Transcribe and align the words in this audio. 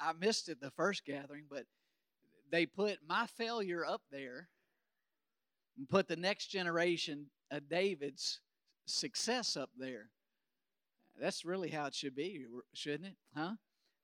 I, 0.00 0.12
missed 0.12 0.48
it 0.48 0.60
the 0.60 0.70
first 0.70 1.04
gathering, 1.04 1.44
but 1.48 1.64
they 2.50 2.66
put 2.66 2.98
my 3.06 3.26
failure 3.26 3.84
up 3.84 4.02
there 4.10 4.48
and 5.76 5.88
put 5.88 6.08
the 6.08 6.16
next 6.16 6.48
generation 6.48 7.26
of 7.50 7.68
David's 7.68 8.40
success 8.86 9.56
up 9.56 9.70
there. 9.78 10.10
That's 11.20 11.44
really 11.44 11.68
how 11.68 11.86
it 11.86 11.94
should 11.94 12.14
be, 12.14 12.46
shouldn't 12.72 13.06
it? 13.06 13.16
Huh? 13.36 13.54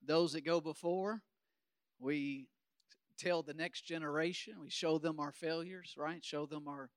Those 0.05 0.33
that 0.33 0.45
go 0.45 0.61
before, 0.61 1.23
we 1.99 2.49
tell 3.19 3.43
the 3.43 3.55
next 3.55 3.83
generation, 3.83 4.55
we 4.61 4.71
show 4.71 4.99
them 4.99 5.19
our 5.19 5.33
failures, 5.33 5.95
right? 5.97 6.25
Show 6.25 6.47
them 6.47 6.69
our 6.69 6.91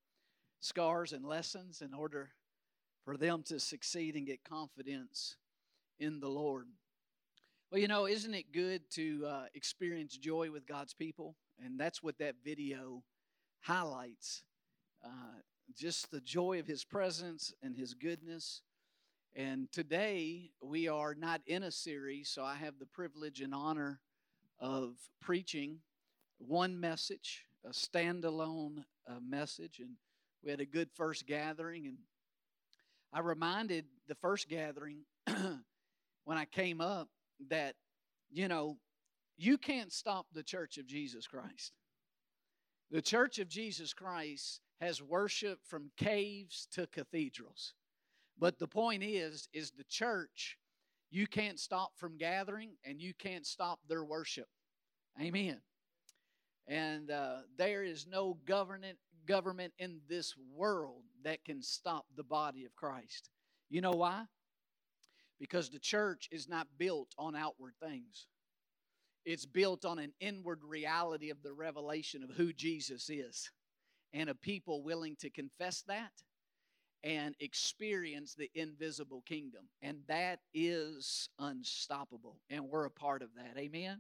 scars 0.60 1.14
and 1.14 1.26
lessons 1.26 1.82
in 1.82 1.94
order 1.94 2.32
for 3.06 3.18
them 3.18 3.44
to 3.44 3.60
succeed 3.60 4.16
and 4.16 4.28
get 4.28 4.44
confidence 4.44 5.38
in 6.00 6.20
the 6.20 6.30
Lord. 6.30 6.68
Well, 7.72 7.80
you 7.80 7.88
know, 7.88 8.08
isn't 8.08 8.34
it 8.34 8.52
good 8.52 8.82
to 8.94 9.28
uh, 9.28 9.44
experience 9.54 10.18
joy 10.18 10.50
with 10.50 10.66
God's 10.66 10.96
people? 10.96 11.36
And 11.64 11.80
that's 11.80 12.02
what 12.02 12.18
that 12.18 12.34
video 12.44 13.04
highlights. 13.62 14.42
Uh, 15.06 15.38
just 15.78 16.10
the 16.10 16.20
joy 16.20 16.58
of 16.58 16.66
His 16.66 16.84
presence 16.84 17.54
and 17.62 17.78
His 17.78 17.94
goodness. 17.94 18.64
And 19.36 19.72
today 19.72 20.50
we 20.64 20.88
are 20.88 21.14
not 21.14 21.42
in 21.46 21.62
a 21.62 21.70
series, 21.70 22.30
so 22.30 22.44
I 22.44 22.56
have 22.56 22.80
the 22.80 22.88
privilege 22.88 23.40
and 23.40 23.54
honor 23.54 24.00
of 24.60 24.96
preaching 25.22 25.78
one 26.40 26.80
message, 26.80 27.46
a 27.64 27.70
standalone 27.70 28.84
uh, 29.08 29.20
message. 29.22 29.78
And 29.78 29.92
we 30.44 30.50
had 30.50 30.60
a 30.60 30.66
good 30.66 30.90
first 30.96 31.28
gathering. 31.28 31.86
And 31.86 31.98
I 33.14 33.20
reminded 33.20 33.86
the 34.08 34.16
first 34.16 34.50
gathering 34.50 35.02
when 35.28 36.38
I 36.40 36.46
came 36.46 36.82
up 36.82 37.10
that, 37.50 37.76
you 38.30 38.48
know, 38.48 38.78
you 39.38 39.58
can't 39.58 39.92
stop 39.92 40.28
the 40.34 40.44
church 40.44 40.78
of 40.78 40.86
Jesus 40.86 41.28
Christ. 41.28 41.74
The 42.92 43.02
church 43.02 43.40
of 43.40 43.48
Jesus 43.48 43.94
Christ 43.94 44.62
has 44.82 45.02
worship 45.02 45.60
from 45.66 45.92
caves 45.98 46.68
to 46.72 46.88
cathedrals. 46.88 47.74
But 48.38 48.58
the 48.58 48.68
point 48.68 49.04
is, 49.04 49.48
is 49.54 49.72
the 49.72 49.84
church, 49.84 50.58
you 51.12 51.28
can't 51.28 51.60
stop 51.60 51.92
from 51.98 52.18
gathering 52.18 52.72
and 52.86 53.02
you 53.02 53.14
can't 53.14 53.46
stop 53.46 53.80
their 53.88 54.04
worship. 54.04 54.48
Amen. 55.22 55.60
And 56.68 57.12
uh, 57.12 57.38
there 57.58 57.84
is 57.84 58.08
no 58.08 58.38
government 58.46 58.98
government 59.26 59.74
in 59.78 60.00
this 60.10 60.34
world 60.56 61.04
that 61.24 61.44
can 61.46 61.62
stop 61.62 62.06
the 62.16 62.24
body 62.24 62.66
of 62.66 62.76
Christ. 62.76 63.30
You 63.70 63.82
know 63.82 63.92
why? 63.92 64.24
Because 65.40 65.70
the 65.70 65.80
church 65.80 66.28
is 66.32 66.48
not 66.48 66.68
built 66.78 67.14
on 67.18 67.36
outward 67.36 67.74
things. 67.82 68.28
It's 69.26 69.46
built 69.46 69.86
on 69.86 70.00
an 70.00 70.14
inward 70.20 70.64
reality 70.64 71.30
of 71.30 71.44
the 71.44 71.54
revelation 71.54 72.24
of 72.24 72.32
who 72.32 72.54
Jesus 72.54 73.10
is 73.10 73.52
and 74.14 74.30
a 74.30 74.36
people 74.36 74.84
willing 74.84 75.16
to 75.18 75.30
confess 75.30 75.84
that 75.88 76.12
and 77.04 77.36
experience 77.40 78.36
the 78.36 78.50
invisible 78.56 79.24
kingdom. 79.26 79.70
And 79.82 80.00
that 80.08 80.40
is 80.54 81.30
unstoppable. 81.40 82.38
And 82.50 82.70
we're 82.70 82.86
a 82.86 82.92
part 82.92 83.22
of 83.22 83.30
that. 83.36 83.58
Amen. 83.58 84.00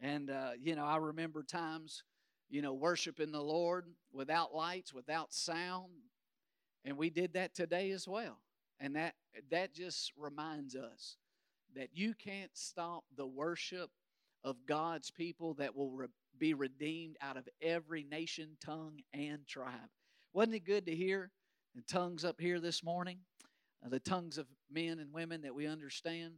And, 0.00 0.30
uh, 0.30 0.52
you 0.58 0.74
know, 0.74 0.84
I 0.84 0.96
remember 0.96 1.42
times, 1.42 2.02
you 2.48 2.62
know, 2.62 2.72
worshiping 2.72 3.32
the 3.32 3.42
Lord 3.42 3.86
without 4.12 4.54
lights, 4.54 4.94
without 4.94 5.32
sound. 5.32 5.90
And 6.84 6.96
we 6.96 7.10
did 7.10 7.34
that 7.34 7.54
today 7.54 7.90
as 7.90 8.08
well. 8.08 8.38
And 8.80 8.96
that 8.96 9.14
that 9.50 9.74
just 9.74 10.12
reminds 10.16 10.74
us 10.74 11.16
that 11.76 11.90
you 11.92 12.14
can't 12.14 12.50
stop 12.54 13.04
the 13.16 13.26
worship 13.26 13.90
of 14.42 14.56
God's 14.66 15.10
people 15.10 15.54
that 15.54 15.76
will 15.76 15.90
re- 15.90 16.06
be 16.38 16.54
redeemed 16.54 17.16
out 17.20 17.36
of 17.36 17.48
every 17.60 18.04
nation, 18.04 18.56
tongue, 18.64 19.00
and 19.12 19.46
tribe. 19.46 19.90
Wasn't 20.32 20.54
it 20.54 20.64
good 20.64 20.86
to 20.86 20.96
hear 20.96 21.30
the 21.74 21.82
tongues 21.82 22.24
up 22.24 22.40
here 22.40 22.58
this 22.58 22.82
morning? 22.82 23.18
Uh, 23.84 23.88
the 23.90 24.00
tongues 24.00 24.38
of 24.38 24.46
men 24.70 24.98
and 24.98 25.12
women 25.12 25.42
that 25.42 25.54
we 25.54 25.66
understand 25.66 26.34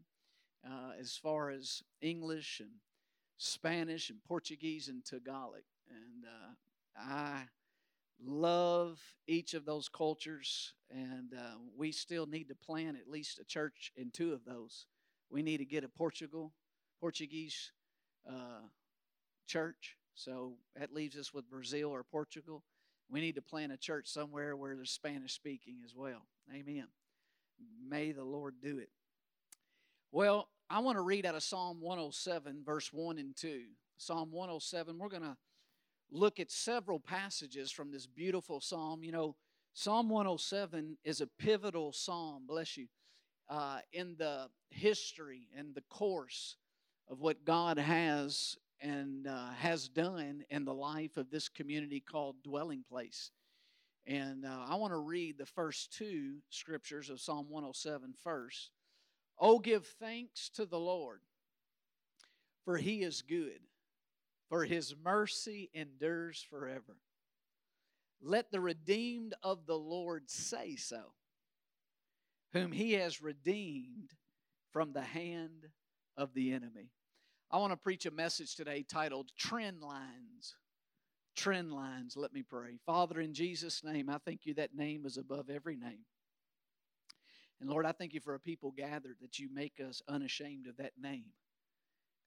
uh, 0.67 0.93
as 0.99 1.17
far 1.17 1.51
as 1.51 1.83
English 2.01 2.61
and 2.61 2.71
Spanish 3.39 4.11
and 4.11 4.23
Portuguese 4.25 4.89
and 4.89 5.05
Tagalog. 5.05 5.63
And 5.89 6.25
uh, 6.25 6.55
I 6.97 7.45
love 8.25 9.01
each 9.27 9.55
of 9.55 9.65
those 9.65 9.89
cultures, 9.89 10.75
and 10.91 11.33
uh, 11.35 11.57
we 11.77 11.93
still 11.93 12.27
need 12.27 12.49
to 12.49 12.55
plan 12.55 12.97
at 12.97 13.09
least 13.09 13.39
a 13.39 13.45
church 13.45 13.93
in 13.97 14.11
two 14.11 14.33
of 14.33 14.45
those. 14.45 14.87
We 15.31 15.43
need 15.43 15.59
to 15.59 15.65
get 15.65 15.85
a 15.85 15.89
Portugal, 15.89 16.53
Portuguese 17.01 17.73
uh, 18.29 18.67
church. 19.47 19.97
So 20.15 20.55
that 20.77 20.93
leaves 20.93 21.17
us 21.17 21.33
with 21.33 21.51
Brazil 21.51 21.91
or 21.91 22.03
Portugal. 22.03 22.63
We 23.11 23.21
need 23.21 23.35
to 23.37 23.43
plant 23.43 23.73
a 23.73 23.77
church 23.77 24.09
somewhere 24.09 24.57
where 24.57 24.75
there's 24.77 24.91
Spanish 24.91 25.33
speaking 25.33 25.79
as 25.85 25.95
well. 25.95 26.27
Amen. 26.53 26.87
May 27.89 28.13
the 28.13 28.25
Lord 28.25 28.57
do 28.63 28.79
it. 28.79 28.91
Well, 30.11 30.49
I 30.69 30.81
want 30.81 30.97
to 30.97 31.03
read 31.03 31.27
out 31.27 31.35
of 31.35 31.43
Psalm 31.43 31.81
107, 31.81 32.63
verse 32.65 32.93
1 32.93 33.19
and 33.19 33.37
2. 33.37 33.63
Psalm 33.97 34.31
107, 34.31 34.99
we're 34.99 35.09
going 35.09 35.23
to 35.23 35.37
look 36.13 36.39
at 36.39 36.51
several 36.51 37.01
passages 37.01 37.73
from 37.73 37.91
this 37.91 38.07
beautiful 38.07 38.61
psalm. 38.61 39.03
You 39.03 39.13
know, 39.13 39.37
Psalm 39.73 40.11
107 40.11 40.99
is 41.05 41.21
a 41.21 41.27
pivotal 41.27 41.93
psalm, 41.93 42.45
bless 42.47 42.77
you, 42.77 42.87
uh, 43.49 43.79
in 43.93 44.15
the 44.19 44.49
history 44.71 45.49
and 45.57 45.75
the 45.75 45.83
course 45.89 46.57
of 47.09 47.21
what 47.21 47.45
God 47.45 47.79
has 47.79 48.57
and 48.81 49.27
uh, 49.27 49.51
has 49.59 49.89
done 49.89 50.45
in 50.51 50.65
the 50.65 50.75
life 50.75 51.17
of 51.17 51.31
this 51.31 51.49
community 51.49 52.01
called 52.01 52.37
Dwelling 52.43 52.85
Place. 52.89 53.31
And 54.07 54.45
uh, 54.45 54.67
I 54.69 54.75
want 54.75 54.93
to 54.93 54.99
read 54.99 55.39
the 55.39 55.47
first 55.47 55.93
two 55.93 56.39
scriptures 56.51 57.09
of 57.09 57.21
Psalm 57.21 57.47
107 57.49 58.15
first. 58.23 58.71
Oh, 59.39 59.59
give 59.59 59.87
thanks 59.87 60.51
to 60.57 60.67
the 60.67 60.79
Lord, 60.79 61.21
for 62.65 62.77
he 62.77 63.03
is 63.03 63.23
good 63.23 63.61
for 64.53 64.67
his 64.67 64.95
mercy 65.03 65.71
endures 65.73 66.45
forever. 66.51 66.99
Let 68.21 68.53
the 68.53 68.61
redeemed 68.61 69.33
of 69.43 69.65
the 69.65 69.79
Lord 69.79 70.29
say 70.29 70.77
so, 70.77 71.15
whom 72.53 72.71
he 72.71 72.93
has 72.93 73.23
redeemed 73.23 74.11
from 74.71 74.93
the 74.93 75.01
hand 75.01 75.69
of 76.19 76.35
the 76.35 76.53
enemy. 76.53 76.91
I 77.51 77.57
want 77.57 77.73
to 77.73 77.79
preach 77.79 78.05
a 78.05 78.11
message 78.11 78.55
today 78.55 78.85
titled 78.87 79.31
Trend 79.39 79.81
Lines. 79.81 80.57
Trend 81.35 81.73
Lines. 81.73 82.15
Let 82.15 82.35
me 82.35 82.43
pray. 82.43 82.77
Father, 82.85 83.23
in 83.23 83.33
Jesus' 83.33 83.83
name, 83.83 84.11
I 84.11 84.19
thank 84.19 84.45
you 84.45 84.53
that 84.57 84.75
name 84.75 85.07
is 85.07 85.17
above 85.17 85.49
every 85.49 85.77
name. 85.77 86.05
And 87.59 87.71
Lord, 87.71 87.87
I 87.87 87.93
thank 87.93 88.13
you 88.13 88.21
for 88.21 88.35
a 88.35 88.41
people 88.41 88.71
gathered 88.71 89.17
that 89.23 89.39
you 89.39 89.49
make 89.51 89.81
us 89.81 90.03
unashamed 90.09 90.67
of 90.67 90.77
that 90.77 90.93
name. 91.01 91.31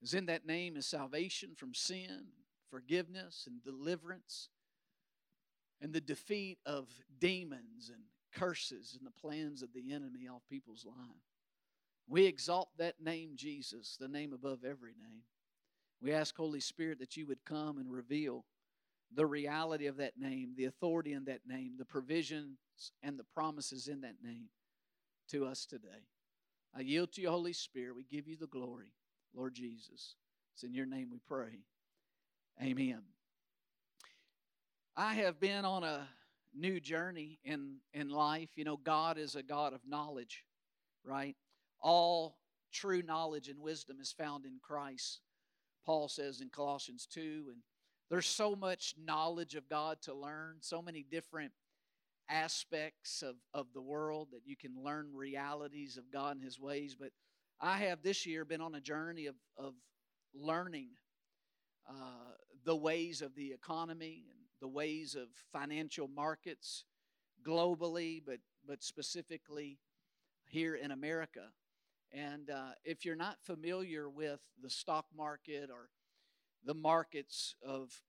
Because 0.06 0.20
in 0.20 0.28
that 0.28 0.46
name 0.46 0.78
is 0.78 0.86
salvation 0.86 1.56
from 1.56 1.74
sin, 1.74 2.28
forgiveness, 2.70 3.48
and 3.48 3.64
deliverance, 3.64 4.50
and 5.82 5.94
the 5.94 6.00
defeat 6.00 6.60
of 6.64 6.88
demons 7.18 7.90
and 7.90 8.04
curses 8.32 8.96
and 8.96 9.04
the 9.04 9.20
plans 9.20 9.64
of 9.64 9.74
the 9.74 9.92
enemy 9.92 10.28
off 10.28 10.44
people's 10.48 10.86
lives. 10.86 11.26
We 12.08 12.28
exalt 12.28 12.70
that 12.78 13.02
name, 13.04 13.32
Jesus, 13.34 13.98
the 14.00 14.08
name 14.08 14.32
above 14.32 14.60
every 14.64 14.92
name. 14.92 15.24
We 16.00 16.14
ask, 16.14 16.38
Holy 16.38 16.60
Spirit, 16.60 17.00
that 17.00 17.18
you 17.18 17.26
would 17.26 17.44
come 17.44 17.80
and 17.80 17.92
reveal 17.92 18.46
the 19.12 19.26
reality 19.26 19.88
of 19.88 19.98
that 19.98 20.20
name, 20.20 20.52
the 20.56 20.66
authority 20.66 21.14
in 21.14 21.26
that 21.26 21.48
name, 21.48 21.78
the 21.80 21.84
provisions 21.84 22.60
and 23.02 23.18
the 23.18 23.26
promises 23.34 23.88
in 23.88 24.02
that 24.02 24.22
name 24.24 24.50
to 25.30 25.48
us 25.48 25.66
today. 25.66 26.06
I 26.78 26.82
yield 26.82 27.12
to 27.14 27.22
you, 27.22 27.32
Holy 27.32 27.54
Spirit. 27.54 27.96
We 27.96 28.04
give 28.04 28.28
you 28.28 28.38
the 28.38 28.46
glory. 28.46 28.92
Lord 29.36 29.54
Jesus. 29.54 30.16
It's 30.54 30.64
in 30.64 30.74
your 30.74 30.86
name 30.86 31.10
we 31.12 31.20
pray. 31.28 31.60
Amen. 32.62 33.02
I 34.96 35.16
have 35.16 35.40
been 35.40 35.66
on 35.66 35.84
a 35.84 36.08
new 36.54 36.80
journey 36.80 37.40
in, 37.44 37.78
in 37.94 38.10
life. 38.10 38.50
You 38.56 38.64
know, 38.64 38.78
God 38.78 39.18
is 39.18 39.36
a 39.36 39.44
God 39.44 39.74
of 39.74 39.82
knowledge, 39.86 40.46
right? 41.04 41.36
All 41.82 42.38
true 42.72 43.02
knowledge 43.02 43.50
and 43.50 43.60
wisdom 43.60 43.98
is 44.00 44.14
found 44.14 44.46
in 44.46 44.60
Christ. 44.62 45.20
Paul 45.86 46.08
says 46.08 46.40
in 46.40 46.50
Colossians 46.50 47.08
2. 47.12 47.48
And 47.52 47.58
there's 48.10 48.28
so 48.28 48.56
much 48.56 48.96
knowledge 49.04 49.56
of 49.56 49.68
God 49.68 50.02
to 50.04 50.14
learn, 50.14 50.58
so 50.62 50.82
many 50.82 51.04
different 51.04 51.52
aspects 52.30 53.22
of, 53.22 53.36
of 53.54 53.68
the 53.74 53.82
world 53.82 54.30
that 54.32 54.46
you 54.46 54.56
can 54.56 54.72
learn 54.82 55.10
realities 55.14 55.98
of 55.98 56.12
God 56.12 56.38
and 56.38 56.44
His 56.44 56.60
ways. 56.60 56.96
But 56.98 57.12
I 57.60 57.78
have 57.78 58.02
this 58.02 58.26
year 58.26 58.44
been 58.44 58.62
on 58.62 58.76
a 58.76 58.82
journey 58.82 59.28
of, 59.28 59.36
of 59.58 59.74
learning 60.34 60.90
uh, 61.90 62.34
the 62.66 62.76
ways 62.76 63.22
of 63.22 63.36
the 63.36 63.52
economy 63.52 64.26
and 64.30 64.40
the 64.60 64.68
ways 64.68 65.16
of 65.16 65.28
financial 65.54 66.08
markets 66.08 66.84
globally, 67.46 68.22
but, 68.26 68.40
but 68.68 68.84
specifically 68.84 69.80
here 70.48 70.76
in 70.76 70.92
America. 70.92 71.48
And 72.12 72.50
uh, 72.50 72.72
if 72.84 73.06
you're 73.06 73.16
not 73.16 73.38
familiar 73.42 74.10
with 74.10 74.40
the 74.62 74.70
stock 74.70 75.06
market 75.16 75.70
or 75.70 75.90
the 76.66 76.74
markets 76.74 77.56
of 77.66 78.02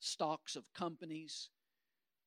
stocks 0.00 0.56
of 0.56 0.72
companies, 0.74 1.50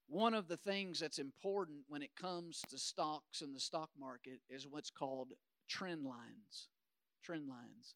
one 0.07 0.33
of 0.33 0.48
the 0.48 0.57
things 0.57 1.00
that's 1.00 1.19
important 1.19 1.80
when 1.88 2.01
it 2.01 2.16
comes 2.16 2.62
to 2.69 2.77
stocks 2.77 3.42
and 3.42 3.56
the 3.56 3.60
stock 3.60 3.89
market 4.00 4.39
is 4.50 4.68
what's 4.68 4.92
called 4.92 5.33
trend 5.68 6.04
lines. 6.04 6.70
Trend 7.24 7.48
lines. 7.48 7.96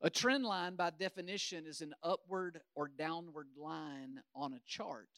A 0.00 0.10
trend 0.10 0.44
line, 0.44 0.76
by 0.76 0.90
definition, 0.90 1.66
is 1.66 1.80
an 1.80 1.94
upward 2.02 2.60
or 2.74 2.88
downward 2.88 3.48
line 3.56 4.20
on 4.34 4.52
a 4.52 4.60
chart 4.66 5.08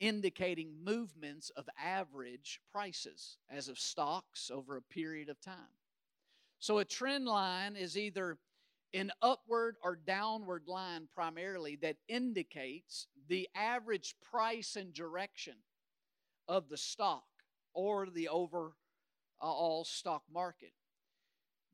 indicating 0.00 0.72
movements 0.84 1.50
of 1.50 1.68
average 1.82 2.60
prices 2.72 3.38
as 3.50 3.68
of 3.68 3.78
stocks 3.78 4.50
over 4.52 4.76
a 4.76 4.82
period 4.82 5.28
of 5.28 5.40
time. 5.40 5.54
So 6.58 6.78
a 6.78 6.84
trend 6.84 7.26
line 7.26 7.76
is 7.76 7.96
either 7.96 8.38
an 8.92 9.10
upward 9.22 9.76
or 9.82 9.96
downward 9.96 10.64
line 10.66 11.08
primarily 11.14 11.76
that 11.76 11.96
indicates 12.08 13.06
the 13.28 13.48
average 13.54 14.14
price 14.22 14.76
and 14.76 14.92
direction 14.92 15.54
of 16.48 16.68
the 16.68 16.76
stock 16.76 17.24
or 17.72 18.08
the 18.10 18.28
overall 19.40 19.84
stock 19.84 20.22
market. 20.32 20.72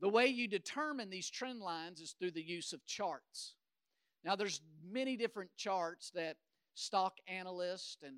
The 0.00 0.08
way 0.08 0.26
you 0.26 0.48
determine 0.48 1.10
these 1.10 1.28
trend 1.28 1.60
lines 1.60 2.00
is 2.00 2.14
through 2.18 2.30
the 2.30 2.42
use 2.42 2.72
of 2.72 2.84
charts. 2.86 3.54
Now, 4.24 4.36
there's 4.36 4.60
many 4.90 5.16
different 5.16 5.50
charts 5.56 6.10
that 6.14 6.36
stock 6.74 7.14
analysts 7.28 7.98
and 8.02 8.16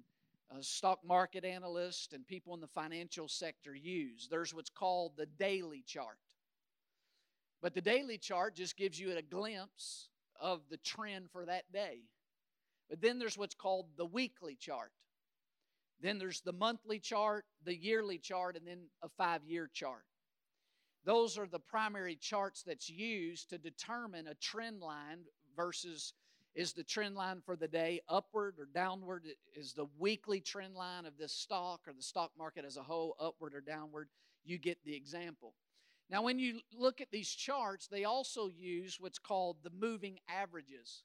uh, 0.51 0.61
stock 0.61 1.01
market 1.05 1.45
analysts 1.45 2.13
and 2.13 2.27
people 2.27 2.55
in 2.55 2.61
the 2.61 2.69
financial 2.69 3.29
sector 3.29 3.75
use. 3.75 4.29
There's 4.31 4.55
what's 4.55 4.71
called 4.71 5.13
the 5.17 5.27
daily 5.27 5.83
chart. 5.87 6.19
But 7.61 7.75
the 7.75 7.81
daily 7.81 8.19
chart 8.19 8.57
just 8.57 8.77
gives 8.77 8.99
you 8.99 9.17
a 9.17 9.23
glimpse 9.23 10.09
of 10.41 10.61
the 10.71 10.77
trend 10.79 11.31
for 11.33 11.47
that 11.47 11.71
day. 11.73 12.01
But 12.91 13.01
then 13.01 13.19
there's 13.19 13.39
what's 13.39 13.55
called 13.55 13.87
the 13.97 14.05
weekly 14.05 14.57
chart. 14.57 14.93
Then 16.03 16.19
there's 16.19 16.41
the 16.41 16.53
monthly 16.53 16.99
chart, 16.99 17.45
the 17.65 17.77
yearly 17.77 18.19
chart, 18.19 18.57
and 18.57 18.67
then 18.67 18.81
a 19.03 19.09
five 19.09 19.45
year 19.47 19.71
chart. 19.73 20.05
Those 21.05 21.39
are 21.39 21.47
the 21.47 21.59
primary 21.59 22.17
charts 22.17 22.63
that's 22.63 22.91
used 22.91 23.51
to 23.51 23.59
determine 23.59 24.27
a 24.27 24.35
trend 24.35 24.81
line 24.81 25.21
versus 25.57 26.13
is 26.55 26.75
the 26.75 26.85
trend 26.85 27.15
line 27.15 27.41
for 27.45 27.57
the 27.57 27.69
day 27.69 28.01
upward 28.09 28.57
or 28.59 28.67
downward? 28.67 29.25
Is 29.55 29.73
the 29.73 29.87
weekly 29.99 30.41
trend 30.41 30.75
line 30.75 31.07
of 31.07 31.17
this 31.17 31.33
stock 31.33 31.81
or 31.87 31.95
the 31.95 32.03
stock 32.03 32.31
market 32.37 32.65
as 32.67 32.77
a 32.77 32.83
whole 32.83 33.17
upward 33.19 33.55
or 33.55 33.63
downward? 33.63 34.09
You 34.45 34.59
get 34.59 34.79
the 34.85 34.95
example. 34.95 35.55
Now, 36.11 36.23
when 36.23 36.39
you 36.39 36.61
look 36.77 37.01
at 37.01 37.11
these 37.11 37.31
charts, 37.31 37.87
they 37.87 38.05
also 38.05 38.49
use 38.49 38.99
what's 39.01 39.19
called 39.19 39.57
the 39.63 39.71
moving 39.71 40.19
averages. 40.29 41.05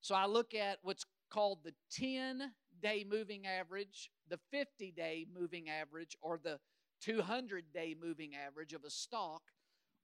So 0.00 0.14
I 0.14 0.26
look 0.26 0.54
at 0.54 0.78
what's 0.82 1.06
called 1.28 1.64
the 1.64 1.74
10 1.90 2.52
day 2.84 3.02
moving 3.10 3.46
average, 3.46 4.10
the 4.28 4.38
50 4.50 4.92
day 4.92 5.26
moving 5.34 5.70
average, 5.70 6.16
or 6.20 6.38
the 6.38 6.58
200 7.00 7.64
day 7.72 7.96
moving 7.98 8.32
average 8.34 8.74
of 8.74 8.84
a 8.84 8.90
stock 8.90 9.40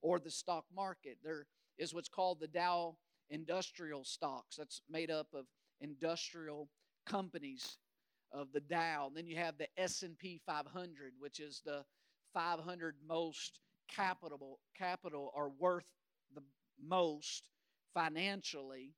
or 0.00 0.18
the 0.18 0.30
stock 0.30 0.64
market. 0.74 1.18
There 1.22 1.46
is 1.78 1.92
what's 1.92 2.08
called 2.08 2.40
the 2.40 2.48
Dow 2.48 2.96
industrial 3.28 4.04
stocks. 4.04 4.56
That's 4.56 4.80
made 4.90 5.10
up 5.10 5.28
of 5.34 5.44
industrial 5.82 6.70
companies 7.06 7.76
of 8.32 8.48
the 8.52 8.60
Dow. 8.60 9.08
And 9.08 9.16
then 9.16 9.26
you 9.26 9.36
have 9.36 9.58
the 9.58 9.68
S&P 9.76 10.40
500, 10.46 11.12
which 11.18 11.38
is 11.38 11.60
the 11.64 11.84
500 12.32 12.96
most 13.06 13.60
capital 13.94 14.58
capital 14.78 15.32
are 15.36 15.50
worth 15.58 15.84
the 16.34 16.42
most 16.82 17.50
financially 17.92 18.94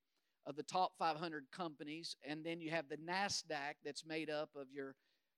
of 0.47 0.57
the 0.57 0.63
top 0.63 0.93
500 0.99 1.45
companies 1.53 2.17
and 2.27 2.45
then 2.45 2.61
you 2.61 2.71
have 2.71 2.89
the 2.89 2.97
Nasdaq 2.97 3.75
that's 3.85 4.05
made 4.05 4.31
up 4.31 4.51
of 4.57 4.67
your 4.73 4.95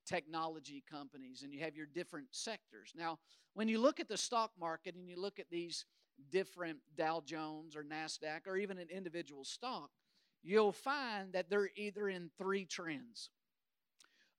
technology 0.06 0.82
companies 0.90 1.42
and 1.42 1.52
you 1.52 1.60
have 1.60 1.76
your 1.76 1.86
different 1.86 2.28
sectors. 2.30 2.92
Now, 2.96 3.18
when 3.54 3.68
you 3.68 3.78
look 3.78 4.00
at 4.00 4.08
the 4.08 4.16
stock 4.16 4.52
market 4.58 4.94
and 4.94 5.08
you 5.08 5.20
look 5.20 5.38
at 5.38 5.50
these 5.50 5.84
different 6.30 6.78
Dow 6.96 7.22
Jones 7.24 7.76
or 7.76 7.84
NASDAQ 7.84 8.46
or 8.46 8.56
even 8.56 8.78
an 8.78 8.88
individual 8.90 9.44
stock, 9.44 9.90
you'll 10.42 10.72
find 10.72 11.32
that 11.32 11.48
they're 11.48 11.70
either 11.76 12.08
in 12.08 12.30
three 12.38 12.64
trends 12.64 13.30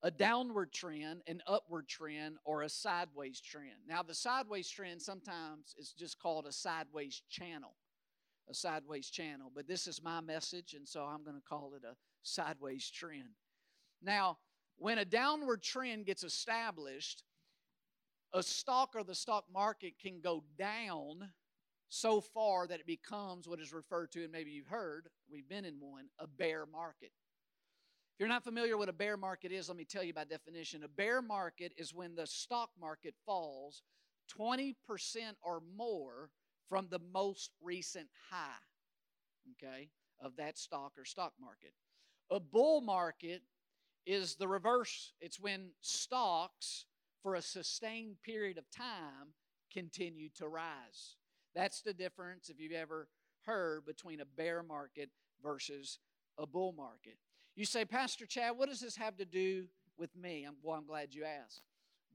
a 0.04 0.12
downward 0.12 0.72
trend, 0.72 1.24
an 1.26 1.42
upward 1.48 1.88
trend, 1.88 2.38
or 2.46 2.62
a 2.62 2.70
sideways 2.70 3.42
trend. 3.42 3.80
Now, 3.88 4.04
the 4.04 4.14
sideways 4.14 4.70
trend 4.70 5.02
sometimes 5.02 5.74
is 5.80 5.94
just 5.98 6.20
called 6.20 6.46
a 6.46 6.52
sideways 6.52 7.24
channel. 7.28 7.74
A 8.50 8.54
sideways 8.54 9.10
channel, 9.10 9.52
but 9.54 9.68
this 9.68 9.88
is 9.88 10.04
my 10.04 10.22
message, 10.22 10.76
and 10.76 10.88
so 10.88 11.02
I'm 11.04 11.24
going 11.24 11.36
to 11.36 11.42
call 11.48 11.74
it 11.76 11.84
a 11.84 11.96
sideways 12.22 12.90
trend. 12.92 13.36
Now, 14.04 14.38
when 14.78 15.00
a 15.00 15.06
downward 15.06 15.64
trend 15.64 16.06
gets 16.06 16.24
established, 16.24 17.24
a 18.34 18.44
stock 18.44 18.92
or 18.96 19.04
the 19.04 19.16
stock 19.16 19.46
market 19.52 19.94
can 20.00 20.20
go 20.22 20.44
down 20.60 21.32
so 21.90 22.22
far 22.22 22.68
that 22.68 22.82
it 22.82 22.86
becomes 22.86 23.48
what 23.48 23.60
is 23.60 23.74
referred 23.74 24.12
to, 24.12 24.24
and 24.24 24.32
maybe 24.32 24.52
you've 24.52 24.68
heard, 24.68 25.08
we've 25.32 25.48
been 25.48 25.66
in 25.66 25.80
one, 25.80 26.06
a 26.20 26.28
bear 26.28 26.66
market. 26.66 27.12
If 28.16 28.20
you're 28.20 28.30
not 28.30 28.44
familiar 28.44 28.78
with 28.78 28.90
a 28.90 28.94
bear 28.94 29.18
market 29.18 29.52
is, 29.52 29.70
let 29.70 29.78
me 29.78 29.86
tell 29.86 30.04
you 30.04 30.14
by 30.14 30.24
definition. 30.24 30.84
A 30.84 30.88
bear 30.88 31.22
market 31.22 31.74
is 31.78 31.94
when 31.94 32.16
the 32.16 32.28
stock 32.28 32.70
market 32.80 33.14
falls 33.26 33.82
20% 34.38 34.76
or 35.42 35.62
more 35.78 36.30
from 36.70 36.88
the 36.90 37.02
most 37.14 37.52
recent 37.62 38.08
high, 38.30 38.64
okay, 39.54 39.90
of 40.20 40.36
that 40.38 40.58
stock 40.58 40.94
or 40.98 41.06
stock 41.06 41.34
market. 41.40 41.74
A 42.32 42.40
bull 42.40 42.82
market 42.82 43.42
is 44.06 44.36
the 44.36 44.48
reverse. 44.48 45.14
It's 45.22 45.40
when 45.40 45.70
stocks, 45.82 46.86
for 47.22 47.36
a 47.36 47.42
sustained 47.42 48.18
period 48.24 48.58
of 48.58 48.70
time, 48.72 49.34
continue 49.72 50.30
to 50.38 50.48
rise. 50.48 51.16
That's 51.56 51.82
the 51.82 51.94
difference, 51.94 52.50
if 52.50 52.60
you've 52.60 52.72
ever 52.72 53.08
heard, 53.46 53.86
between 53.86 54.22
a 54.22 54.26
bear 54.26 54.64
market 54.64 55.10
versus 55.42 56.00
a 56.38 56.46
bull 56.46 56.74
market. 56.74 57.18
You 57.56 57.66
say, 57.66 57.86
Pastor 57.86 58.26
Chad, 58.26 58.58
what 58.58 58.70
does 58.70 58.82
this 58.82 58.98
have 58.98 59.18
to 59.18 59.26
do 59.26 59.66
with 59.98 60.16
me? 60.16 60.44
I'm, 60.44 60.56
well, 60.62 60.78
I'm 60.78 60.86
glad 60.86 61.14
you 61.14 61.24
asked. 61.24 61.62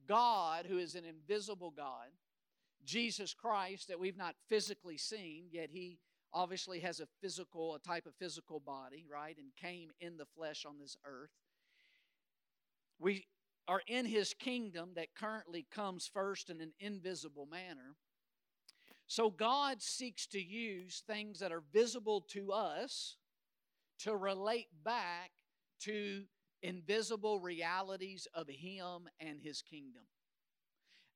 God, 0.06 0.66
who 0.66 0.78
is 0.78 0.94
an 0.94 1.04
invisible 1.04 1.72
God, 1.74 2.08
Jesus 2.84 3.34
Christ, 3.34 3.88
that 3.88 4.00
we've 4.00 4.16
not 4.16 4.34
physically 4.48 4.96
seen, 4.96 5.44
yet 5.50 5.70
He 5.70 5.98
obviously 6.32 6.80
has 6.80 7.00
a 7.00 7.08
physical, 7.20 7.74
a 7.74 7.78
type 7.80 8.06
of 8.06 8.14
physical 8.14 8.60
body, 8.60 9.04
right, 9.10 9.36
and 9.36 9.54
came 9.56 9.90
in 10.00 10.16
the 10.16 10.26
flesh 10.36 10.64
on 10.64 10.78
this 10.78 10.96
earth. 11.04 11.30
We 12.98 13.26
are 13.68 13.82
in 13.86 14.06
His 14.06 14.34
kingdom 14.34 14.90
that 14.96 15.14
currently 15.14 15.66
comes 15.70 16.10
first 16.12 16.50
in 16.50 16.60
an 16.60 16.72
invisible 16.80 17.46
manner. 17.46 17.96
So 19.06 19.30
God 19.30 19.82
seeks 19.82 20.26
to 20.28 20.40
use 20.40 21.02
things 21.06 21.40
that 21.40 21.52
are 21.52 21.64
visible 21.72 22.20
to 22.28 22.52
us 22.52 23.16
to 24.00 24.16
relate 24.16 24.68
back 24.84 25.30
to 25.80 26.22
invisible 26.62 27.40
realities 27.40 28.28
of 28.34 28.48
Him 28.48 29.08
and 29.18 29.40
His 29.40 29.62
kingdom. 29.62 30.02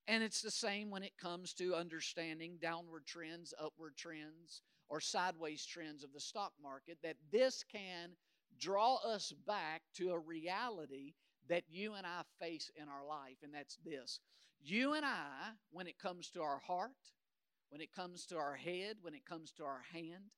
And 0.07 0.23
it's 0.23 0.43
the 0.43 0.51
same 0.51 0.91
when 0.91 1.03
it 1.03 1.17
comes 1.19 1.55
to 1.55 1.75
understanding 1.75 2.59
downward 2.61 3.07
trends, 3.07 3.55
upward 3.59 3.97
trends, 3.97 4.63
or 4.89 5.01
sideways 5.01 5.65
trends 5.65 6.05
of 6.05 6.13
the 6.13 6.21
stock 6.21 6.53
market, 6.63 6.99
that 7.03 7.17
this 7.33 7.65
can 7.71 8.11
draw 8.59 8.97
us 8.97 9.33
back 9.47 9.83
to 9.97 10.11
a 10.11 10.19
reality 10.19 11.15
that 11.49 11.65
you 11.69 11.95
and 11.95 12.07
I 12.07 12.23
face 12.39 12.71
in 12.77 12.89
our 12.89 13.07
life, 13.07 13.39
and 13.43 13.53
that's 13.53 13.79
this. 13.85 14.21
You 14.63 14.95
and 14.95 15.05
I, 15.05 15.53
when 15.73 15.87
it 15.87 15.99
comes 15.99 16.31
to 16.31 16.43
our 16.43 16.59
heart, 16.59 16.91
when 17.71 17.81
it 17.81 17.93
comes 17.93 18.27
to 18.27 18.37
our 18.37 18.55
head, 18.55 18.97
when 19.03 19.15
it 19.15 19.27
comes 19.27 19.53
to 19.53 19.65
our 19.65 19.83
hand, 19.93 20.31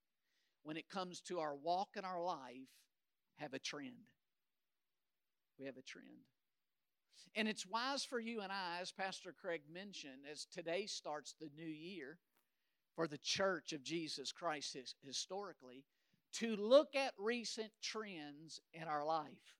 when 0.62 0.76
it 0.76 0.88
comes 0.88 1.20
to 1.22 1.38
our 1.38 1.54
walk 1.54 1.90
in 1.96 2.04
our 2.04 2.22
life, 2.22 2.70
have 3.36 3.52
a 3.52 3.58
trend. 3.58 3.94
We 5.58 5.66
have 5.66 5.76
a 5.76 5.82
trend. 5.82 6.35
And 7.34 7.48
it's 7.48 7.66
wise 7.66 8.04
for 8.04 8.18
you 8.18 8.40
and 8.40 8.50
I, 8.50 8.78
as 8.80 8.92
Pastor 8.92 9.34
Craig 9.38 9.62
mentioned, 9.72 10.22
as 10.30 10.46
today 10.46 10.86
starts 10.86 11.34
the 11.38 11.50
new 11.56 11.68
year, 11.68 12.18
for 12.96 13.06
the 13.06 13.18
church 13.18 13.72
of 13.72 13.84
Jesus 13.84 14.32
Christ 14.32 14.72
his, 14.72 14.94
historically 15.04 15.84
to 16.32 16.56
look 16.56 16.96
at 16.96 17.12
recent 17.18 17.70
trends 17.82 18.60
in 18.72 18.84
our 18.84 19.04
life. 19.04 19.54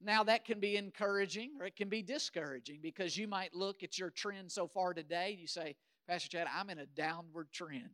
Now, 0.00 0.22
that 0.24 0.44
can 0.44 0.60
be 0.60 0.76
encouraging 0.76 1.52
or 1.58 1.66
it 1.66 1.76
can 1.76 1.88
be 1.88 2.02
discouraging 2.02 2.78
because 2.80 3.16
you 3.16 3.26
might 3.26 3.54
look 3.54 3.82
at 3.82 3.98
your 3.98 4.10
trend 4.10 4.50
so 4.52 4.68
far 4.68 4.94
today 4.94 5.30
and 5.32 5.40
you 5.40 5.48
say, 5.48 5.74
Pastor 6.08 6.28
Chad, 6.28 6.46
I'm 6.52 6.70
in 6.70 6.78
a 6.78 6.86
downward 6.86 7.48
trend. 7.52 7.90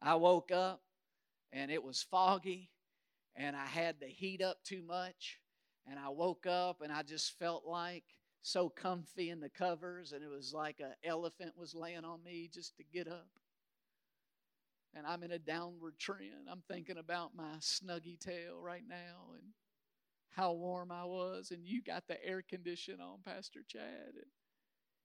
I 0.00 0.16
woke 0.16 0.52
up 0.52 0.82
and 1.52 1.70
it 1.70 1.82
was 1.82 2.02
foggy 2.02 2.70
and 3.34 3.56
I 3.56 3.66
had 3.66 3.98
the 3.98 4.06
heat 4.06 4.42
up 4.42 4.58
too 4.62 4.82
much 4.82 5.38
and 5.88 5.98
I 5.98 6.08
woke 6.08 6.46
up 6.46 6.80
and 6.82 6.92
I 6.92 7.02
just 7.02 7.38
felt 7.38 7.64
like 7.66 8.04
so 8.42 8.68
comfy 8.68 9.30
in 9.30 9.40
the 9.40 9.48
covers, 9.48 10.12
and 10.12 10.22
it 10.22 10.30
was 10.30 10.52
like 10.52 10.80
an 10.80 10.94
elephant 11.04 11.52
was 11.56 11.74
laying 11.74 12.04
on 12.04 12.22
me 12.24 12.50
just 12.52 12.76
to 12.76 12.84
get 12.84 13.06
up. 13.06 13.28
And 14.94 15.06
I'm 15.06 15.22
in 15.22 15.30
a 15.30 15.38
downward 15.38 15.98
trend. 15.98 16.48
I'm 16.50 16.62
thinking 16.68 16.98
about 16.98 17.36
my 17.36 17.54
snuggy 17.60 18.18
tail 18.18 18.60
right 18.60 18.82
now 18.86 19.32
and 19.34 19.44
how 20.30 20.52
warm 20.52 20.90
I 20.90 21.04
was, 21.04 21.50
and 21.50 21.64
you 21.64 21.82
got 21.82 22.08
the 22.08 22.22
air 22.24 22.42
condition 22.42 23.00
on, 23.00 23.18
Pastor 23.24 23.60
Chad. 23.66 24.14
And 24.14 24.26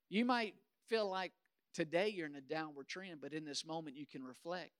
you 0.09 0.25
might 0.25 0.55
feel 0.89 1.09
like 1.09 1.33
today 1.73 2.09
you're 2.09 2.27
in 2.27 2.35
a 2.35 2.41
downward 2.41 2.87
trend, 2.87 3.19
but 3.21 3.33
in 3.33 3.45
this 3.45 3.65
moment 3.65 3.97
you 3.97 4.07
can 4.07 4.23
reflect 4.23 4.71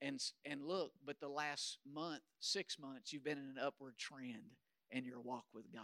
and, 0.00 0.20
and 0.44 0.64
look. 0.64 0.92
But 1.04 1.20
the 1.20 1.28
last 1.28 1.78
month, 1.92 2.22
six 2.40 2.78
months, 2.78 3.12
you've 3.12 3.24
been 3.24 3.38
in 3.38 3.56
an 3.56 3.62
upward 3.62 3.98
trend 3.98 4.56
in 4.90 5.04
your 5.04 5.20
walk 5.20 5.44
with 5.54 5.72
God. 5.72 5.82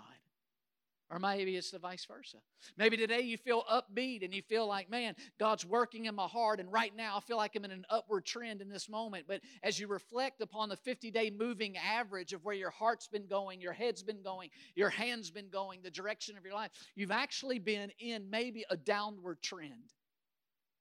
Or 1.11 1.19
maybe 1.19 1.57
it's 1.57 1.73
the 1.73 1.80
vice 1.80 2.04
versa. 2.04 2.37
Maybe 2.76 2.97
today 2.97 3.23
you 3.23 3.37
feel 3.37 3.64
upbeat 3.69 4.25
and 4.25 4.33
you 4.33 4.42
feel 4.42 4.69
like, 4.69 4.88
man, 4.88 5.16
God's 5.40 5.66
working 5.66 6.04
in 6.04 6.14
my 6.14 6.28
heart, 6.28 6.61
and 6.61 6.73
right 6.73 6.95
now 6.95 7.16
I 7.16 7.21
feel 7.21 7.37
like 7.37 7.57
I'm 7.57 7.64
in 7.64 7.73
an 7.73 7.85
upward 7.90 8.25
trend 8.25 8.61
in 8.61 8.69
this 8.69 8.88
moment. 8.88 9.25
But 9.26 9.40
as 9.64 9.80
you 9.80 9.88
reflect 9.88 10.40
upon 10.40 10.69
the 10.69 10.76
50 10.76 11.11
day 11.11 11.33
moving 11.37 11.76
average 11.76 12.33
of 12.33 12.45
where 12.45 12.54
your 12.54 12.71
heart's 12.71 13.09
been 13.09 13.26
going, 13.26 13.61
your 13.61 13.73
head's 13.73 14.04
been 14.04 14.23
going, 14.23 14.50
your 14.76 14.88
hand's 14.88 15.33
been 15.33 15.49
going, 15.49 15.80
the 15.83 15.90
direction 15.90 16.38
of 16.38 16.45
your 16.45 16.54
life, 16.54 16.71
you've 16.95 17.11
actually 17.11 17.59
been 17.59 17.90
in 17.99 18.30
maybe 18.30 18.64
a 18.71 18.76
downward 18.76 19.42
trend. 19.42 19.92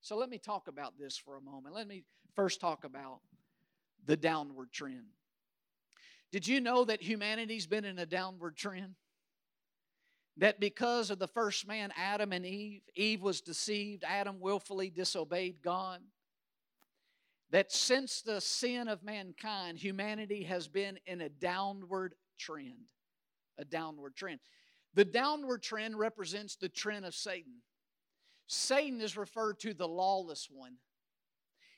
So 0.01 0.15
let 0.15 0.29
me 0.29 0.37
talk 0.37 0.67
about 0.67 0.93
this 0.99 1.17
for 1.17 1.37
a 1.37 1.41
moment. 1.41 1.73
Let 1.73 1.87
me 1.87 2.03
first 2.35 2.61
talk 2.61 2.83
about 2.83 3.21
the 4.05 4.15
downward 4.15 4.71
trend. 4.71 5.07
Did 6.31 6.47
you 6.47 6.61
know 6.61 6.85
that 6.85 7.01
humanity's 7.01 7.67
been 7.67 7.85
in 7.85 7.99
a 7.99 8.05
downward 8.05 8.55
trend? 8.55 8.95
that 10.39 10.59
because 10.59 11.09
of 11.09 11.19
the 11.19 11.27
first 11.27 11.67
man, 11.67 11.91
Adam 11.97 12.31
and 12.31 12.45
Eve, 12.45 12.81
Eve 12.95 13.21
was 13.21 13.41
deceived, 13.41 14.03
Adam 14.05 14.39
willfully 14.39 14.89
disobeyed 14.89 15.61
God. 15.61 15.99
That 17.51 17.71
since 17.71 18.21
the 18.21 18.39
sin 18.39 18.87
of 18.87 19.03
mankind, 19.03 19.77
humanity 19.77 20.43
has 20.43 20.67
been 20.67 20.97
in 21.05 21.21
a 21.21 21.29
downward 21.29 22.15
trend. 22.37 22.87
A 23.57 23.65
downward 23.65 24.15
trend. 24.15 24.39
The 24.93 25.05
downward 25.05 25.61
trend 25.61 25.99
represents 25.99 26.55
the 26.55 26.69
trend 26.69 27.05
of 27.05 27.13
Satan. 27.13 27.61
Satan 28.47 29.01
is 29.01 29.17
referred 29.17 29.59
to 29.59 29.73
the 29.73 29.87
lawless 29.87 30.47
one. 30.49 30.75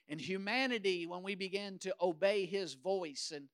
And 0.07 0.21
humanity, 0.21 1.07
when 1.07 1.23
we 1.23 1.35
begin 1.35 1.79
to 1.79 1.95
obey 1.99 2.45
his 2.45 2.75
voice 2.75 3.31
and 3.33 3.45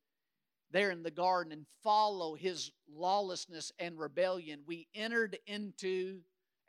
there 0.72 0.92
in 0.92 1.04
the 1.04 1.12
garden 1.12 1.54
and 1.54 1.66
follow 1.84 2.36
his 2.36 2.72
lawlessness 2.94 3.72
and 3.80 3.98
rebellion, 3.98 4.62
we 4.66 4.88
entered 4.94 5.38
into, 5.48 6.20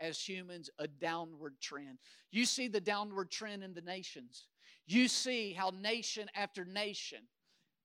as 0.00 0.21
humans, 0.21 0.71
a 0.78 0.87
downward 0.87 1.55
trend. 1.61 1.99
You 2.31 2.45
see 2.45 2.69
the 2.69 2.81
downward 2.81 3.31
trend 3.31 3.64
in 3.64 3.75
the 3.75 3.81
nations. 3.81 4.47
You 4.87 5.09
see 5.09 5.52
how 5.52 5.73
nation 5.81 6.28
after 6.35 6.64
nation 6.64 7.19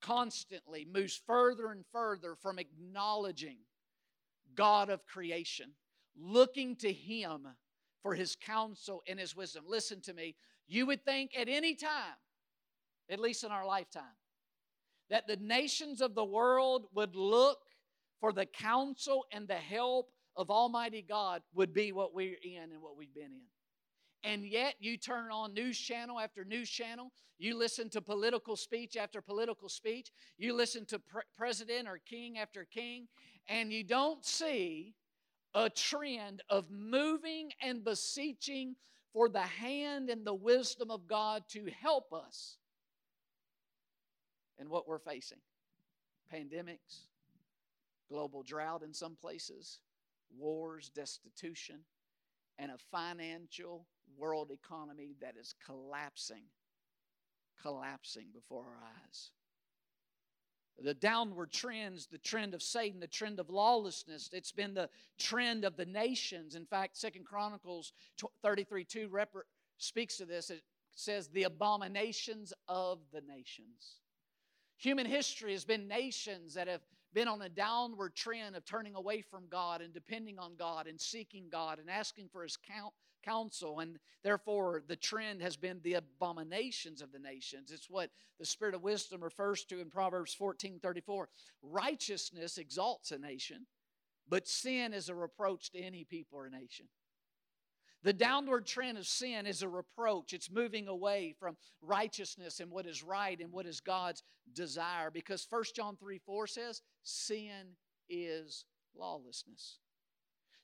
constantly 0.02 0.86
moves 0.92 1.20
further 1.26 1.72
and 1.72 1.84
further 1.92 2.36
from 2.36 2.60
acknowledging 2.60 3.58
God 4.56 4.90
of 4.90 5.06
creation, 5.06 5.72
looking 6.16 6.76
to 6.78 6.92
Him 6.92 7.48
for 8.02 8.14
His 8.14 8.36
counsel 8.36 9.02
and 9.08 9.20
His 9.20 9.36
wisdom. 9.36 9.64
Listen 9.68 10.02
to 10.02 10.14
me. 10.14 10.36
You 10.68 10.86
would 10.86 11.04
think 11.04 11.32
at 11.38 11.50
any 11.50 11.74
time, 11.76 12.18
at 13.10 13.20
least 13.20 13.44
in 13.44 13.52
our 13.52 13.66
lifetime, 13.66 14.04
that 15.14 15.28
the 15.28 15.36
nations 15.36 16.02
of 16.02 16.16
the 16.16 16.26
world 16.26 16.88
would 16.96 17.16
look 17.16 17.60
for 18.20 18.34
the 18.34 18.48
counsel 18.48 19.28
and 19.32 19.48
the 19.48 19.54
help 19.54 20.10
of 20.36 20.50
Almighty 20.50 21.06
God 21.08 21.44
would 21.54 21.72
be 21.72 21.92
what 21.92 22.16
we're 22.16 22.40
in 22.42 22.72
and 22.72 22.82
what 22.82 22.98
we've 22.98 23.14
been 23.14 23.26
in. 23.26 23.42
And 24.24 24.44
yet, 24.44 24.74
you 24.80 24.98
turn 24.98 25.30
on 25.30 25.54
news 25.54 25.78
channel 25.78 26.20
after 26.20 26.44
news 26.44 26.68
channel. 26.68 27.12
You 27.38 27.56
listen 27.56 27.92
to 27.92 28.02
political 28.02 28.56
speech 28.56 28.98
after 28.98 29.22
political 29.22 29.70
speech. 29.70 30.12
You 30.40 30.56
listen 30.56 30.84
to 30.88 30.98
pre- 30.98 31.22
president 31.38 31.88
or 31.88 32.00
king 32.00 32.40
after 32.40 32.66
king, 32.66 33.08
and 33.48 33.72
you 33.72 33.84
don't 33.84 34.26
see 34.26 34.96
a 35.54 35.70
trend 35.70 36.42
of 36.50 36.72
moving 36.72 37.52
and 37.62 37.84
beseeching 37.84 38.78
for 39.14 39.30
the 39.30 39.42
hand 39.42 40.10
and 40.10 40.26
the 40.26 40.34
wisdom 40.34 40.90
of 40.90 41.06
God 41.06 41.44
to 41.50 41.68
help 41.80 42.12
us 42.12 42.58
and 44.60 44.70
what 44.70 44.88
we're 44.88 45.00
facing 45.00 45.40
pandemics, 46.34 47.08
global 48.10 48.44
drought 48.44 48.82
in 48.84 48.94
some 48.94 49.16
places, 49.16 49.80
wars, 50.36 50.90
destitution, 50.90 51.80
and 52.58 52.72
a 52.72 52.78
financial 52.92 53.86
world 54.18 54.52
economy 54.52 55.16
that 55.22 55.36
is 55.40 55.56
collapsing, 55.66 56.44
collapsing 57.62 58.28
before 58.34 58.64
our 58.64 58.84
eyes. 59.06 59.32
The 60.80 60.96
downward 60.96 61.52
trends, 61.52 62.08
the 62.08 62.18
trend 62.18 62.56
of 62.56 62.64
Satan, 62.64 63.00
the 63.00 63.08
trend 63.08 63.40
of 63.40 63.50
lawlessness, 63.50 64.30
it's 64.34 64.52
been 64.52 64.74
the 64.74 64.90
trend 65.20 65.66
of 65.66 65.78
the 65.78 65.86
nations. 65.86 66.56
In 66.56 66.66
fact, 66.66 66.98
Second 66.98 67.26
Chronicles 67.26 67.94
33 68.42 68.84
2 68.84 69.10
speaks 69.78 70.18
to 70.18 70.26
this. 70.26 70.50
It 70.50 70.64
says, 70.96 71.28
the 71.28 71.44
abominations 71.44 72.54
of 72.68 73.00
the 73.12 73.22
nations. 73.22 74.00
Human 74.78 75.06
history 75.06 75.54
has 75.54 75.66
been 75.66 75.88
nations 75.88 76.54
that 76.56 76.68
have 76.68 76.82
been 77.14 77.28
on 77.28 77.42
a 77.42 77.50
downward 77.50 78.16
trend 78.16 78.56
of 78.56 78.66
turning 78.66 78.96
away 78.96 79.22
from 79.22 79.44
God 79.50 79.82
and 79.82 79.94
depending 79.94 80.40
on 80.40 80.56
God 80.58 80.88
and 80.88 81.00
seeking 81.00 81.46
God 81.50 81.80
and 81.80 81.90
asking 81.90 82.30
for 82.32 82.44
His 82.44 82.58
counsel. 83.24 83.80
And 83.80 84.00
therefore, 84.24 84.84
the 84.88 84.96
trend 84.96 85.42
has 85.42 85.56
been 85.56 85.80
the 85.84 85.94
abominations 85.94 87.02
of 87.02 87.12
the 87.12 87.20
nations. 87.20 87.72
It's 87.72 87.90
what 87.90 88.10
the 88.40 88.46
Spirit 88.46 88.76
of 88.76 88.84
wisdom 88.84 89.24
refers 89.24 89.64
to 89.66 89.80
in 89.80 89.90
Proverbs 89.90 90.34
14 90.34 90.80
34. 90.82 91.30
Righteousness 91.62 92.58
exalts 92.58 93.12
a 93.12 93.20
nation, 93.20 93.68
but 94.28 94.48
sin 94.48 94.94
is 94.94 95.10
a 95.10 95.16
reproach 95.16 95.72
to 95.72 95.80
any 95.80 96.04
people 96.04 96.40
or 96.40 96.50
nation. 96.50 96.88
The 98.04 98.14
downward 98.14 98.66
trend 98.66 98.98
of 98.98 99.08
sin 99.08 99.46
is 99.46 99.62
a 99.62 99.70
reproach. 99.70 100.34
It's 100.34 100.52
moving 100.52 100.90
away 100.90 101.36
from 101.40 101.56
righteousness 101.82 102.60
and 102.60 102.70
what 102.70 102.86
is 102.86 103.02
right 103.02 103.40
and 103.40 103.52
what 103.52 103.66
is 103.66 103.80
God's 103.80 104.24
desire. 104.54 105.10
Because 105.10 105.48
1 105.50 105.64
John 105.74 105.96
3 105.96 106.20
4 106.20 106.48
says, 106.48 106.82
sin 107.04 107.76
is 108.10 108.66
lawlessness. 108.96 109.80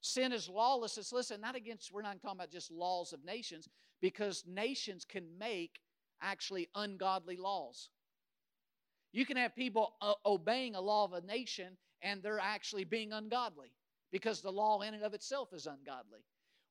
Sin 0.02 0.34
is 0.34 0.50
lawlessness. 0.50 1.14
Listen, 1.14 1.40
not 1.40 1.56
against, 1.56 1.94
we're 1.94 2.02
not 2.02 2.22
talking 2.22 2.38
about 2.38 2.52
just 2.52 2.72
laws 2.72 3.14
of 3.14 3.24
nations, 3.24 3.68
because 4.02 4.44
nations 4.46 5.06
can 5.06 5.26
make 5.38 5.80
actually 6.22 6.68
ungodly 6.76 7.38
laws. 7.38 7.90
You 9.12 9.26
can 9.26 9.38
have 9.38 9.56
people 9.56 9.94
uh, 10.02 10.14
obeying 10.26 10.76
a 10.76 10.82
law 10.82 11.06
of 11.06 11.14
a 11.14 11.22
nation 11.22 11.78
and 12.02 12.22
they're 12.22 12.40
actually 12.40 12.84
being 12.84 13.12
ungodly 13.12 13.72
because 14.12 14.42
the 14.42 14.52
law 14.52 14.82
in 14.82 14.94
and 14.94 15.04
of 15.04 15.14
itself 15.14 15.50
is 15.54 15.66
ungodly. 15.66 16.24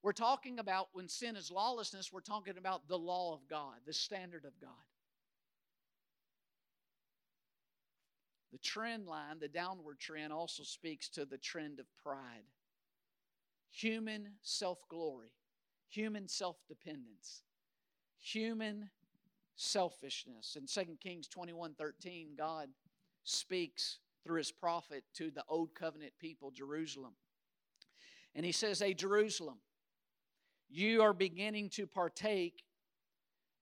We're 0.08 0.12
talking 0.12 0.58
about 0.58 0.88
when 0.94 1.06
sin 1.06 1.36
is 1.36 1.50
lawlessness, 1.50 2.10
we're 2.10 2.20
talking 2.20 2.56
about 2.56 2.88
the 2.88 2.96
law 2.96 3.34
of 3.34 3.46
God, 3.46 3.74
the 3.84 3.92
standard 3.92 4.46
of 4.46 4.58
God. 4.58 4.70
The 8.50 8.58
trend 8.58 9.06
line, 9.06 9.38
the 9.38 9.48
downward 9.48 9.98
trend, 9.98 10.32
also 10.32 10.62
speaks 10.62 11.10
to 11.10 11.26
the 11.26 11.36
trend 11.36 11.78
of 11.78 11.84
pride. 12.02 12.46
Human 13.70 14.30
self 14.40 14.78
glory, 14.88 15.28
human 15.90 16.26
self 16.26 16.56
dependence, 16.68 17.42
human 18.18 18.88
selfishness. 19.56 20.56
In 20.58 20.64
2 20.66 20.96
Kings 21.02 21.28
21 21.28 21.74
13, 21.74 22.28
God 22.34 22.70
speaks 23.24 23.98
through 24.24 24.38
his 24.38 24.52
prophet 24.52 25.04
to 25.16 25.30
the 25.30 25.44
old 25.50 25.74
covenant 25.74 26.14
people, 26.18 26.50
Jerusalem. 26.50 27.12
And 28.34 28.46
he 28.46 28.52
says, 28.52 28.78
Hey, 28.80 28.94
Jerusalem, 28.94 29.58
you 30.68 31.02
are 31.02 31.12
beginning 31.12 31.70
to 31.70 31.86
partake 31.86 32.62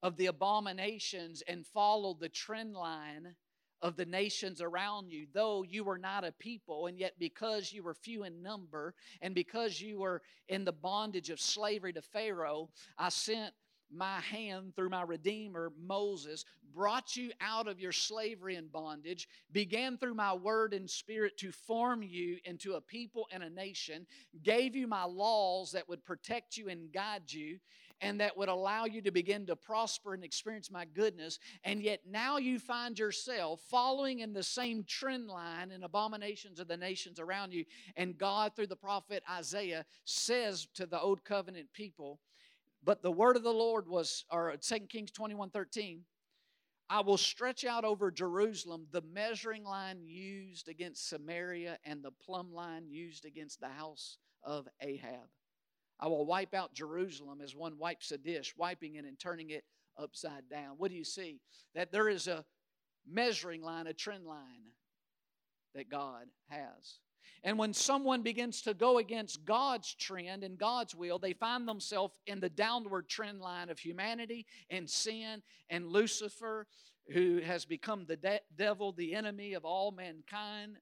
of 0.02 0.16
the 0.16 0.26
abominations 0.26 1.42
and 1.48 1.66
follow 1.66 2.14
the 2.14 2.28
trend 2.28 2.74
line 2.74 3.34
of 3.82 3.96
the 3.96 4.06
nations 4.06 4.60
around 4.60 5.10
you, 5.10 5.26
though 5.32 5.62
you 5.62 5.84
were 5.84 5.98
not 5.98 6.24
a 6.24 6.32
people, 6.32 6.86
and 6.86 6.98
yet 6.98 7.12
because 7.18 7.72
you 7.72 7.82
were 7.82 7.94
few 7.94 8.24
in 8.24 8.42
number 8.42 8.94
and 9.20 9.34
because 9.34 9.80
you 9.80 9.98
were 9.98 10.22
in 10.48 10.64
the 10.64 10.72
bondage 10.72 11.30
of 11.30 11.40
slavery 11.40 11.92
to 11.92 12.02
Pharaoh, 12.02 12.70
I 12.98 13.10
sent 13.10 13.52
my 13.94 14.20
hand 14.20 14.74
through 14.74 14.90
my 14.90 15.02
Redeemer, 15.02 15.72
Moses, 15.78 16.44
brought 16.74 17.16
you 17.16 17.30
out 17.40 17.68
of 17.68 17.80
your 17.80 17.92
slavery 17.92 18.56
and 18.56 18.70
bondage, 18.70 19.28
began 19.52 19.96
through 19.96 20.14
my 20.14 20.34
word 20.34 20.74
and 20.74 20.88
spirit 20.88 21.38
to 21.38 21.50
form 21.50 22.02
you 22.02 22.38
into 22.44 22.74
a 22.74 22.80
people 22.80 23.26
and 23.32 23.42
a 23.42 23.50
nation, 23.50 24.06
gave 24.42 24.76
you 24.76 24.86
my 24.86 25.04
laws 25.04 25.72
that 25.72 25.88
would 25.88 26.04
protect 26.04 26.56
you 26.56 26.68
and 26.68 26.92
guide 26.92 27.32
you, 27.32 27.58
and 28.02 28.20
that 28.20 28.36
would 28.36 28.50
allow 28.50 28.84
you 28.84 29.00
to 29.00 29.10
begin 29.10 29.46
to 29.46 29.56
prosper 29.56 30.12
and 30.12 30.22
experience 30.22 30.70
my 30.70 30.84
goodness. 30.84 31.38
And 31.64 31.80
yet 31.80 32.00
now 32.06 32.36
you 32.36 32.58
find 32.58 32.98
yourself 32.98 33.62
following 33.70 34.20
in 34.20 34.34
the 34.34 34.42
same 34.42 34.84
trend 34.84 35.28
line 35.28 35.70
and 35.70 35.82
abominations 35.82 36.60
of 36.60 36.68
the 36.68 36.76
nations 36.76 37.18
around 37.18 37.54
you. 37.54 37.64
And 37.96 38.18
God, 38.18 38.52
through 38.54 38.66
the 38.66 38.76
prophet 38.76 39.22
Isaiah, 39.30 39.86
says 40.04 40.68
to 40.74 40.84
the 40.84 41.00
old 41.00 41.24
covenant 41.24 41.72
people, 41.72 42.20
but 42.86 43.02
the 43.02 43.10
word 43.10 43.36
of 43.36 43.42
the 43.42 43.52
Lord 43.52 43.88
was, 43.88 44.24
or 44.30 44.54
2 44.56 44.78
Kings 44.88 45.10
21 45.10 45.50
13, 45.50 46.02
I 46.88 47.00
will 47.00 47.16
stretch 47.18 47.64
out 47.64 47.84
over 47.84 48.12
Jerusalem 48.12 48.86
the 48.92 49.02
measuring 49.02 49.64
line 49.64 49.98
used 50.04 50.68
against 50.68 51.08
Samaria 51.08 51.78
and 51.84 52.00
the 52.00 52.12
plumb 52.12 52.54
line 52.54 52.86
used 52.88 53.24
against 53.24 53.60
the 53.60 53.68
house 53.68 54.18
of 54.44 54.68
Ahab. 54.80 55.28
I 55.98 56.06
will 56.06 56.26
wipe 56.26 56.54
out 56.54 56.74
Jerusalem 56.74 57.40
as 57.42 57.56
one 57.56 57.76
wipes 57.76 58.12
a 58.12 58.18
dish, 58.18 58.54
wiping 58.56 58.94
it 58.94 59.04
and 59.04 59.18
turning 59.18 59.50
it 59.50 59.64
upside 59.98 60.48
down. 60.48 60.76
What 60.78 60.92
do 60.92 60.96
you 60.96 61.04
see? 61.04 61.40
That 61.74 61.90
there 61.90 62.08
is 62.08 62.28
a 62.28 62.44
measuring 63.04 63.62
line, 63.62 63.88
a 63.88 63.94
trend 63.94 64.26
line 64.26 64.70
that 65.74 65.88
God 65.88 66.26
has. 66.50 67.00
And 67.42 67.58
when 67.58 67.72
someone 67.72 68.22
begins 68.22 68.62
to 68.62 68.74
go 68.74 68.98
against 68.98 69.44
God's 69.44 69.94
trend 69.94 70.42
and 70.42 70.58
God's 70.58 70.94
will, 70.94 71.18
they 71.18 71.32
find 71.32 71.68
themselves 71.68 72.14
in 72.26 72.40
the 72.40 72.48
downward 72.48 73.08
trend 73.08 73.40
line 73.40 73.68
of 73.70 73.78
humanity 73.78 74.46
and 74.70 74.88
sin 74.88 75.42
and 75.70 75.88
Lucifer, 75.88 76.66
who 77.12 77.38
has 77.38 77.64
become 77.64 78.04
the 78.06 78.16
de- 78.16 78.40
devil, 78.56 78.92
the 78.92 79.14
enemy 79.14 79.54
of 79.54 79.64
all 79.64 79.92
mankind. 79.92 80.78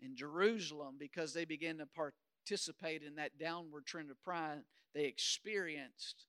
In 0.00 0.16
Jerusalem, 0.16 0.96
because 0.98 1.32
they 1.32 1.44
began 1.44 1.78
to 1.78 1.86
participate 1.86 3.02
in 3.02 3.16
that 3.16 3.38
downward 3.38 3.86
trend 3.86 4.10
of 4.10 4.22
pride, 4.22 4.62
they 4.94 5.04
experienced 5.04 6.26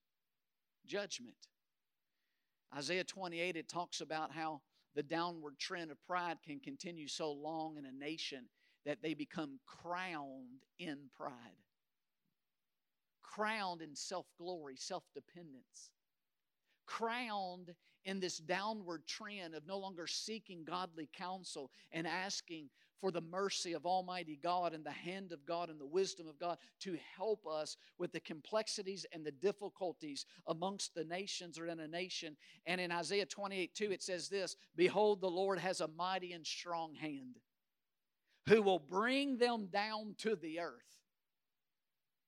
judgment. 0.85 1.35
Isaiah 2.75 3.03
28, 3.03 3.55
it 3.55 3.69
talks 3.69 4.01
about 4.01 4.31
how 4.33 4.61
the 4.97 5.03
downward 5.03 5.59
trend 5.59 5.91
of 5.91 6.03
pride 6.07 6.37
can 6.43 6.59
continue 6.59 7.07
so 7.07 7.31
long 7.31 7.77
in 7.77 7.85
a 7.85 7.91
nation 7.91 8.45
that 8.83 8.97
they 9.03 9.13
become 9.13 9.59
crowned 9.67 10.63
in 10.79 10.97
pride, 11.15 11.31
crowned 13.21 13.83
in 13.83 13.95
self 13.95 14.25
glory, 14.39 14.75
self 14.75 15.03
dependence, 15.13 15.91
crowned 16.87 17.75
in 18.05 18.19
this 18.19 18.39
downward 18.39 19.05
trend 19.05 19.53
of 19.53 19.67
no 19.67 19.77
longer 19.77 20.07
seeking 20.07 20.63
godly 20.63 21.07
counsel 21.15 21.69
and 21.91 22.07
asking 22.07 22.67
for 22.99 23.11
the 23.11 23.21
mercy 23.21 23.73
of 23.73 23.85
Almighty 23.85 24.39
God 24.41 24.73
and 24.73 24.83
the 24.83 24.91
hand 24.91 25.31
of 25.31 25.45
God 25.45 25.69
and 25.69 25.79
the 25.79 25.85
wisdom 25.85 26.27
of 26.27 26.39
God 26.39 26.57
to 26.81 26.97
help 27.15 27.45
us 27.47 27.77
with 27.97 28.11
the 28.11 28.19
complexities 28.19 29.05
and 29.13 29.25
the 29.25 29.31
difficulties 29.31 30.25
amongst 30.47 30.95
the 30.95 31.03
nations 31.03 31.59
or 31.59 31.67
in 31.67 31.79
a 31.79 31.87
nation. 31.87 32.35
And 32.65 32.81
in 32.81 32.91
Isaiah 32.91 33.25
28 33.25 33.73
2, 33.75 33.91
it 33.91 34.03
says 34.03 34.29
this 34.29 34.55
Behold, 34.75 35.21
the 35.21 35.29
Lord 35.29 35.59
has 35.59 35.81
a 35.81 35.87
mighty 35.87 36.33
and 36.33 36.45
strong 36.45 36.95
hand 36.95 37.39
who 38.47 38.61
will 38.61 38.79
bring 38.79 39.37
them 39.37 39.67
down 39.71 40.15
to 40.19 40.35
the 40.35 40.59
earth. 40.59 40.81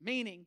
Meaning, 0.02 0.46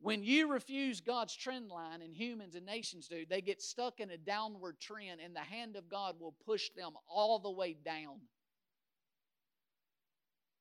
when 0.00 0.22
you 0.22 0.52
refuse 0.52 1.00
God's 1.00 1.34
trend 1.34 1.68
line, 1.68 2.02
and 2.02 2.14
humans 2.14 2.54
and 2.54 2.64
nations 2.64 3.08
do, 3.08 3.24
they 3.28 3.40
get 3.40 3.60
stuck 3.60 3.98
in 3.98 4.10
a 4.10 4.16
downward 4.16 4.78
trend, 4.80 5.20
and 5.20 5.34
the 5.34 5.40
hand 5.40 5.74
of 5.76 5.88
God 5.88 6.14
will 6.20 6.36
push 6.46 6.70
them 6.76 6.92
all 7.08 7.40
the 7.40 7.50
way 7.50 7.76
down 7.84 8.20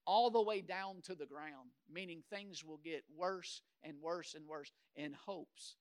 all 0.07 0.31
the 0.31 0.41
way 0.41 0.61
down 0.61 1.01
to 1.03 1.13
the 1.13 1.25
ground, 1.25 1.69
meaning 1.93 2.23
things 2.29 2.63
will 2.63 2.79
get 2.83 3.03
worse 3.15 3.61
and 3.83 4.01
worse 4.01 4.33
and 4.33 4.47
worse 4.47 4.71
in 4.95 5.13
hopes 5.13 5.75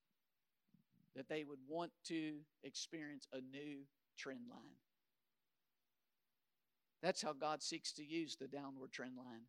that 1.15 1.29
they 1.29 1.45
would 1.45 1.61
want 1.67 1.93
to 2.05 2.35
experience 2.65 3.29
a 3.33 3.41
new 3.41 3.79
trend 4.19 4.41
line. 4.51 4.77
That's 7.03 7.23
how 7.23 7.33
God 7.33 7.63
seeks 7.63 7.93
to 7.93 8.05
use 8.05 8.37
the 8.37 8.49
downward 8.49 8.91
trend 8.91 9.17
line 9.17 9.45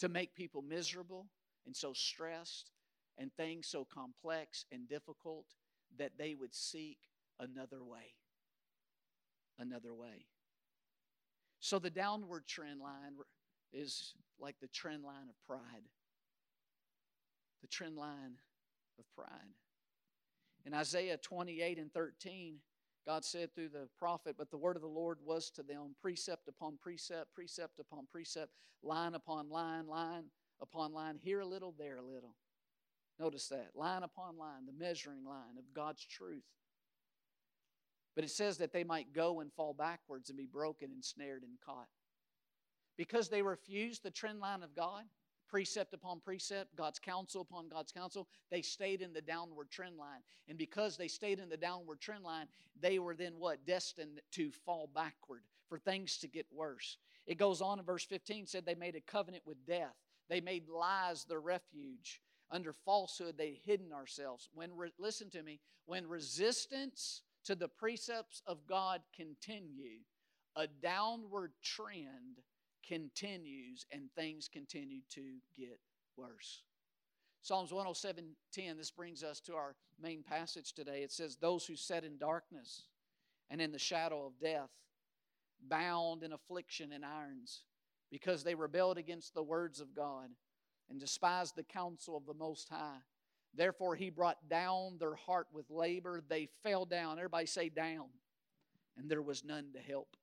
to 0.00 0.08
make 0.08 0.34
people 0.34 0.62
miserable 0.62 1.26
and 1.64 1.74
so 1.74 1.92
stressed 1.92 2.72
and 3.16 3.32
things 3.34 3.68
so 3.68 3.86
complex 3.92 4.64
and 4.72 4.88
difficult 4.88 5.46
that 5.96 6.12
they 6.18 6.34
would 6.34 6.54
seek 6.54 6.98
another 7.38 7.84
way. 7.84 8.14
Another 9.58 9.94
way. 9.94 10.26
So 11.60 11.78
the 11.78 11.90
downward 11.90 12.46
trend 12.46 12.80
line 12.80 13.14
is 13.76 14.14
like 14.38 14.56
the 14.60 14.68
trend 14.68 15.04
line 15.04 15.28
of 15.28 15.36
pride. 15.46 15.84
The 17.62 17.68
trend 17.68 17.96
line 17.96 18.38
of 18.98 19.04
pride. 19.14 19.54
In 20.64 20.74
Isaiah 20.74 21.16
28 21.16 21.78
and 21.78 21.92
13, 21.92 22.56
God 23.06 23.24
said 23.24 23.54
through 23.54 23.68
the 23.68 23.88
prophet, 23.98 24.34
But 24.36 24.50
the 24.50 24.56
word 24.56 24.76
of 24.76 24.82
the 24.82 24.88
Lord 24.88 25.18
was 25.24 25.50
to 25.50 25.62
them 25.62 25.94
precept 26.00 26.48
upon 26.48 26.78
precept, 26.82 27.34
precept 27.34 27.78
upon 27.78 28.06
precept, 28.10 28.50
line 28.82 29.14
upon 29.14 29.48
line, 29.48 29.86
line 29.86 30.24
upon 30.60 30.92
line, 30.92 31.18
here 31.22 31.40
a 31.40 31.46
little, 31.46 31.74
there 31.78 31.98
a 31.98 32.02
little. 32.02 32.34
Notice 33.18 33.48
that 33.48 33.70
line 33.74 34.02
upon 34.02 34.36
line, 34.36 34.66
the 34.66 34.84
measuring 34.84 35.24
line 35.24 35.56
of 35.58 35.72
God's 35.72 36.04
truth. 36.04 36.44
But 38.14 38.24
it 38.24 38.30
says 38.30 38.58
that 38.58 38.72
they 38.72 38.84
might 38.84 39.12
go 39.12 39.40
and 39.40 39.52
fall 39.52 39.74
backwards 39.74 40.30
and 40.30 40.38
be 40.38 40.46
broken 40.46 40.90
and 40.90 41.04
snared 41.04 41.42
and 41.42 41.52
caught. 41.64 41.88
Because 42.96 43.28
they 43.28 43.42
refused 43.42 44.02
the 44.02 44.10
trend 44.10 44.40
line 44.40 44.62
of 44.62 44.74
God, 44.74 45.04
precept 45.48 45.94
upon 45.94 46.20
precept, 46.20 46.74
God's 46.76 46.98
counsel 46.98 47.42
upon 47.42 47.68
God's 47.68 47.92
counsel, 47.92 48.28
they 48.50 48.62
stayed 48.62 49.02
in 49.02 49.12
the 49.12 49.20
downward 49.20 49.70
trend 49.70 49.96
line. 49.96 50.20
And 50.48 50.58
because 50.58 50.96
they 50.96 51.08
stayed 51.08 51.38
in 51.38 51.48
the 51.48 51.56
downward 51.56 52.00
trend 52.00 52.24
line, 52.24 52.46
they 52.80 52.98
were 52.98 53.14
then 53.14 53.34
what? 53.38 53.64
Destined 53.66 54.20
to 54.32 54.50
fall 54.50 54.90
backward, 54.94 55.42
for 55.68 55.78
things 55.78 56.18
to 56.18 56.28
get 56.28 56.46
worse. 56.52 56.96
It 57.26 57.38
goes 57.38 57.60
on 57.60 57.78
in 57.78 57.84
verse 57.84 58.04
15 58.04 58.46
said 58.46 58.64
they 58.64 58.74
made 58.74 58.96
a 58.96 59.00
covenant 59.00 59.44
with 59.46 59.66
death. 59.66 59.94
They 60.28 60.40
made 60.40 60.68
lies 60.68 61.24
their 61.24 61.40
refuge. 61.40 62.20
Under 62.50 62.72
falsehood, 62.72 63.36
they 63.36 63.58
hidden 63.64 63.92
ourselves. 63.92 64.48
When 64.54 64.76
re- 64.76 64.92
listen 64.98 65.30
to 65.30 65.42
me, 65.42 65.60
when 65.86 66.06
resistance 66.06 67.22
to 67.44 67.54
the 67.54 67.68
precepts 67.68 68.42
of 68.46 68.66
God 68.68 69.00
continue, 69.14 69.98
a 70.54 70.66
downward 70.66 71.52
trend 71.62 72.40
continues 72.86 73.86
and 73.90 74.10
things 74.14 74.48
continue 74.48 75.00
to 75.10 75.22
get 75.56 75.80
worse. 76.16 76.62
Psalms 77.42 77.72
107:10 77.72 78.76
this 78.76 78.90
brings 78.90 79.22
us 79.22 79.40
to 79.40 79.54
our 79.54 79.76
main 80.00 80.22
passage 80.22 80.72
today. 80.72 81.02
It 81.02 81.12
says 81.12 81.36
those 81.36 81.66
who 81.66 81.76
sat 81.76 82.04
in 82.04 82.18
darkness 82.18 82.88
and 83.50 83.60
in 83.60 83.72
the 83.72 83.78
shadow 83.78 84.26
of 84.26 84.38
death 84.38 84.70
bound 85.60 86.22
in 86.22 86.32
affliction 86.32 86.92
and 86.92 87.04
irons 87.04 87.64
because 88.10 88.42
they 88.42 88.54
rebelled 88.54 88.98
against 88.98 89.34
the 89.34 89.42
words 89.42 89.80
of 89.80 89.94
God 89.94 90.30
and 90.88 91.00
despised 91.00 91.56
the 91.56 91.62
counsel 91.62 92.16
of 92.16 92.26
the 92.26 92.34
most 92.34 92.68
high. 92.68 92.98
Therefore 93.54 93.94
he 93.94 94.10
brought 94.10 94.48
down 94.48 94.98
their 94.98 95.14
heart 95.14 95.48
with 95.52 95.70
labor. 95.70 96.22
They 96.26 96.48
fell 96.62 96.84
down. 96.84 97.18
Everybody 97.18 97.46
say 97.46 97.68
down. 97.68 98.08
And 98.96 99.10
there 99.10 99.22
was 99.22 99.44
none 99.44 99.72
to 99.72 99.80
help. 99.80 100.16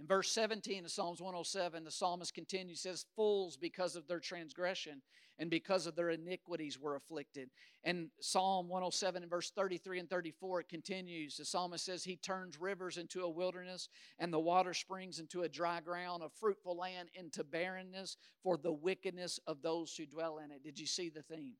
In 0.00 0.06
verse 0.06 0.30
17 0.32 0.86
of 0.86 0.90
Psalms 0.90 1.20
107, 1.20 1.84
the 1.84 1.90
psalmist 1.90 2.32
continues, 2.32 2.80
says, 2.80 3.04
Fools 3.16 3.58
because 3.58 3.96
of 3.96 4.08
their 4.08 4.18
transgression 4.18 5.02
and 5.38 5.50
because 5.50 5.86
of 5.86 5.94
their 5.94 6.08
iniquities 6.08 6.80
were 6.80 6.96
afflicted. 6.96 7.50
And 7.84 8.08
Psalm 8.18 8.66
107 8.68 9.22
and 9.22 9.30
verse 9.30 9.50
33 9.50 9.98
and 9.98 10.08
34, 10.08 10.60
it 10.60 10.68
continues. 10.70 11.36
The 11.36 11.44
psalmist 11.44 11.84
says, 11.84 12.02
He 12.02 12.16
turns 12.16 12.58
rivers 12.58 12.96
into 12.96 13.24
a 13.24 13.30
wilderness 13.30 13.90
and 14.18 14.32
the 14.32 14.38
water 14.38 14.72
springs 14.72 15.18
into 15.18 15.42
a 15.42 15.50
dry 15.50 15.80
ground, 15.80 16.22
a 16.22 16.30
fruitful 16.30 16.78
land 16.78 17.10
into 17.12 17.44
barrenness 17.44 18.16
for 18.42 18.56
the 18.56 18.72
wickedness 18.72 19.38
of 19.46 19.60
those 19.60 19.94
who 19.94 20.06
dwell 20.06 20.38
in 20.38 20.50
it. 20.50 20.64
Did 20.64 20.78
you 20.78 20.86
see 20.86 21.10
the 21.10 21.22
theme? 21.22 21.56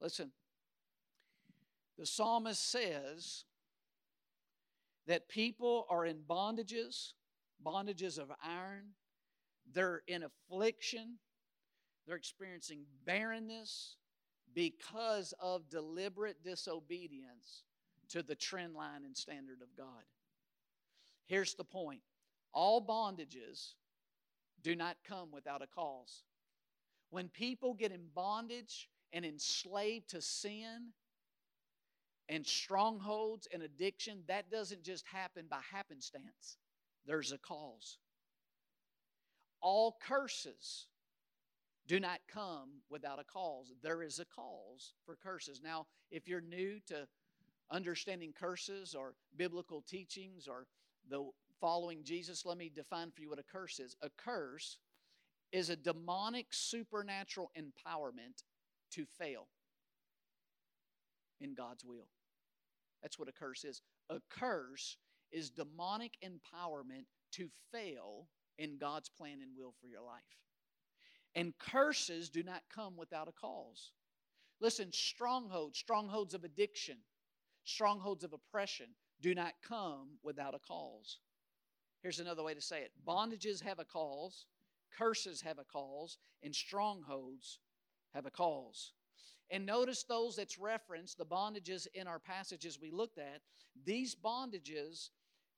Listen, 0.00 0.32
the 1.98 2.06
psalmist 2.06 2.70
says 2.70 3.44
that 5.06 5.28
people 5.28 5.86
are 5.90 6.06
in 6.06 6.20
bondages 6.26 7.12
bondages 7.64 8.18
of 8.18 8.30
iron. 8.42 8.86
They're 9.72 10.02
in 10.06 10.24
affliction. 10.24 11.18
They're 12.06 12.16
experiencing 12.16 12.84
barrenness 13.04 13.96
because 14.54 15.32
of 15.40 15.68
deliberate 15.70 16.42
disobedience 16.42 17.64
to 18.08 18.22
the 18.22 18.34
trend 18.34 18.74
line 18.74 19.04
and 19.04 19.16
standard 19.16 19.62
of 19.62 19.68
God. 19.76 20.04
Here's 21.26 21.54
the 21.54 21.64
point 21.64 22.00
all 22.52 22.84
bondages 22.84 23.74
do 24.62 24.74
not 24.74 24.96
come 25.06 25.30
without 25.32 25.62
a 25.62 25.66
cause. 25.66 26.24
When 27.10 27.28
people 27.28 27.74
get 27.74 27.92
in 27.92 28.06
bondage 28.14 28.88
and 29.12 29.24
enslaved 29.24 30.10
to 30.10 30.20
sin 30.20 30.88
and 32.28 32.46
strongholds 32.46 33.48
and 33.52 33.62
addiction, 33.62 34.22
that 34.28 34.50
doesn't 34.50 34.82
just 34.82 35.04
happen 35.06 35.46
by 35.50 35.60
happenstance. 35.72 36.58
There's 37.10 37.32
a 37.32 37.38
cause. 37.38 37.98
All 39.60 39.98
curses 40.00 40.86
do 41.88 41.98
not 41.98 42.20
come 42.32 42.82
without 42.88 43.18
a 43.18 43.24
cause. 43.24 43.72
There 43.82 44.04
is 44.04 44.20
a 44.20 44.24
cause 44.24 44.94
for 45.04 45.16
curses. 45.16 45.60
Now, 45.60 45.88
if 46.12 46.28
you're 46.28 46.40
new 46.40 46.78
to 46.86 47.08
understanding 47.68 48.32
curses 48.32 48.94
or 48.94 49.14
biblical 49.36 49.82
teachings 49.82 50.46
or 50.46 50.68
the 51.08 51.28
following 51.60 52.04
Jesus, 52.04 52.46
let 52.46 52.56
me 52.56 52.70
define 52.72 53.10
for 53.10 53.22
you 53.22 53.28
what 53.28 53.40
a 53.40 53.42
curse 53.42 53.80
is. 53.80 53.96
A 54.02 54.10
curse 54.16 54.78
is 55.50 55.68
a 55.68 55.74
demonic 55.74 56.46
supernatural 56.50 57.50
empowerment 57.58 58.44
to 58.92 59.04
fail 59.18 59.48
in 61.40 61.54
God's 61.54 61.84
will. 61.84 62.06
That's 63.02 63.18
what 63.18 63.28
a 63.28 63.32
curse 63.32 63.64
is. 63.64 63.82
A 64.10 64.20
curse 64.30 64.96
is 65.32 65.50
demonic 65.50 66.12
empowerment 66.24 67.04
to 67.32 67.48
fail 67.72 68.28
in 68.58 68.76
God's 68.78 69.08
plan 69.08 69.38
and 69.42 69.56
will 69.56 69.74
for 69.80 69.86
your 69.86 70.02
life. 70.02 70.20
And 71.34 71.56
curses 71.58 72.28
do 72.28 72.42
not 72.42 72.62
come 72.74 72.96
without 72.96 73.28
a 73.28 73.32
cause. 73.32 73.92
Listen, 74.60 74.92
strongholds, 74.92 75.78
strongholds 75.78 76.34
of 76.34 76.44
addiction, 76.44 76.96
strongholds 77.64 78.24
of 78.24 78.32
oppression 78.32 78.86
do 79.20 79.34
not 79.34 79.54
come 79.66 80.18
without 80.22 80.54
a 80.54 80.58
cause. 80.58 81.18
Here's 82.02 82.20
another 82.20 82.42
way 82.42 82.54
to 82.54 82.60
say 82.60 82.80
it 82.80 82.92
bondages 83.06 83.62
have 83.62 83.78
a 83.78 83.84
cause, 83.84 84.46
curses 84.96 85.40
have 85.42 85.58
a 85.58 85.64
cause, 85.64 86.18
and 86.42 86.54
strongholds 86.54 87.58
have 88.14 88.26
a 88.26 88.30
cause. 88.30 88.92
And 89.50 89.66
notice 89.66 90.04
those 90.04 90.36
that's 90.36 90.58
referenced, 90.58 91.18
the 91.18 91.26
bondages 91.26 91.86
in 91.94 92.06
our 92.06 92.18
passages 92.18 92.78
we 92.80 92.90
looked 92.90 93.18
at, 93.18 93.40
these 93.84 94.14
bondages 94.14 95.10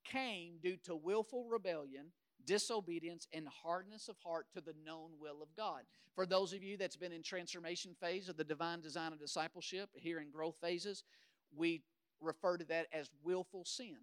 came 0.05 0.59
due 0.63 0.77
to 0.85 0.95
willful 0.95 1.47
rebellion, 1.47 2.07
disobedience, 2.45 3.27
and 3.33 3.47
hardness 3.63 4.09
of 4.09 4.17
heart 4.25 4.47
to 4.55 4.61
the 4.61 4.75
known 4.85 5.11
will 5.19 5.43
of 5.43 5.55
God. 5.57 5.83
For 6.15 6.27
those 6.27 6.53
of 6.53 6.63
you 6.63 6.77
that's 6.77 6.97
been 6.97 7.13
in 7.13 7.23
transformation 7.23 7.95
phase 8.01 8.29
of 8.29 8.37
the 8.37 8.45
divine 8.45 8.81
design 8.81 9.13
of 9.13 9.21
discipleship, 9.21 9.91
here 9.95 10.21
in 10.21 10.31
growth 10.31 10.57
phases, 10.61 11.05
we 11.55 11.83
refer 12.21 12.57
to 12.57 12.65
that 12.65 12.87
as 12.93 13.11
willful 13.23 13.65
sin. 13.65 13.97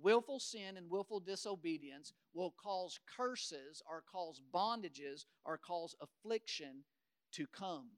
Willful 0.00 0.40
sin 0.40 0.76
and 0.76 0.90
willful 0.90 1.20
disobedience 1.20 2.12
will 2.32 2.54
cause 2.62 2.98
curses 3.16 3.82
or 3.88 4.02
cause 4.10 4.40
bondages 4.52 5.24
or 5.44 5.56
cause 5.56 5.94
affliction 6.00 6.84
to 7.32 7.46
come. 7.46 7.90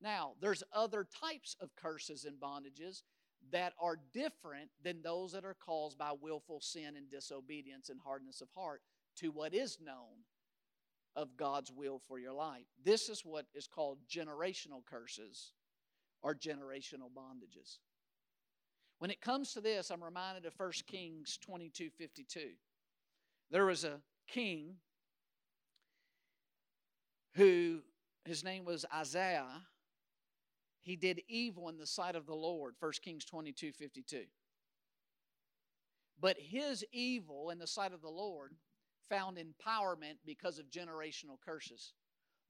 Now, 0.00 0.34
there's 0.40 0.62
other 0.72 1.04
types 1.04 1.56
of 1.60 1.74
curses 1.74 2.24
and 2.24 2.38
bondages 2.38 3.02
that 3.50 3.72
are 3.80 3.98
different 4.12 4.70
than 4.82 5.02
those 5.02 5.32
that 5.32 5.44
are 5.44 5.56
caused 5.64 5.98
by 5.98 6.12
willful 6.20 6.60
sin 6.60 6.96
and 6.96 7.10
disobedience 7.10 7.88
and 7.88 8.00
hardness 8.04 8.40
of 8.40 8.48
heart 8.54 8.82
to 9.16 9.30
what 9.30 9.54
is 9.54 9.78
known 9.80 10.24
of 11.16 11.36
God's 11.36 11.72
will 11.72 12.00
for 12.06 12.18
your 12.18 12.32
life. 12.32 12.66
This 12.84 13.08
is 13.08 13.24
what 13.24 13.46
is 13.54 13.66
called 13.66 13.98
generational 14.08 14.84
curses 14.84 15.52
or 16.22 16.34
generational 16.34 17.10
bondages. 17.16 17.78
When 18.98 19.10
it 19.10 19.20
comes 19.20 19.52
to 19.52 19.60
this, 19.60 19.90
I'm 19.90 20.02
reminded 20.02 20.44
of 20.44 20.54
1 20.56 20.72
Kings 20.86 21.38
22 21.40 21.90
52. 21.90 22.40
There 23.50 23.64
was 23.64 23.84
a 23.84 24.00
king 24.26 24.74
who, 27.34 27.80
his 28.24 28.44
name 28.44 28.64
was 28.64 28.84
Ahaziah 28.92 29.62
he 30.88 30.96
did 30.96 31.22
evil 31.28 31.68
in 31.68 31.76
the 31.76 31.86
sight 31.86 32.14
of 32.16 32.26
the 32.26 32.34
Lord, 32.34 32.74
1 32.80 32.92
Kings 33.02 33.24
22 33.24 33.72
52. 33.72 34.24
But 36.20 36.36
his 36.38 36.84
evil 36.92 37.50
in 37.50 37.58
the 37.58 37.66
sight 37.66 37.92
of 37.92 38.02
the 38.02 38.08
Lord 38.08 38.54
found 39.08 39.38
empowerment 39.38 40.16
because 40.26 40.58
of 40.58 40.70
generational 40.70 41.40
curses, 41.44 41.92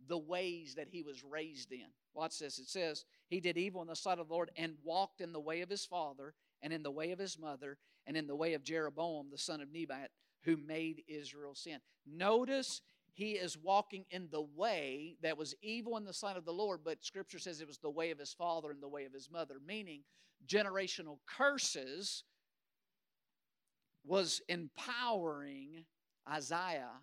the 0.09 0.19
ways 0.19 0.75
that 0.77 0.89
he 0.89 1.03
was 1.03 1.23
raised 1.23 1.73
in. 1.73 1.87
Watch 2.15 2.39
this. 2.39 2.59
It 2.59 2.69
says, 2.69 3.05
He 3.29 3.41
did 3.41 3.57
evil 3.57 3.83
in 3.83 3.89
the 3.89 3.97
sight 3.97 4.19
of 4.19 4.29
the 4.29 4.35
Lord 4.35 4.51
and 4.57 4.75
walked 4.83 5.21
in 5.21 5.33
the 5.33 5.41
way 5.41 5.61
of 5.61 5.69
his 5.69 5.85
father, 5.85 6.35
and 6.63 6.73
in 6.73 6.83
the 6.83 6.91
way 6.91 7.13
of 7.13 7.19
his 7.19 7.39
mother, 7.39 7.79
and 8.07 8.17
in 8.17 8.27
the 8.27 8.37
way 8.37 8.55
of 8.55 8.65
Jeroboam, 8.65 9.29
the 9.31 9.39
son 9.39 9.61
of 9.61 9.71
Nebat, 9.71 10.11
who 10.45 10.57
made 10.57 11.03
Israel 11.07 11.55
sin. 11.55 11.79
Notice 12.07 12.81
he 13.19 13.33
is 13.33 13.59
walking 13.59 14.05
in 14.13 14.29
the 14.31 14.47
way 14.55 15.17
that 15.23 15.37
was 15.37 15.53
evil 15.61 15.97
in 15.97 16.05
the 16.05 16.13
sight 16.13 16.37
of 16.37 16.45
the 16.45 16.53
Lord, 16.53 16.83
but 16.85 17.05
scripture 17.05 17.41
says 17.41 17.61
it 17.61 17.67
was 17.67 17.79
the 17.79 17.91
way 17.91 18.13
of 18.13 18.19
his 18.21 18.33
father 18.33 18.71
and 18.71 18.81
the 18.81 18.87
way 18.87 19.07
of 19.07 19.13
his 19.13 19.29
mother, 19.29 19.57
meaning 19.67 20.05
generational 20.47 21.19
curses 21.27 22.23
was 24.05 24.41
empowering 24.49 25.85
Ahaziah 26.29 27.01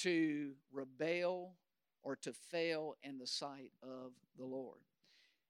to 0.00 0.54
rebel 0.72 1.54
or 2.02 2.16
to 2.16 2.32
fail 2.32 2.96
in 3.04 3.16
the 3.16 3.28
sight 3.28 3.70
of 3.84 4.10
the 4.36 4.44
Lord. 4.44 4.80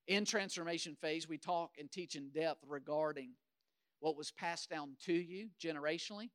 In 0.07 0.27
transformation 0.27 0.95
phase, 0.95 1.27
we 1.27 1.39
talk 1.39 1.71
and 1.81 1.91
teach 1.91 2.17
in 2.17 2.29
depth 2.29 2.63
regarding 2.69 3.31
what 4.01 4.15
was 4.15 4.31
passed 4.31 4.69
down 4.69 4.91
to 5.07 5.15
you 5.15 5.49
generationally, 5.59 6.29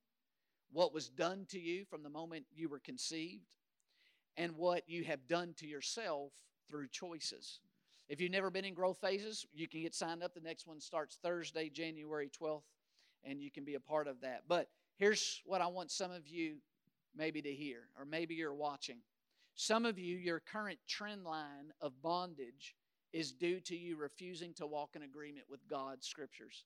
what 0.71 0.93
was 0.93 1.09
done 1.09 1.45
to 1.49 1.59
you 1.59 1.85
from 1.85 2.03
the 2.03 2.09
moment 2.09 2.45
you 2.55 2.69
were 2.69 2.79
conceived, 2.79 3.45
and 4.37 4.55
what 4.55 4.83
you 4.87 5.03
have 5.03 5.27
done 5.27 5.53
to 5.57 5.67
yourself 5.67 6.31
through 6.69 6.87
choices. 6.87 7.59
If 8.07 8.21
you've 8.21 8.31
never 8.31 8.49
been 8.49 8.65
in 8.65 8.73
growth 8.73 8.99
phases, 8.99 9.45
you 9.53 9.67
can 9.67 9.81
get 9.81 9.93
signed 9.93 10.23
up. 10.23 10.33
The 10.33 10.39
next 10.39 10.65
one 10.65 10.79
starts 10.79 11.17
Thursday, 11.21 11.69
January 11.69 12.29
12th, 12.41 12.63
and 13.23 13.41
you 13.41 13.51
can 13.51 13.65
be 13.65 13.75
a 13.75 13.79
part 13.79 14.07
of 14.07 14.21
that. 14.21 14.43
But 14.47 14.69
here's 14.97 15.41
what 15.45 15.61
I 15.61 15.67
want 15.67 15.91
some 15.91 16.11
of 16.11 16.27
you 16.27 16.55
maybe 17.15 17.41
to 17.41 17.53
hear, 17.53 17.89
or 17.97 18.05
maybe 18.05 18.35
you're 18.35 18.53
watching. 18.53 18.97
Some 19.55 19.85
of 19.85 19.99
you, 19.99 20.15
your 20.17 20.39
current 20.39 20.79
trend 20.87 21.23
line 21.23 21.73
of 21.81 22.01
bondage 22.01 22.75
is 23.11 23.31
due 23.31 23.59
to 23.61 23.75
you 23.75 23.97
refusing 23.97 24.53
to 24.53 24.67
walk 24.67 24.91
in 24.95 25.03
agreement 25.03 25.45
with 25.49 25.67
God's 25.67 26.07
scriptures. 26.07 26.65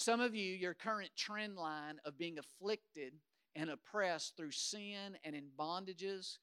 Some 0.00 0.20
of 0.20 0.34
you, 0.34 0.54
your 0.54 0.72
current 0.72 1.10
trend 1.14 1.56
line 1.56 2.00
of 2.06 2.16
being 2.16 2.38
afflicted 2.38 3.12
and 3.54 3.68
oppressed 3.68 4.34
through 4.34 4.52
sin 4.52 5.18
and 5.24 5.36
in 5.36 5.50
bondages 5.58 6.38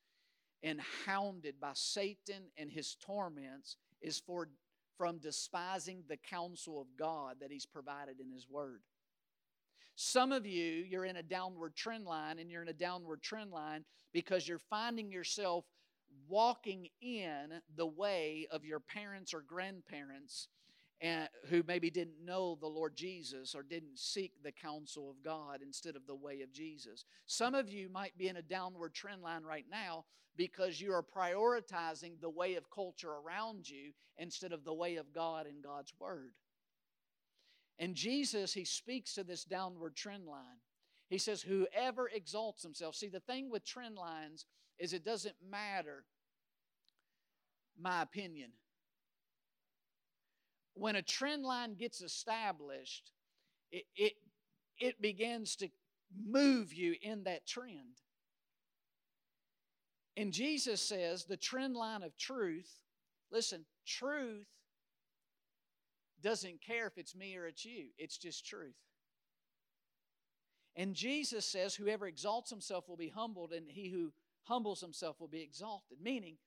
and 0.62 0.80
hounded 1.08 1.60
by 1.60 1.72
Satan 1.74 2.52
and 2.56 2.70
his 2.70 2.96
torments 3.04 3.78
is 4.00 4.20
for 4.20 4.50
from 4.96 5.18
despising 5.18 6.04
the 6.08 6.18
counsel 6.18 6.80
of 6.80 6.86
God 7.00 7.38
that 7.42 7.50
he's 7.50 7.66
provided 7.66 8.20
in 8.20 8.32
his 8.32 8.48
word. 8.48 8.82
Some 9.96 10.32
of 10.32 10.46
you, 10.46 10.86
you're 10.88 11.06
in 11.06 11.16
a 11.16 11.24
downward 11.24 11.76
trend 11.76 12.06
line, 12.06 12.38
and 12.38 12.52
you're 12.52 12.62
in 12.62 12.68
a 12.68 12.74
downward 12.74 13.24
trend 13.24 13.50
line 13.50 13.86
because 14.14 14.48
you're 14.48 14.60
finding 14.60 15.12
yourself 15.12 15.66
walking 16.30 16.90
in 17.02 17.54
the 17.76 17.88
way 17.88 18.48
of 18.52 18.66
your 18.66 18.80
parents 18.80 19.34
or 19.34 19.42
grandparents 19.42 20.48
and 21.00 21.30
who 21.50 21.64
maybe 21.68 21.90
didn't 21.90 22.26
know 22.26 22.58
the 22.60 22.68
Lord 22.68 22.96
Jesus 22.96 23.54
or 23.54 23.62
didn't 23.62 24.00
seek 24.00 24.32
the 24.44 24.52
counsel 24.52 25.10
of 25.10 25.24
God 25.24 25.60
instead 25.62 25.96
of 25.96 26.08
the 26.08 26.16
way 26.16 26.42
of 26.42 26.52
Jesus. 26.52 27.06
Some 27.28 27.54
of 27.54 27.70
you 27.70 27.90
might 27.90 28.18
be 28.18 28.28
in 28.28 28.38
a 28.38 28.42
downward 28.42 28.94
trend 28.94 29.22
line 29.22 29.44
right 29.44 29.66
now 29.70 30.06
because 30.36 30.82
you 30.82 30.94
are 30.94 31.04
prioritizing 31.04 32.20
the 32.20 32.30
way 32.30 32.56
of 32.56 32.72
culture 32.72 33.12
around 33.12 33.70
you 33.70 33.92
instead 34.18 34.52
of 34.52 34.64
the 34.64 34.74
way 34.74 34.96
of 34.96 35.14
God 35.14 35.46
and 35.46 35.64
God's 35.64 35.94
word. 36.00 36.32
And 37.80 37.94
Jesus, 37.94 38.54
he 38.54 38.66
speaks 38.66 39.14
to 39.14 39.24
this 39.24 39.44
downward 39.44 39.96
trend 39.96 40.26
line. 40.26 40.62
He 41.10 41.20
says, 41.20 41.42
Whoever 41.44 42.10
exalts 42.10 42.64
himself. 42.64 42.96
See, 42.96 43.08
the 43.08 43.20
thing 43.20 43.52
with 43.52 43.66
trend 43.66 43.96
lines 43.96 44.46
is 44.80 44.94
it 44.94 45.06
doesn't 45.06 45.36
matter 45.48 46.06
my 47.80 48.02
opinion 48.02 48.50
when 50.80 50.96
a 50.96 51.02
trend 51.02 51.44
line 51.44 51.76
gets 51.76 52.02
established, 52.02 53.12
it, 53.72 53.86
it, 53.96 54.14
it 54.80 55.02
begins 55.02 55.56
to 55.58 55.70
move 56.26 56.74
you 56.74 56.96
in 57.02 57.24
that 57.24 57.46
trend. 57.48 58.02
And 60.16 60.32
Jesus 60.32 60.82
says 60.82 61.26
the 61.26 61.38
trend 61.38 61.76
line 61.76 62.04
of 62.04 62.18
truth, 62.18 62.72
listen, 63.32 63.66
truth 63.86 64.48
doesn't 66.24 66.62
care 66.62 66.88
if 66.88 66.98
it's 66.98 67.16
me 67.16 67.38
or 67.38 67.46
it's 67.46 67.64
you, 67.66 67.88
it's 67.98 68.18
just 68.18 68.46
truth. 68.46 68.76
And 70.76 70.94
Jesus 70.94 71.46
says, 71.46 71.76
Whoever 71.76 72.08
exalts 72.08 72.52
himself 72.52 72.88
will 72.88 72.98
be 72.98 73.10
humbled, 73.10 73.52
and 73.52 73.66
he 73.68 73.90
who 73.90 74.12
humbles 74.44 74.80
himself 74.80 75.20
will 75.20 75.28
be 75.28 75.42
exalted. 75.42 75.98
Meaning, 76.02 76.38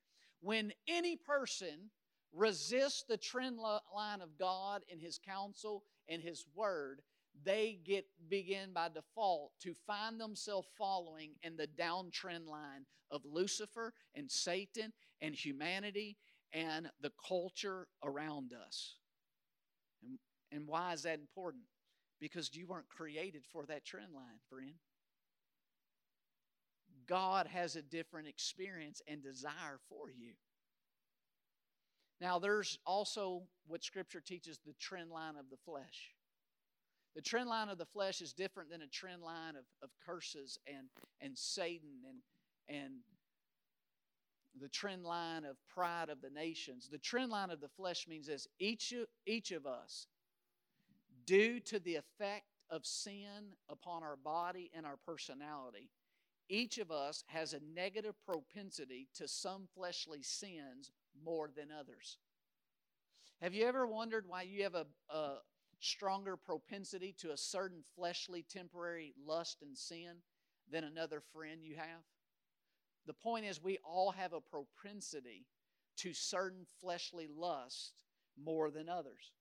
when 0.41 0.73
any 0.89 1.17
person 1.17 1.91
resist 2.33 3.09
the 3.09 3.17
trend 3.17 3.59
line 3.59 4.21
of 4.21 4.39
God 4.39 4.83
and 4.91 5.01
His 5.01 5.19
counsel 5.19 5.85
and 6.09 6.23
His 6.23 6.45
word, 6.55 7.03
they 7.45 7.79
get 7.85 8.07
begin 8.29 8.73
by 8.73 8.89
default 8.89 9.53
to 9.63 9.75
find 9.87 10.21
themselves 10.21 10.69
following 10.77 11.31
in 11.43 11.57
the 11.57 11.67
downtrend 11.67 12.47
line 12.47 12.87
of 13.11 13.23
Lucifer 13.25 13.93
and 14.15 14.31
Satan 14.31 14.93
and 15.21 15.35
humanity 15.35 16.17
and 16.53 16.91
the 17.01 17.13
culture 17.27 17.87
around 18.05 18.53
us. 18.53 18.97
And, 20.03 20.19
and 20.53 20.69
why 20.69 20.93
is 20.93 21.03
that 21.03 21.21
important? 21.21 21.65
Because 22.21 22.55
you 22.55 22.67
weren't 22.67 22.89
created 22.89 23.43
for 23.53 23.65
that 23.67 23.85
trend 23.85 24.13
line, 24.15 24.41
friend. 24.49 24.75
God 27.07 27.47
has 27.47 27.77
a 27.77 27.83
different 27.83 28.29
experience 28.29 29.01
and 29.09 29.23
desire 29.23 29.79
for 29.89 30.11
you. 30.11 30.33
Now, 32.21 32.39
there's 32.39 32.79
also 32.87 33.43
what 33.67 33.83
Scripture 33.83 34.21
teaches 34.21 34.59
the 34.65 34.75
trend 34.75 35.11
line 35.11 35.37
of 35.37 35.49
the 35.51 35.57
flesh. 35.65 36.15
The 37.15 37.23
trend 37.23 37.49
line 37.49 37.69
of 37.69 37.79
the 37.79 37.87
flesh 37.87 38.21
is 38.21 38.33
different 38.33 38.71
than 38.71 38.83
a 38.83 38.87
trend 38.87 39.23
line 39.23 39.57
of, 39.57 39.65
of 39.83 39.91
curses 40.05 40.59
and, 40.67 40.89
and 41.21 41.37
Satan 41.37 41.89
and, 42.09 42.79
and 42.83 42.93
the 44.61 44.69
trend 44.69 45.05
line 45.05 45.45
of 45.45 45.57
pride 45.69 46.09
of 46.09 46.21
the 46.21 46.31
nations. 46.31 46.89
The 46.91 46.99
trend 46.99 47.31
line 47.31 47.51
of 47.51 47.61
the 47.61 47.69
flesh 47.69 48.07
means 48.07 48.27
this 48.27 48.47
each, 48.59 48.93
each 49.27 49.51
of 49.51 49.67
us, 49.67 50.07
due 51.27 51.59
to 51.61 51.79
the 51.79 51.97
effect 51.97 52.47
of 52.71 52.85
sin 52.85 53.55
upon 53.69 54.03
our 54.03 54.17
body 54.17 54.71
and 54.75 54.85
our 54.85 54.99
personality, 55.07 55.91
each 56.49 56.79
of 56.79 56.91
us 56.91 57.25
has 57.29 57.55
a 57.55 57.61
negative 57.75 58.15
propensity 58.27 59.09
to 59.15 59.27
some 59.27 59.69
fleshly 59.75 60.23
sins 60.23 60.91
more 61.25 61.51
than 61.55 61.69
others. 61.71 62.19
Have 63.41 63.55
you 63.55 63.67
ever 63.67 63.87
wondered 63.87 64.25
why 64.27 64.43
you 64.43 64.63
have 64.65 64.75
a, 64.75 64.87
a 65.09 65.39
stronger 65.81 66.37
propensity 66.37 67.15
to 67.19 67.33
a 67.33 67.37
certain 67.37 67.83
fleshly 67.97 68.45
temporary 68.49 69.15
lust 69.27 69.63
and 69.63 69.77
sin 69.77 70.17
than 70.71 70.85
another 70.85 71.23
friend 71.33 71.63
you 71.63 71.77
have? 71.77 72.03
The 73.07 73.15
point 73.15 73.47
is, 73.47 73.63
we 73.63 73.79
all 73.83 74.11
have 74.11 74.33
a 74.35 74.41
propensity 74.41 75.47
to 75.99 76.13
certain 76.13 76.67
fleshly 76.81 77.29
lust 77.35 77.95
more 78.43 78.71
than 78.71 78.89
others. 78.89 79.33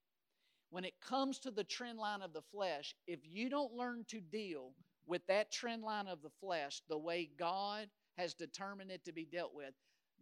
When 0.70 0.86
it 0.86 1.02
comes 1.02 1.40
to 1.40 1.52
the 1.52 1.64
trend 1.64 1.98
line 1.98 2.22
of 2.22 2.34
the 2.34 2.42
flesh, 2.42 2.96
if 3.08 3.20
you 3.24 3.50
don't 3.50 3.74
learn 3.74 4.06
to 4.10 4.22
deal 4.22 4.74
with 5.08 5.26
that 5.28 5.52
trend 5.52 5.84
line 5.84 6.08
of 6.08 6.22
the 6.22 6.30
flesh 6.40 6.82
the 6.88 6.98
way 6.98 7.30
God 7.38 7.90
has 8.18 8.34
determined 8.34 8.92
it 8.92 9.04
to 9.06 9.12
be 9.12 9.26
dealt 9.26 9.54
with, 9.54 9.74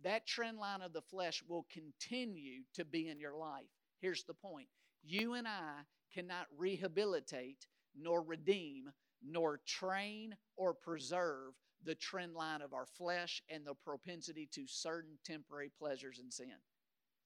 that 0.04 0.28
trend 0.28 0.58
line 0.58 0.82
of 0.82 0.94
the 0.94 1.02
flesh 1.02 1.44
will 1.48 1.66
continue 1.72 2.62
to 2.76 2.86
be 2.86 3.08
in 3.10 3.20
your 3.20 3.36
life. 3.36 3.66
Here's 4.00 4.24
the 4.24 4.34
point 4.34 4.68
you 5.04 5.34
and 5.34 5.48
I 5.48 5.82
cannot 6.14 6.48
rehabilitate, 6.58 7.68
nor 7.96 8.22
redeem, 8.22 8.90
nor 9.24 9.60
train 9.66 10.36
or 10.56 10.74
preserve 10.74 11.54
the 11.84 11.96
trend 11.96 12.34
line 12.34 12.62
of 12.62 12.74
our 12.74 12.86
flesh 12.86 13.42
and 13.50 13.66
the 13.66 13.74
propensity 13.74 14.48
to 14.52 14.66
certain 14.68 15.18
temporary 15.24 15.72
pleasures 15.80 16.20
and 16.20 16.32
sin. 16.34 16.54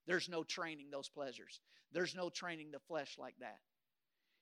There's 0.07 0.29
no 0.29 0.43
training 0.43 0.87
those 0.91 1.09
pleasures, 1.09 1.61
there's 1.91 2.15
no 2.15 2.29
training 2.29 2.71
the 2.71 2.79
flesh 2.79 3.17
like 3.17 3.35
that. 3.39 3.59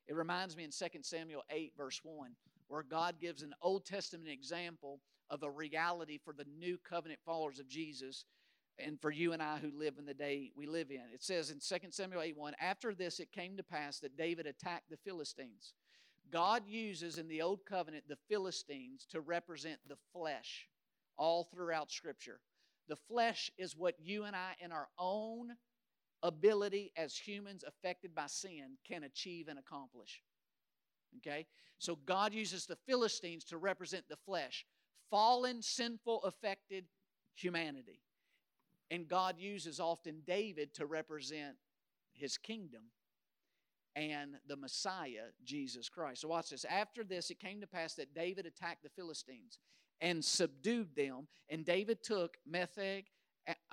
It 0.08 0.16
reminds 0.16 0.58
me 0.58 0.64
in 0.64 0.72
2 0.72 0.88
Samuel 1.04 1.44
8, 1.52 1.74
verse 1.78 2.00
1, 2.04 2.32
where 2.68 2.82
God 2.84 3.20
gives 3.22 3.44
an 3.44 3.54
Old 3.62 3.86
Testament 3.86 4.30
example 4.30 5.02
of 5.30 5.44
a 5.44 5.50
reality 5.50 6.20
for 6.24 6.34
the 6.34 6.46
new 6.58 6.78
covenant 6.78 7.20
followers 7.26 7.60
of 7.60 7.68
Jesus 7.68 8.26
and 8.78 9.00
for 9.00 9.12
you 9.12 9.34
and 9.34 9.42
I 9.42 9.58
who 9.58 9.72
live 9.78 9.96
in 9.98 10.06
the 10.06 10.14
day 10.14 10.52
we 10.56 10.66
live 10.66 10.90
in. 10.90 11.04
It 11.14 11.24
says 11.24 11.52
in 11.52 11.60
2 11.60 11.88
Samuel 11.92 12.22
8 12.22 12.38
1, 12.38 12.56
after 12.60 12.94
this 12.94 13.20
it 13.20 13.32
came 13.32 13.58
to 13.58 13.64
pass 13.64 14.00
that 14.00 14.18
David 14.18 14.48
attacked 14.48 14.90
the 14.90 14.98
Philistines. 14.98 15.74
God 16.32 16.64
uses 16.68 17.18
in 17.18 17.28
the 17.28 17.42
Old 17.42 17.66
Covenant 17.66 18.04
the 18.08 18.18
Philistines 18.30 19.06
to 19.12 19.22
represent 19.22 19.80
the 19.88 19.98
flesh 20.14 20.68
all 21.18 21.44
throughout 21.44 21.92
Scripture. 21.92 22.40
The 22.88 22.96
flesh 22.96 23.52
is 23.58 23.76
what 23.76 23.96
you 24.00 24.24
and 24.24 24.36
I, 24.36 24.54
in 24.64 24.72
our 24.72 24.88
own 24.98 25.50
ability 26.24 26.92
as 26.98 27.16
humans 27.16 27.64
affected 27.68 28.14
by 28.14 28.28
sin, 28.28 28.78
can 28.88 29.04
achieve 29.04 29.48
and 29.48 29.60
accomplish. 29.60 30.22
Okay? 31.18 31.46
So 31.78 31.98
God 32.06 32.34
uses 32.34 32.66
the 32.66 32.78
Philistines 32.88 33.46
to 33.46 33.58
represent 33.58 34.06
the 34.10 34.18
flesh, 34.18 34.66
fallen, 35.10 35.62
sinful, 35.62 36.24
affected 36.24 36.86
humanity. 37.36 38.02
And 38.92 39.08
God 39.08 39.36
uses 39.38 39.80
often 39.80 40.22
David 40.26 40.74
to 40.76 40.86
represent 40.86 41.56
his 42.14 42.38
kingdom 42.38 42.84
and 43.96 44.36
the 44.48 44.56
Messiah, 44.56 45.28
Jesus 45.44 45.90
Christ. 45.90 46.22
So, 46.22 46.28
watch 46.28 46.50
this. 46.50 46.66
After 46.66 47.04
this, 47.04 47.30
it 47.30 47.40
came 47.40 47.62
to 47.62 47.68
pass 47.68 47.96
that 47.96 48.14
David 48.14 48.46
attacked 48.46 48.84
the 48.84 48.90
Philistines 48.90 49.60
and 50.02 50.24
subdued 50.24 50.96
them. 50.96 51.28
And 51.50 51.66
David 51.66 52.04
took 52.04 52.38
Metheg 52.50 53.06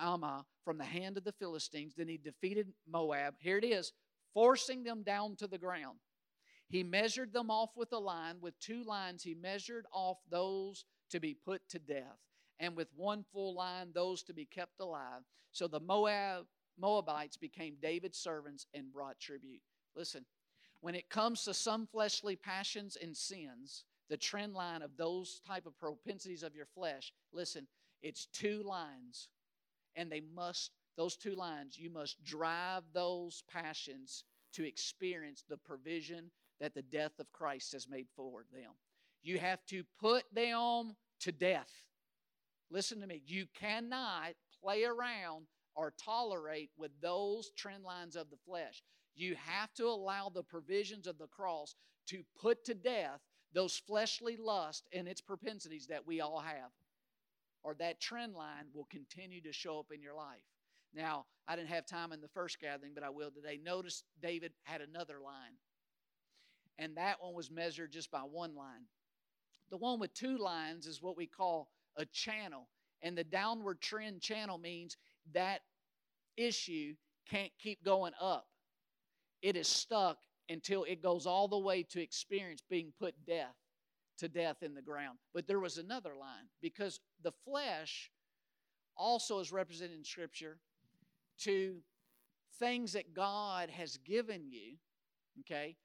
Ammah 0.01 0.43
from 0.63 0.77
the 0.77 0.83
hand 0.83 1.17
of 1.17 1.23
the 1.23 1.31
Philistines. 1.31 1.93
Then 1.95 2.07
he 2.07 2.17
defeated 2.17 2.73
Moab. 2.87 3.35
Here 3.39 3.57
it 3.57 3.63
is, 3.63 3.93
forcing 4.33 4.83
them 4.83 5.03
down 5.03 5.35
to 5.37 5.47
the 5.47 5.57
ground. 5.57 5.99
He 6.69 6.83
measured 6.83 7.31
them 7.31 7.49
off 7.49 7.69
with 7.75 7.93
a 7.93 7.99
line. 7.99 8.35
With 8.41 8.59
two 8.59 8.83
lines, 8.83 9.23
he 9.23 9.33
measured 9.33 9.85
off 9.93 10.17
those 10.29 10.83
to 11.09 11.19
be 11.19 11.33
put 11.33 11.67
to 11.69 11.79
death 11.79 12.19
and 12.59 12.75
with 12.75 12.87
one 12.95 13.23
full 13.31 13.55
line 13.55 13.89
those 13.93 14.23
to 14.23 14.33
be 14.33 14.45
kept 14.45 14.79
alive. 14.79 15.21
So 15.51 15.67
the 15.67 15.79
Moab 15.79 16.45
Moabites 16.79 17.37
became 17.37 17.75
David's 17.81 18.19
servants 18.19 18.67
and 18.73 18.93
brought 18.93 19.19
tribute. 19.19 19.61
Listen, 19.95 20.25
when 20.81 20.95
it 20.95 21.09
comes 21.09 21.43
to 21.43 21.53
some 21.53 21.87
fleshly 21.87 22.35
passions 22.35 22.97
and 23.01 23.17
sins, 23.17 23.85
the 24.09 24.17
trend 24.17 24.53
line 24.53 24.81
of 24.81 24.95
those 24.95 25.41
type 25.45 25.65
of 25.65 25.77
propensities 25.77 26.43
of 26.43 26.55
your 26.55 26.67
flesh, 26.67 27.11
listen, 27.33 27.67
it's 28.01 28.27
two 28.27 28.61
lines. 28.63 29.29
And 29.95 30.11
they 30.11 30.21
must, 30.35 30.71
those 30.95 31.17
two 31.17 31.35
lines, 31.35 31.77
you 31.79 31.89
must 31.89 32.23
drive 32.23 32.83
those 32.93 33.43
passions 33.51 34.23
to 34.53 34.67
experience 34.67 35.43
the 35.49 35.57
provision 35.57 36.29
that 36.59 36.75
the 36.75 36.83
death 36.83 37.19
of 37.19 37.31
Christ 37.31 37.73
has 37.73 37.89
made 37.89 38.07
for 38.15 38.45
them. 38.53 38.71
You 39.27 39.39
have 39.39 39.59
to 39.65 39.83
put 39.99 40.23
them 40.33 40.95
to 41.19 41.33
death. 41.33 41.69
Listen 42.71 43.01
to 43.01 43.07
me. 43.07 43.21
You 43.25 43.45
cannot 43.59 44.35
play 44.63 44.85
around 44.85 45.47
or 45.75 45.93
tolerate 46.01 46.69
with 46.77 46.91
those 47.01 47.51
trend 47.57 47.83
lines 47.83 48.15
of 48.15 48.29
the 48.29 48.37
flesh. 48.45 48.81
You 49.15 49.35
have 49.35 49.73
to 49.73 49.87
allow 49.87 50.29
the 50.29 50.43
provisions 50.43 51.07
of 51.07 51.17
the 51.17 51.27
cross 51.27 51.75
to 52.07 52.23
put 52.41 52.63
to 52.63 52.73
death 52.73 53.19
those 53.51 53.75
fleshly 53.75 54.37
lusts 54.37 54.87
and 54.93 55.09
its 55.09 55.19
propensities 55.19 55.87
that 55.87 56.07
we 56.07 56.21
all 56.21 56.39
have. 56.39 56.71
Or 57.63 57.75
that 57.79 57.99
trend 57.99 58.33
line 58.33 58.67
will 58.73 58.87
continue 58.89 59.41
to 59.41 59.51
show 59.51 59.77
up 59.77 59.87
in 59.93 60.01
your 60.01 60.15
life. 60.15 60.39
Now, 60.93 61.25
I 61.49 61.57
didn't 61.57 61.67
have 61.67 61.85
time 61.85 62.13
in 62.13 62.21
the 62.21 62.29
first 62.29 62.61
gathering, 62.61 62.93
but 62.95 63.03
I 63.03 63.09
will 63.09 63.31
today. 63.31 63.59
Notice 63.61 64.03
David 64.21 64.53
had 64.63 64.79
another 64.79 65.19
line, 65.19 65.57
and 66.79 66.95
that 66.95 67.21
one 67.21 67.33
was 67.33 67.51
measured 67.51 67.91
just 67.91 68.09
by 68.09 68.21
one 68.21 68.55
line. 68.55 68.85
The 69.69 69.77
one 69.77 69.99
with 69.99 70.13
two 70.13 70.37
lines 70.37 70.87
is 70.87 71.01
what 71.01 71.17
we 71.17 71.27
call 71.27 71.69
a 71.97 72.05
channel. 72.05 72.67
And 73.01 73.17
the 73.17 73.23
downward 73.23 73.81
trend 73.81 74.21
channel 74.21 74.57
means 74.57 74.97
that 75.33 75.61
issue 76.35 76.95
can't 77.29 77.51
keep 77.59 77.83
going 77.83 78.13
up. 78.21 78.47
It 79.41 79.55
is 79.55 79.67
stuck 79.67 80.17
until 80.49 80.83
it 80.85 81.03
goes 81.03 81.25
all 81.25 81.47
the 81.47 81.57
way 81.57 81.83
to 81.83 82.01
experience 82.01 82.63
being 82.69 82.93
put 82.99 83.13
death 83.25 83.55
to 84.19 84.27
death 84.27 84.63
in 84.63 84.73
the 84.73 84.81
ground. 84.81 85.17
But 85.33 85.47
there 85.47 85.59
was 85.59 85.77
another 85.77 86.15
line 86.19 86.47
because 86.61 86.99
the 87.23 87.33
flesh 87.45 88.11
also 88.95 89.39
is 89.39 89.51
represented 89.51 89.97
in 89.97 90.03
Scripture 90.03 90.57
to 91.41 91.75
things 92.57 92.93
that 92.93 93.13
God 93.13 93.69
has 93.69 93.97
given 93.97 94.49
you, 94.49 94.77
okay? 95.41 95.75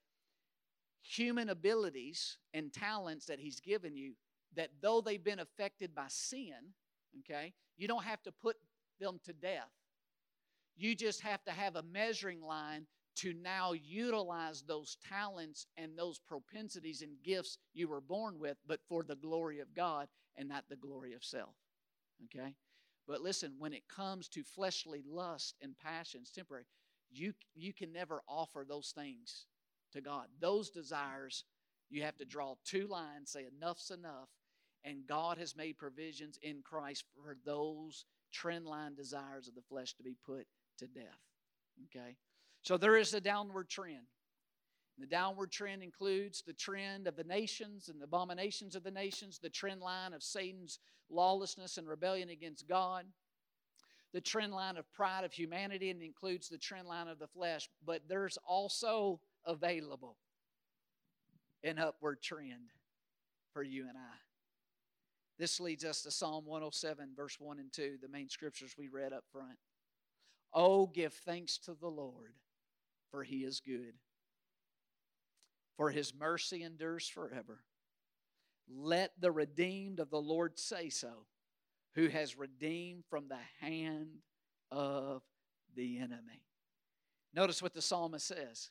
Human 1.03 1.49
abilities 1.49 2.37
and 2.53 2.71
talents 2.73 3.25
that 3.27 3.39
He's 3.39 3.59
given 3.59 3.95
you 3.95 4.13
that 4.55 4.69
though 4.81 5.01
they've 5.01 5.23
been 5.23 5.39
affected 5.39 5.93
by 5.95 6.05
sin, 6.07 6.73
okay, 7.19 7.53
you 7.77 7.87
don't 7.87 8.03
have 8.03 8.21
to 8.23 8.31
put 8.31 8.55
them 8.99 9.19
to 9.25 9.33
death. 9.33 9.71
You 10.75 10.95
just 10.95 11.21
have 11.21 11.43
to 11.45 11.51
have 11.51 11.75
a 11.75 11.83
measuring 11.83 12.41
line 12.41 12.87
to 13.15 13.33
now 13.33 13.73
utilize 13.73 14.63
those 14.63 14.97
talents 15.07 15.67
and 15.77 15.97
those 15.97 16.19
propensities 16.19 17.01
and 17.01 17.21
gifts 17.23 17.57
you 17.73 17.87
were 17.87 18.01
born 18.01 18.39
with, 18.39 18.57
but 18.65 18.79
for 18.87 19.03
the 19.03 19.15
glory 19.15 19.59
of 19.59 19.73
God 19.75 20.07
and 20.35 20.49
not 20.49 20.65
the 20.67 20.75
glory 20.75 21.13
of 21.13 21.23
self. 21.23 21.55
Okay? 22.25 22.55
But 23.07 23.21
listen, 23.21 23.53
when 23.59 23.73
it 23.73 23.87
comes 23.87 24.27
to 24.29 24.43
fleshly 24.43 25.03
lust 25.07 25.57
and 25.61 25.77
passions, 25.77 26.31
temporary, 26.31 26.65
you, 27.11 27.33
you 27.53 27.73
can 27.73 27.91
never 27.91 28.23
offer 28.27 28.65
those 28.67 28.91
things 28.95 29.45
to 29.93 30.01
God. 30.01 30.25
Those 30.39 30.69
desires, 30.69 31.43
you 31.89 32.03
have 32.03 32.17
to 32.17 32.25
draw 32.25 32.55
two 32.65 32.87
lines, 32.87 33.31
say 33.31 33.45
enough's 33.45 33.91
enough, 33.91 34.29
and 34.83 35.07
God 35.07 35.37
has 35.37 35.55
made 35.55 35.77
provisions 35.77 36.37
in 36.41 36.61
Christ 36.63 37.05
for 37.15 37.37
those 37.45 38.05
trend 38.31 38.65
line 38.65 38.95
desires 38.95 39.47
of 39.47 39.55
the 39.55 39.61
flesh 39.61 39.93
to 39.95 40.03
be 40.03 40.15
put 40.25 40.45
to 40.79 40.87
death. 40.87 41.21
Okay? 41.85 42.15
So 42.61 42.77
there 42.77 42.97
is 42.97 43.13
a 43.13 43.21
downward 43.21 43.69
trend. 43.69 44.07
The 44.99 45.07
downward 45.07 45.51
trend 45.51 45.81
includes 45.81 46.43
the 46.45 46.53
trend 46.53 47.07
of 47.07 47.15
the 47.15 47.23
nations 47.23 47.89
and 47.89 47.99
the 47.99 48.05
abominations 48.05 48.75
of 48.75 48.83
the 48.83 48.91
nations, 48.91 49.39
the 49.39 49.49
trend 49.49 49.81
line 49.81 50.13
of 50.13 50.21
Satan's 50.21 50.79
lawlessness 51.09 51.77
and 51.77 51.87
rebellion 51.87 52.29
against 52.29 52.67
God, 52.67 53.05
the 54.13 54.21
trend 54.21 54.53
line 54.53 54.77
of 54.77 54.91
pride 54.93 55.23
of 55.23 55.33
humanity 55.33 55.89
and 55.89 56.01
includes 56.03 56.47
the 56.47 56.57
trend 56.57 56.87
line 56.87 57.07
of 57.07 57.17
the 57.17 57.27
flesh, 57.27 57.69
but 57.85 58.01
there's 58.07 58.37
also 58.45 59.19
available 59.45 60.17
an 61.63 61.79
upward 61.79 62.21
trend 62.21 62.71
for 63.53 63.63
you 63.63 63.83
and 63.87 63.97
I. 63.97 64.17
This 65.39 65.59
leads 65.59 65.83
us 65.83 66.03
to 66.03 66.11
Psalm 66.11 66.45
107, 66.45 67.09
verse 67.15 67.39
1 67.39 67.59
and 67.59 67.71
2, 67.71 67.97
the 68.01 68.07
main 68.07 68.29
scriptures 68.29 68.75
we 68.77 68.87
read 68.87 69.13
up 69.13 69.23
front. 69.31 69.57
Oh, 70.53 70.85
give 70.85 71.13
thanks 71.13 71.57
to 71.59 71.73
the 71.73 71.87
Lord, 71.87 72.33
for 73.09 73.23
he 73.23 73.37
is 73.37 73.59
good, 73.59 73.93
for 75.75 75.89
his 75.89 76.13
mercy 76.13 76.61
endures 76.63 77.07
forever. 77.07 77.63
Let 78.69 79.11
the 79.19 79.31
redeemed 79.31 79.99
of 79.99 80.09
the 80.09 80.21
Lord 80.21 80.59
say 80.59 80.89
so, 80.89 81.25
who 81.95 82.07
has 82.09 82.37
redeemed 82.37 83.03
from 83.09 83.27
the 83.27 83.65
hand 83.65 84.19
of 84.71 85.23
the 85.75 85.97
enemy. 85.97 86.43
Notice 87.33 87.61
what 87.61 87.73
the 87.73 87.81
psalmist 87.81 88.27
says 88.27 88.69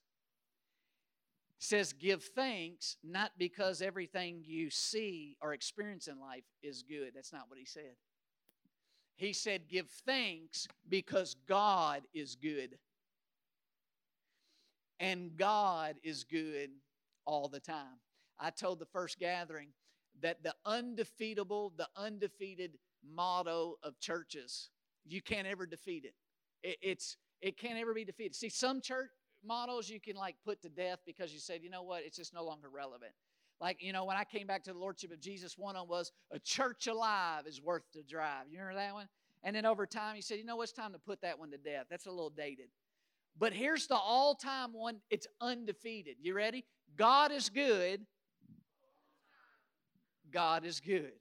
says 1.62 1.92
give 1.92 2.24
thanks 2.24 2.96
not 3.04 3.30
because 3.38 3.82
everything 3.82 4.42
you 4.44 4.68
see 4.68 5.36
or 5.40 5.54
experience 5.54 6.08
in 6.08 6.18
life 6.18 6.42
is 6.60 6.82
good. 6.82 7.12
That's 7.14 7.32
not 7.32 7.44
what 7.46 7.56
he 7.56 7.64
said. 7.64 7.94
He 9.14 9.32
said 9.32 9.68
give 9.68 9.88
thanks 10.04 10.66
because 10.88 11.36
god 11.46 12.02
is 12.12 12.34
good. 12.34 12.78
And 14.98 15.36
god 15.36 15.96
is 16.02 16.24
good 16.24 16.70
all 17.26 17.46
the 17.46 17.60
time. 17.60 18.00
I 18.40 18.50
told 18.50 18.80
the 18.80 18.86
first 18.86 19.20
gathering 19.20 19.68
that 20.20 20.42
the 20.42 20.56
undefeatable 20.66 21.74
the 21.76 21.88
undefeated 21.96 22.72
motto 23.08 23.76
of 23.84 24.00
churches 24.00 24.70
you 25.06 25.22
can't 25.22 25.46
ever 25.46 25.66
defeat 25.66 26.04
it, 26.04 26.14
it 26.64 26.78
it's 26.82 27.16
it 27.40 27.56
can't 27.56 27.78
ever 27.78 27.94
be 27.94 28.04
defeated. 28.04 28.34
See 28.34 28.48
some 28.48 28.80
church 28.80 29.10
models 29.44 29.88
you 29.88 30.00
can 30.00 30.16
like 30.16 30.36
put 30.44 30.62
to 30.62 30.68
death 30.68 30.98
because 31.06 31.32
you 31.32 31.38
said, 31.38 31.60
you 31.62 31.70
know 31.70 31.82
what, 31.82 32.02
it's 32.04 32.16
just 32.16 32.34
no 32.34 32.44
longer 32.44 32.68
relevant. 32.68 33.12
Like, 33.60 33.82
you 33.82 33.92
know, 33.92 34.04
when 34.04 34.16
I 34.16 34.24
came 34.24 34.46
back 34.46 34.64
to 34.64 34.72
the 34.72 34.78
Lordship 34.78 35.12
of 35.12 35.20
Jesus, 35.20 35.56
one 35.56 35.76
of 35.76 35.82
them 35.82 35.88
was 35.88 36.10
a 36.32 36.38
church 36.38 36.88
alive 36.88 37.46
is 37.46 37.62
worth 37.62 37.84
the 37.94 38.02
drive. 38.02 38.46
You 38.50 38.58
remember 38.58 38.80
that 38.80 38.94
one? 38.94 39.08
And 39.44 39.54
then 39.54 39.66
over 39.66 39.86
time, 39.86 40.16
he 40.16 40.22
said, 40.22 40.38
you 40.38 40.44
know 40.44 40.60
it's 40.62 40.72
time 40.72 40.92
to 40.92 40.98
put 40.98 41.20
that 41.22 41.38
one 41.38 41.50
to 41.52 41.58
death. 41.58 41.86
That's 41.90 42.06
a 42.06 42.10
little 42.10 42.30
dated. 42.30 42.68
But 43.38 43.52
here's 43.52 43.86
the 43.86 43.96
all 43.96 44.34
time 44.34 44.72
one 44.72 44.96
it's 45.10 45.26
undefeated. 45.40 46.16
You 46.20 46.34
ready? 46.34 46.64
God 46.96 47.32
is 47.32 47.48
good. 47.48 48.04
God 50.32 50.64
is 50.64 50.80
good. 50.80 51.12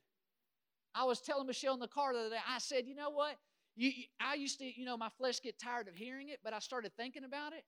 I 0.93 1.03
was 1.05 1.21
telling 1.21 1.47
Michelle 1.47 1.73
in 1.73 1.79
the 1.79 1.87
car 1.87 2.13
the 2.13 2.19
other 2.19 2.29
day, 2.31 2.41
I 2.47 2.59
said, 2.59 2.85
you 2.85 2.95
know 2.95 3.09
what? 3.09 3.37
You, 3.75 3.91
I 4.19 4.33
used 4.35 4.59
to, 4.59 4.65
you 4.65 4.85
know, 4.85 4.97
my 4.97 5.09
flesh 5.17 5.39
get 5.41 5.57
tired 5.57 5.87
of 5.87 5.95
hearing 5.95 6.29
it, 6.29 6.39
but 6.43 6.53
I 6.53 6.59
started 6.59 6.91
thinking 6.97 7.23
about 7.23 7.53
it. 7.53 7.63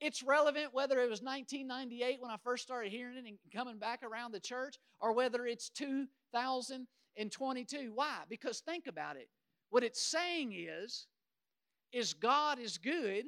It's 0.00 0.22
relevant 0.22 0.74
whether 0.74 1.00
it 1.00 1.08
was 1.08 1.22
1998 1.22 2.20
when 2.20 2.30
I 2.30 2.36
first 2.44 2.62
started 2.62 2.92
hearing 2.92 3.16
it 3.16 3.24
and 3.26 3.38
coming 3.54 3.78
back 3.78 4.02
around 4.02 4.32
the 4.32 4.40
church, 4.40 4.76
or 5.00 5.12
whether 5.12 5.46
it's 5.46 5.70
2022. 5.70 7.92
Why? 7.94 8.18
Because 8.28 8.60
think 8.60 8.86
about 8.86 9.16
it. 9.16 9.28
What 9.70 9.82
it's 9.82 10.02
saying 10.02 10.54
is, 10.54 11.06
is 11.92 12.12
God 12.12 12.58
is 12.58 12.78
good, 12.78 13.26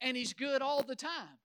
and 0.00 0.16
He's 0.16 0.32
good 0.32 0.62
all 0.62 0.82
the 0.82 0.96
time. 0.96 1.38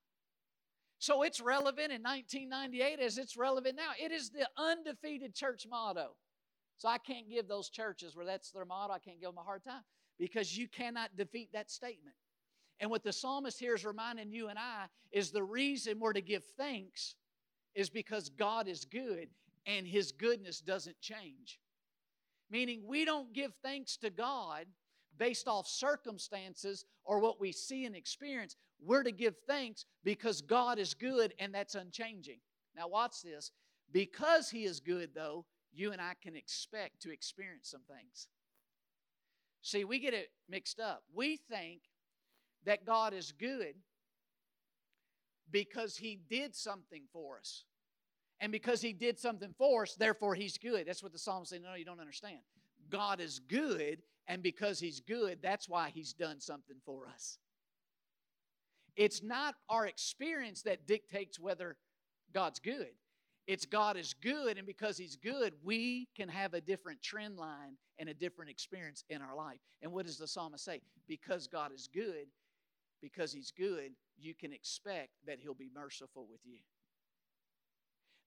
So 0.98 1.22
it's 1.22 1.40
relevant 1.40 1.92
in 1.92 2.02
1998 2.02 3.00
as 3.00 3.18
it's 3.18 3.36
relevant 3.36 3.76
now. 3.76 3.90
It 3.98 4.12
is 4.12 4.30
the 4.30 4.48
undefeated 4.56 5.34
church 5.34 5.66
motto. 5.68 6.16
So 6.76 6.88
I 6.88 6.98
can't 6.98 7.28
give 7.28 7.46
those 7.46 7.68
churches 7.68 8.16
where 8.16 8.24
that's 8.24 8.50
their 8.50 8.64
motto, 8.64 8.92
I 8.92 8.98
can't 8.98 9.20
give 9.20 9.30
them 9.30 9.38
a 9.38 9.42
hard 9.42 9.64
time 9.64 9.82
because 10.18 10.56
you 10.56 10.68
cannot 10.68 11.16
defeat 11.16 11.50
that 11.52 11.70
statement. 11.70 12.14
And 12.80 12.90
what 12.90 13.04
the 13.04 13.12
psalmist 13.12 13.60
here 13.60 13.74
is 13.74 13.84
reminding 13.84 14.32
you 14.32 14.48
and 14.48 14.58
I 14.58 14.86
is 15.12 15.30
the 15.30 15.42
reason 15.42 16.00
we're 16.00 16.14
to 16.14 16.22
give 16.22 16.44
thanks 16.56 17.14
is 17.74 17.90
because 17.90 18.30
God 18.30 18.66
is 18.66 18.86
good 18.86 19.28
and 19.66 19.86
his 19.86 20.12
goodness 20.12 20.60
doesn't 20.60 21.00
change. 21.00 21.60
Meaning, 22.50 22.82
we 22.86 23.04
don't 23.04 23.32
give 23.32 23.52
thanks 23.62 23.96
to 23.98 24.10
God 24.10 24.64
based 25.18 25.46
off 25.46 25.68
circumstances 25.68 26.84
or 27.04 27.20
what 27.20 27.40
we 27.40 27.52
see 27.52 27.84
and 27.84 27.94
experience. 27.94 28.56
We're 28.82 29.02
to 29.02 29.12
give 29.12 29.36
thanks 29.46 29.84
because 30.02 30.40
God 30.40 30.78
is 30.78 30.94
good 30.94 31.34
and 31.38 31.54
that's 31.54 31.74
unchanging. 31.74 32.40
Now, 32.74 32.88
watch 32.88 33.22
this. 33.22 33.52
Because 33.92 34.50
He 34.50 34.64
is 34.64 34.80
good, 34.80 35.10
though, 35.14 35.44
you 35.72 35.92
and 35.92 36.00
I 36.00 36.14
can 36.20 36.34
expect 36.34 37.02
to 37.02 37.12
experience 37.12 37.70
some 37.70 37.82
things. 37.86 38.28
See, 39.62 39.84
we 39.84 39.98
get 39.98 40.14
it 40.14 40.30
mixed 40.48 40.80
up. 40.80 41.02
We 41.14 41.36
think 41.36 41.82
that 42.64 42.86
God 42.86 43.14
is 43.14 43.32
good 43.32 43.74
because 45.50 45.96
He 45.96 46.18
did 46.28 46.54
something 46.54 47.04
for 47.12 47.38
us. 47.38 47.64
And 48.40 48.52
because 48.52 48.80
He 48.80 48.92
did 48.92 49.18
something 49.18 49.54
for 49.58 49.82
us, 49.82 49.94
therefore 49.94 50.34
He's 50.34 50.58
good. 50.58 50.86
That's 50.86 51.02
what 51.02 51.12
the 51.12 51.18
psalmist 51.18 51.50
says. 51.50 51.60
No, 51.62 51.74
you 51.74 51.84
don't 51.84 52.00
understand. 52.00 52.38
God 52.90 53.20
is 53.20 53.38
good, 53.38 53.98
and 54.26 54.42
because 54.42 54.80
He's 54.80 55.00
good, 55.00 55.38
that's 55.42 55.68
why 55.68 55.90
He's 55.90 56.12
done 56.12 56.40
something 56.40 56.76
for 56.84 57.06
us. 57.06 57.38
It's 58.96 59.22
not 59.22 59.54
our 59.68 59.86
experience 59.86 60.62
that 60.62 60.86
dictates 60.86 61.38
whether 61.38 61.76
God's 62.32 62.58
good. 62.58 62.90
It's 63.46 63.66
God 63.66 63.96
is 63.96 64.14
good, 64.14 64.58
and 64.58 64.66
because 64.66 64.96
He's 64.96 65.16
good, 65.16 65.54
we 65.62 66.08
can 66.16 66.28
have 66.28 66.54
a 66.54 66.60
different 66.60 67.02
trend 67.02 67.36
line 67.36 67.76
and 67.98 68.08
a 68.08 68.14
different 68.14 68.50
experience 68.50 69.04
in 69.10 69.22
our 69.22 69.34
life. 69.34 69.58
And 69.82 69.92
what 69.92 70.06
does 70.06 70.18
the 70.18 70.26
psalmist 70.26 70.64
say? 70.64 70.80
Because 71.08 71.46
God 71.46 71.72
is 71.74 71.88
good, 71.92 72.26
because 73.00 73.32
He's 73.32 73.50
good, 73.50 73.92
you 74.18 74.34
can 74.34 74.52
expect 74.52 75.10
that 75.26 75.38
He'll 75.40 75.54
be 75.54 75.70
merciful 75.74 76.26
with 76.30 76.40
you. 76.44 76.58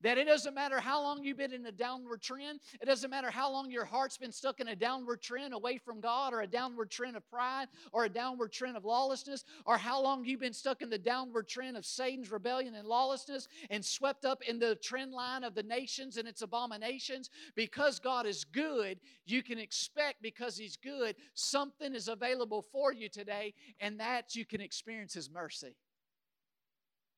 That 0.03 0.17
it 0.17 0.25
doesn't 0.25 0.53
matter 0.53 0.81
how 0.81 1.01
long 1.01 1.23
you've 1.23 1.37
been 1.37 1.53
in 1.53 1.65
a 1.65 1.71
downward 1.71 2.21
trend, 2.21 2.59
it 2.81 2.85
doesn't 2.85 3.09
matter 3.09 3.31
how 3.31 3.49
long 3.49 3.71
your 3.71 3.85
heart's 3.85 4.17
been 4.17 4.33
stuck 4.33 4.59
in 4.59 4.67
a 4.67 4.75
downward 4.75 5.21
trend 5.21 5.53
away 5.53 5.77
from 5.77 6.01
God, 6.01 6.33
or 6.33 6.41
a 6.41 6.47
downward 6.47 6.91
trend 6.91 7.15
of 7.15 7.27
pride, 7.29 7.67
or 7.93 8.03
a 8.03 8.09
downward 8.09 8.51
trend 8.51 8.75
of 8.75 8.83
lawlessness, 8.83 9.45
or 9.65 9.77
how 9.77 10.01
long 10.01 10.25
you've 10.25 10.41
been 10.41 10.51
stuck 10.51 10.81
in 10.81 10.89
the 10.89 10.97
downward 10.97 11.47
trend 11.47 11.77
of 11.77 11.85
Satan's 11.85 12.31
rebellion 12.31 12.75
and 12.75 12.85
lawlessness 12.85 13.47
and 13.69 13.83
swept 13.83 14.25
up 14.25 14.41
in 14.47 14.59
the 14.59 14.75
trend 14.75 15.13
line 15.13 15.45
of 15.45 15.55
the 15.55 15.63
nations 15.63 16.17
and 16.17 16.27
its 16.27 16.41
abominations. 16.41 17.29
Because 17.55 17.97
God 17.97 18.25
is 18.25 18.43
good, 18.43 18.99
you 19.25 19.41
can 19.41 19.57
expect, 19.57 20.21
because 20.21 20.57
He's 20.57 20.75
good, 20.75 21.15
something 21.33 21.95
is 21.95 22.09
available 22.09 22.61
for 22.61 22.91
you 22.91 23.07
today, 23.07 23.53
and 23.79 23.97
that 24.01 24.35
you 24.35 24.45
can 24.45 24.59
experience 24.59 25.13
His 25.13 25.29
mercy. 25.29 25.77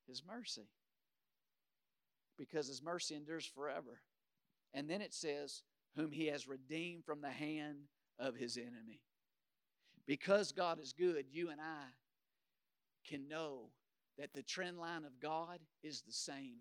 His 0.07 0.21
mercy 0.23 0.67
because 2.37 2.67
his 2.67 2.83
mercy 2.83 3.15
endures 3.15 3.45
forever. 3.45 4.01
And 4.73 4.89
then 4.89 5.01
it 5.01 5.13
says, 5.13 5.63
whom 5.95 6.11
he 6.11 6.27
has 6.27 6.47
redeemed 6.47 7.05
from 7.05 7.21
the 7.21 7.29
hand 7.29 7.77
of 8.19 8.35
his 8.35 8.57
enemy. 8.57 9.01
Because 10.05 10.51
God 10.51 10.79
is 10.79 10.93
good, 10.93 11.25
you 11.31 11.49
and 11.49 11.59
I 11.59 11.85
can 13.07 13.27
know 13.27 13.69
that 14.17 14.33
the 14.33 14.43
trend 14.43 14.77
line 14.77 15.05
of 15.05 15.19
God 15.19 15.59
is 15.83 16.01
the 16.01 16.13
same. 16.13 16.57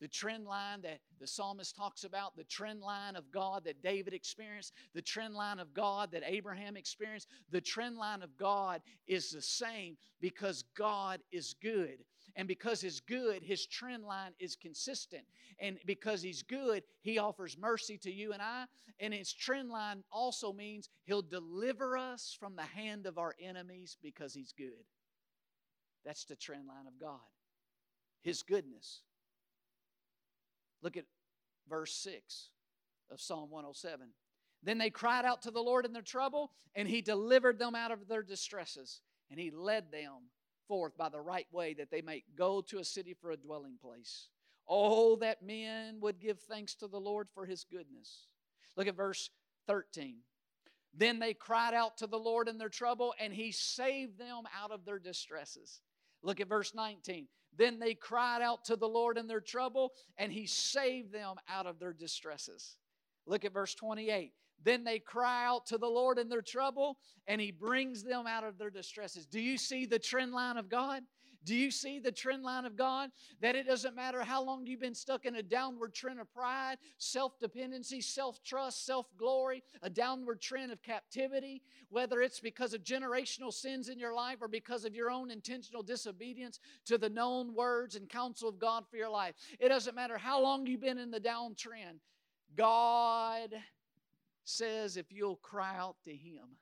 The 0.00 0.08
trend 0.08 0.44
line 0.44 0.82
that 0.82 1.00
the 1.18 1.26
psalmist 1.26 1.74
talks 1.74 2.04
about, 2.04 2.36
the 2.36 2.44
trend 2.44 2.80
line 2.80 3.16
of 3.16 3.30
God 3.30 3.64
that 3.64 3.82
David 3.82 4.12
experienced, 4.12 4.74
the 4.94 5.00
trend 5.00 5.34
line 5.34 5.58
of 5.58 5.72
God 5.72 6.10
that 6.12 6.22
Abraham 6.26 6.76
experienced, 6.76 7.28
the 7.50 7.62
trend 7.62 7.96
line 7.96 8.22
of 8.22 8.36
God 8.36 8.82
is 9.06 9.30
the 9.30 9.40
same 9.40 9.96
because 10.20 10.64
God 10.76 11.20
is 11.32 11.54
good. 11.62 12.04
And 12.36 12.46
because 12.46 12.82
He's 12.82 13.00
good, 13.00 13.42
His 13.42 13.66
trend 13.66 14.04
line 14.04 14.32
is 14.38 14.56
consistent. 14.56 15.24
And 15.58 15.78
because 15.86 16.22
He's 16.22 16.42
good, 16.42 16.82
He 17.00 17.18
offers 17.18 17.56
mercy 17.58 17.96
to 17.98 18.12
you 18.12 18.32
and 18.32 18.42
I. 18.42 18.66
And 19.00 19.14
His 19.14 19.32
trend 19.32 19.70
line 19.70 20.04
also 20.12 20.52
means 20.52 20.90
He'll 21.04 21.22
deliver 21.22 21.96
us 21.96 22.36
from 22.38 22.54
the 22.54 22.62
hand 22.62 23.06
of 23.06 23.16
our 23.16 23.34
enemies 23.40 23.96
because 24.02 24.34
He's 24.34 24.52
good. 24.52 24.84
That's 26.04 26.24
the 26.24 26.36
trend 26.36 26.68
line 26.68 26.86
of 26.86 27.00
God. 27.00 27.18
His 28.22 28.42
goodness. 28.42 29.00
Look 30.82 30.98
at 30.98 31.04
verse 31.68 31.94
6 31.94 32.50
of 33.10 33.20
Psalm 33.20 33.50
107. 33.50 34.08
Then 34.62 34.78
they 34.78 34.90
cried 34.90 35.24
out 35.24 35.42
to 35.42 35.50
the 35.50 35.62
Lord 35.62 35.86
in 35.86 35.92
their 35.92 36.02
trouble, 36.02 36.52
and 36.74 36.86
He 36.86 37.00
delivered 37.00 37.58
them 37.58 37.74
out 37.74 37.92
of 37.92 38.08
their 38.08 38.22
distresses, 38.22 39.00
and 39.30 39.40
He 39.40 39.50
led 39.50 39.90
them 39.90 40.28
forth 40.66 40.96
by 40.96 41.08
the 41.08 41.20
right 41.20 41.46
way 41.52 41.74
that 41.74 41.90
they 41.90 42.02
might 42.02 42.24
go 42.36 42.60
to 42.62 42.78
a 42.78 42.84
city 42.84 43.14
for 43.14 43.30
a 43.30 43.36
dwelling 43.36 43.76
place. 43.80 44.28
Oh, 44.68 45.16
that 45.16 45.42
men 45.42 45.98
would 46.00 46.20
give 46.20 46.40
thanks 46.40 46.74
to 46.76 46.88
the 46.88 47.00
Lord 47.00 47.28
for 47.34 47.46
his 47.46 47.64
goodness. 47.64 48.26
Look 48.76 48.88
at 48.88 48.96
verse 48.96 49.30
13. 49.66 50.16
Then 50.94 51.18
they 51.18 51.34
cried 51.34 51.74
out 51.74 51.98
to 51.98 52.06
the 52.06 52.18
Lord 52.18 52.48
in 52.48 52.58
their 52.58 52.68
trouble, 52.68 53.14
and 53.20 53.32
he 53.32 53.52
saved 53.52 54.18
them 54.18 54.44
out 54.58 54.70
of 54.70 54.84
their 54.84 54.98
distresses. 54.98 55.80
Look 56.22 56.40
at 56.40 56.48
verse 56.48 56.74
19. 56.74 57.28
Then 57.56 57.78
they 57.78 57.94
cried 57.94 58.42
out 58.42 58.64
to 58.66 58.76
the 58.76 58.88
Lord 58.88 59.18
in 59.18 59.26
their 59.26 59.40
trouble, 59.40 59.92
and 60.18 60.32
he 60.32 60.46
saved 60.46 61.12
them 61.12 61.36
out 61.48 61.66
of 61.66 61.78
their 61.78 61.92
distresses. 61.92 62.76
Look 63.26 63.44
at 63.44 63.52
verse 63.52 63.74
28. 63.74 64.32
Then 64.64 64.84
they 64.84 64.98
cry 64.98 65.46
out 65.46 65.66
to 65.66 65.78
the 65.78 65.86
Lord 65.86 66.18
in 66.18 66.28
their 66.28 66.42
trouble, 66.42 66.98
and 67.26 67.40
He 67.40 67.50
brings 67.50 68.02
them 68.02 68.26
out 68.26 68.44
of 68.44 68.58
their 68.58 68.70
distresses. 68.70 69.26
Do 69.26 69.40
you 69.40 69.58
see 69.58 69.86
the 69.86 69.98
trend 69.98 70.32
line 70.32 70.56
of 70.56 70.68
God? 70.68 71.02
Do 71.46 71.54
you 71.54 71.70
see 71.70 72.00
the 72.00 72.10
trend 72.10 72.42
line 72.42 72.64
of 72.64 72.76
God? 72.76 73.10
That 73.40 73.54
it 73.54 73.68
doesn't 73.68 73.94
matter 73.94 74.24
how 74.24 74.42
long 74.42 74.66
you've 74.66 74.80
been 74.80 74.96
stuck 74.96 75.24
in 75.26 75.36
a 75.36 75.42
downward 75.42 75.94
trend 75.94 76.18
of 76.18 76.30
pride, 76.34 76.76
self 76.98 77.38
dependency, 77.38 78.00
self 78.00 78.42
trust, 78.42 78.84
self 78.84 79.06
glory, 79.16 79.62
a 79.80 79.88
downward 79.88 80.40
trend 80.40 80.72
of 80.72 80.82
captivity, 80.82 81.62
whether 81.88 82.20
it's 82.20 82.40
because 82.40 82.74
of 82.74 82.82
generational 82.82 83.52
sins 83.52 83.88
in 83.88 83.98
your 83.98 84.12
life 84.12 84.38
or 84.40 84.48
because 84.48 84.84
of 84.84 84.94
your 84.94 85.08
own 85.08 85.30
intentional 85.30 85.84
disobedience 85.84 86.58
to 86.84 86.98
the 86.98 87.08
known 87.08 87.54
words 87.54 87.94
and 87.94 88.08
counsel 88.08 88.48
of 88.48 88.58
God 88.58 88.84
for 88.90 88.96
your 88.96 89.10
life. 89.10 89.36
It 89.60 89.68
doesn't 89.68 89.94
matter 89.94 90.18
how 90.18 90.42
long 90.42 90.66
you've 90.66 90.80
been 90.80 90.98
in 90.98 91.12
the 91.12 91.20
downtrend. 91.20 92.00
God 92.56 93.50
says 94.48 94.96
if 94.96 95.12
you'll 95.12 95.36
cry 95.36 95.76
out 95.76 95.96
to 96.04 96.10
Him, 96.10 96.56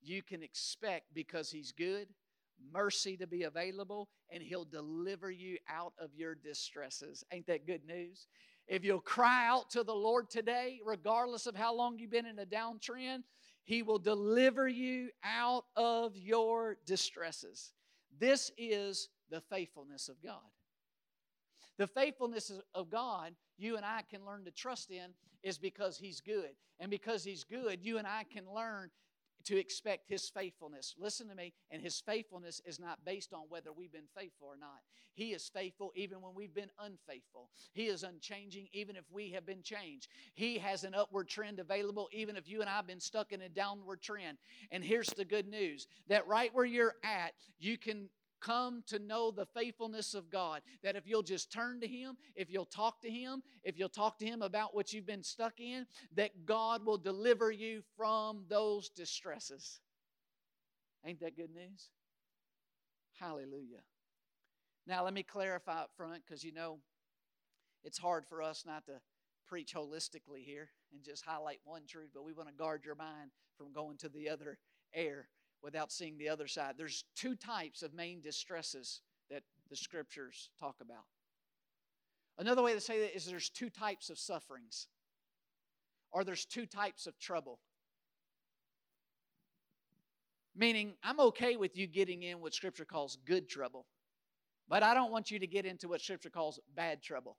you 0.00 0.22
can 0.22 0.42
expect 0.42 1.06
because 1.14 1.50
He's 1.50 1.72
good 1.72 2.08
mercy 2.72 3.16
to 3.16 3.26
be 3.26 3.44
available, 3.44 4.08
and 4.30 4.42
He'll 4.42 4.64
deliver 4.64 5.30
you 5.30 5.58
out 5.68 5.92
of 5.98 6.10
your 6.14 6.34
distresses. 6.34 7.24
Ain't 7.32 7.46
that 7.46 7.66
good 7.66 7.84
news? 7.86 8.26
If 8.66 8.84
you'll 8.84 9.00
cry 9.00 9.46
out 9.48 9.70
to 9.70 9.82
the 9.82 9.94
Lord 9.94 10.28
today, 10.28 10.80
regardless 10.84 11.46
of 11.46 11.56
how 11.56 11.74
long 11.74 11.98
you've 11.98 12.10
been 12.10 12.26
in 12.26 12.38
a 12.38 12.46
downtrend, 12.46 13.22
He 13.64 13.82
will 13.82 13.98
deliver 13.98 14.68
you 14.68 15.10
out 15.24 15.64
of 15.76 16.16
your 16.16 16.76
distresses. 16.86 17.72
This 18.18 18.50
is 18.58 19.08
the 19.30 19.40
faithfulness 19.40 20.08
of 20.08 20.22
God. 20.22 20.40
The 21.78 21.86
faithfulness 21.86 22.52
of 22.74 22.90
God 22.90 23.34
you 23.58 23.76
and 23.76 23.84
I 23.84 24.02
can 24.08 24.24
learn 24.24 24.44
to 24.44 24.50
trust 24.50 24.90
in 24.90 25.10
is 25.42 25.58
because 25.58 25.98
He's 25.98 26.20
good. 26.20 26.50
And 26.80 26.90
because 26.90 27.24
He's 27.24 27.44
good, 27.44 27.80
you 27.82 27.98
and 27.98 28.06
I 28.06 28.24
can 28.32 28.44
learn 28.54 28.90
to 29.44 29.58
expect 29.58 30.08
His 30.08 30.28
faithfulness. 30.28 30.94
Listen 30.98 31.28
to 31.28 31.34
me, 31.34 31.52
and 31.70 31.82
His 31.82 32.00
faithfulness 32.00 32.60
is 32.64 32.78
not 32.78 33.04
based 33.04 33.32
on 33.32 33.42
whether 33.48 33.72
we've 33.72 33.92
been 33.92 34.08
faithful 34.16 34.46
or 34.46 34.56
not. 34.56 34.80
He 35.14 35.32
is 35.32 35.50
faithful 35.52 35.90
even 35.96 36.20
when 36.20 36.32
we've 36.32 36.54
been 36.54 36.70
unfaithful. 36.78 37.50
He 37.72 37.86
is 37.86 38.04
unchanging 38.04 38.68
even 38.72 38.94
if 38.94 39.04
we 39.10 39.32
have 39.32 39.44
been 39.44 39.64
changed. 39.64 40.06
He 40.34 40.58
has 40.58 40.84
an 40.84 40.94
upward 40.94 41.28
trend 41.28 41.58
available 41.58 42.08
even 42.12 42.36
if 42.36 42.48
you 42.48 42.60
and 42.60 42.70
I 42.70 42.76
have 42.76 42.86
been 42.86 43.00
stuck 43.00 43.32
in 43.32 43.42
a 43.42 43.48
downward 43.48 44.00
trend. 44.00 44.38
And 44.70 44.84
here's 44.84 45.08
the 45.08 45.24
good 45.24 45.48
news 45.48 45.88
that 46.06 46.28
right 46.28 46.54
where 46.54 46.64
you're 46.64 46.94
at, 47.02 47.32
you 47.58 47.76
can 47.76 48.08
come 48.40 48.82
to 48.86 48.98
know 48.98 49.30
the 49.30 49.46
faithfulness 49.46 50.14
of 50.14 50.30
God. 50.30 50.62
That 50.82 50.96
if 50.96 51.06
you'll 51.06 51.22
just 51.22 51.52
turn 51.52 51.80
to 51.80 51.86
Him, 51.86 52.16
if 52.34 52.50
you'll 52.50 52.64
talk 52.64 53.00
to 53.02 53.10
Him, 53.10 53.42
if 53.64 53.78
you'll 53.78 53.88
talk 53.88 54.18
to 54.18 54.26
Him 54.26 54.42
about 54.42 54.74
what 54.74 54.92
you've 54.92 55.06
been 55.06 55.22
stuck 55.22 55.60
in, 55.60 55.86
that 56.16 56.46
God 56.46 56.84
will 56.84 56.98
deliver 56.98 57.50
you 57.50 57.82
from 57.96 58.44
those 58.48 58.88
distresses. 58.88 59.80
Ain't 61.04 61.20
that 61.20 61.36
good 61.36 61.54
news? 61.54 61.90
Hallelujah. 63.18 63.82
Now, 64.86 65.04
let 65.04 65.12
me 65.12 65.22
clarify 65.22 65.82
up 65.82 65.90
front 65.96 66.22
because 66.26 66.42
you 66.44 66.52
know 66.52 66.78
it's 67.84 67.98
hard 67.98 68.26
for 68.26 68.42
us 68.42 68.64
not 68.66 68.86
to 68.86 68.94
preach 69.46 69.74
holistically 69.74 70.44
here 70.44 70.70
and 70.92 71.02
just 71.02 71.24
highlight 71.24 71.60
one 71.64 71.82
truth, 71.86 72.10
but 72.14 72.24
we 72.24 72.32
want 72.32 72.48
to 72.48 72.54
guard 72.54 72.84
your 72.84 72.94
mind 72.94 73.30
from 73.56 73.72
going 73.72 73.96
to 73.98 74.08
the 74.08 74.28
other 74.28 74.58
air 74.94 75.28
without 75.62 75.92
seeing 75.92 76.16
the 76.18 76.28
other 76.28 76.46
side. 76.46 76.74
There's 76.76 77.04
two 77.14 77.34
types 77.34 77.82
of 77.82 77.94
main 77.94 78.20
distresses 78.20 79.00
that 79.30 79.42
the 79.70 79.76
scriptures 79.76 80.50
talk 80.58 80.76
about. 80.80 81.04
Another 82.38 82.62
way 82.62 82.72
to 82.72 82.80
say 82.80 83.00
that 83.00 83.16
is 83.16 83.26
there's 83.26 83.50
two 83.50 83.68
types 83.68 84.10
of 84.10 84.18
sufferings, 84.18 84.86
or 86.12 86.24
there's 86.24 86.44
two 86.44 86.66
types 86.66 87.06
of 87.06 87.18
trouble. 87.18 87.58
Meaning, 90.56 90.94
I'm 91.02 91.20
okay 91.20 91.56
with 91.56 91.76
you 91.76 91.86
getting 91.86 92.22
in 92.24 92.40
what 92.40 92.54
Scripture 92.54 92.84
calls 92.84 93.18
good 93.24 93.48
trouble, 93.48 93.86
but 94.68 94.82
I 94.82 94.92
don't 94.94 95.12
want 95.12 95.30
you 95.30 95.38
to 95.38 95.46
get 95.46 95.66
into 95.66 95.88
what 95.88 96.00
Scripture 96.00 96.30
calls 96.30 96.58
bad 96.74 97.02
trouble. 97.02 97.36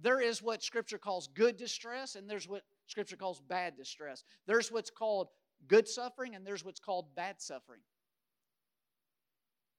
There 0.00 0.20
is 0.20 0.42
what 0.42 0.62
Scripture 0.62 0.98
calls 0.98 1.28
good 1.28 1.56
distress, 1.56 2.16
and 2.16 2.28
there's 2.28 2.48
what 2.48 2.62
Scripture 2.86 3.16
calls 3.16 3.40
bad 3.40 3.76
distress. 3.76 4.24
There's 4.46 4.72
what's 4.72 4.90
called 4.90 5.28
good 5.68 5.88
suffering 5.88 6.34
and 6.34 6.46
there's 6.46 6.64
what's 6.64 6.80
called 6.80 7.14
bad 7.14 7.40
suffering. 7.40 7.80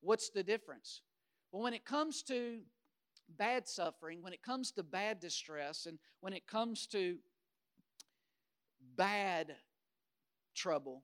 What's 0.02 0.30
the 0.30 0.44
difference? 0.44 1.02
Well, 1.52 1.64
when 1.64 1.74
it 1.74 1.86
comes 1.86 2.22
to 2.24 2.60
bad 3.38 3.68
suffering, 3.68 4.22
when 4.22 4.34
it 4.34 4.44
comes 4.44 4.72
to 4.74 4.84
bad 4.84 5.20
distress, 5.20 5.86
and 5.86 5.98
when 6.22 6.34
it 6.34 6.48
comes 6.48 6.88
to 6.88 7.18
bad 8.96 9.56
trouble, 10.56 11.04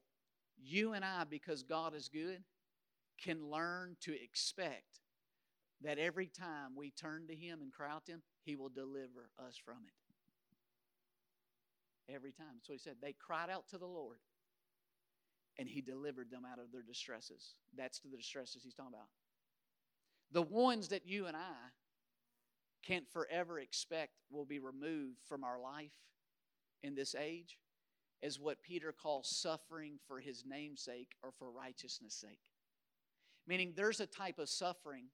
you 0.61 0.93
and 0.93 1.03
I, 1.03 1.23
because 1.23 1.63
God 1.63 1.95
is 1.95 2.09
good, 2.09 2.43
can 3.21 3.49
learn 3.49 3.97
to 4.01 4.13
expect 4.13 4.99
that 5.83 5.97
every 5.97 6.27
time 6.27 6.75
we 6.75 6.91
turn 6.91 7.27
to 7.27 7.35
Him 7.35 7.61
and 7.61 7.71
cry 7.71 7.91
out 7.91 8.05
to 8.05 8.13
Him, 8.13 8.21
He 8.43 8.55
will 8.55 8.69
deliver 8.69 9.31
us 9.39 9.59
from 9.63 9.77
it. 9.87 9.93
Every 12.13 12.31
time. 12.31 12.47
That's 12.55 12.69
what 12.69 12.73
He 12.73 12.79
said. 12.79 12.95
They 13.01 13.13
cried 13.13 13.49
out 13.49 13.67
to 13.69 13.77
the 13.77 13.87
Lord, 13.87 14.17
and 15.61 15.69
he 15.69 15.79
delivered 15.79 16.31
them 16.31 16.41
out 16.51 16.57
of 16.57 16.71
their 16.71 16.81
distresses. 16.81 17.53
That's 17.77 17.99
the 17.99 18.09
distresses 18.09 18.63
he's 18.63 18.73
talking 18.73 18.93
about. 18.95 19.09
The 20.31 20.41
ones 20.41 20.87
that 20.87 21.05
you 21.05 21.27
and 21.27 21.37
I 21.37 21.69
can't 22.83 23.07
forever 23.07 23.59
expect 23.59 24.13
will 24.31 24.43
be 24.43 24.57
removed 24.57 25.19
from 25.23 25.43
our 25.43 25.59
life 25.59 25.93
in 26.81 26.95
this 26.95 27.13
age 27.13 27.59
is 28.23 28.39
what 28.39 28.63
Peter 28.63 28.91
calls 28.91 29.29
suffering 29.29 29.99
for 30.07 30.19
his 30.19 30.43
namesake 30.47 31.11
or 31.21 31.29
for 31.37 31.51
righteousness' 31.51 32.15
sake. 32.15 32.39
Meaning 33.45 33.73
there's 33.75 33.99
a 33.99 34.07
type 34.07 34.39
of 34.39 34.49
suffering 34.49 35.05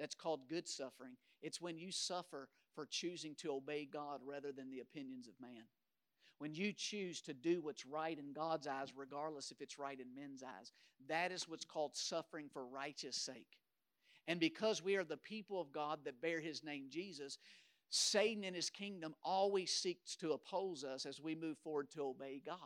that's 0.00 0.16
called 0.16 0.48
good 0.48 0.66
suffering. 0.66 1.12
It's 1.42 1.60
when 1.60 1.78
you 1.78 1.92
suffer 1.92 2.48
for 2.74 2.86
choosing 2.86 3.36
to 3.36 3.52
obey 3.52 3.84
God 3.84 4.18
rather 4.26 4.50
than 4.50 4.68
the 4.68 4.80
opinions 4.80 5.28
of 5.28 5.34
man 5.40 5.62
when 6.42 6.56
you 6.56 6.72
choose 6.72 7.20
to 7.20 7.32
do 7.32 7.60
what's 7.62 7.86
right 7.86 8.18
in 8.18 8.32
God's 8.32 8.66
eyes, 8.66 8.88
regardless 8.96 9.52
if 9.52 9.60
it's 9.60 9.78
right 9.78 9.96
in 9.96 10.12
men's 10.12 10.42
eyes, 10.42 10.72
that 11.08 11.30
is 11.30 11.48
what's 11.48 11.64
called 11.64 11.94
suffering 11.94 12.48
for 12.52 12.66
righteous 12.66 13.14
sake. 13.14 13.60
And 14.26 14.40
because 14.40 14.82
we 14.82 14.96
are 14.96 15.04
the 15.04 15.16
people 15.16 15.60
of 15.60 15.70
God 15.70 16.00
that 16.04 16.20
bear 16.20 16.40
his 16.40 16.64
name, 16.64 16.86
Jesus, 16.90 17.38
Satan 17.90 18.42
in 18.42 18.54
his 18.54 18.70
kingdom 18.70 19.14
always 19.22 19.72
seeks 19.72 20.16
to 20.16 20.32
oppose 20.32 20.82
us 20.82 21.06
as 21.06 21.20
we 21.20 21.36
move 21.36 21.58
forward 21.58 21.92
to 21.92 22.02
obey 22.02 22.42
God. 22.44 22.56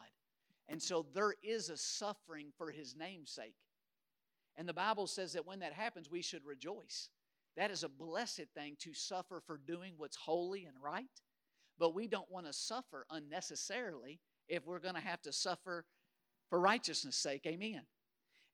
And 0.71 0.83
so 0.83 1.05
there 1.13 1.35
is 1.43 1.69
a 1.69 1.77
suffering 1.77 2.53
for 2.57 2.71
his 2.71 2.97
name's 2.97 3.31
sake. 3.31 3.57
And 4.57 4.67
the 4.67 4.73
Bible 4.73 5.07
says 5.07 5.35
that 5.35 5.47
when 5.47 5.59
that 5.59 5.75
happens, 5.75 6.11
we 6.11 6.23
should 6.23 6.47
rejoice. 6.47 7.11
That 7.59 7.71
is 7.71 7.85
a 7.85 7.91
blessed 7.91 8.47
thing 8.55 8.79
to 8.79 8.95
suffer 8.95 9.43
for 9.47 9.61
doing 9.67 9.93
what's 9.99 10.17
holy 10.17 10.65
and 10.65 10.77
right 10.83 11.05
but 11.79 11.95
we 11.95 12.07
don't 12.07 12.31
want 12.31 12.47
to 12.47 12.53
suffer 12.53 13.07
unnecessarily 13.11 14.21
if 14.49 14.67
we're 14.67 14.79
going 14.79 14.95
to 14.95 15.01
have 15.01 15.23
to 15.23 15.33
suffer 15.33 15.85
for 16.49 16.61
righteousness' 16.61 17.17
sake. 17.17 17.47
Amen. 17.47 17.83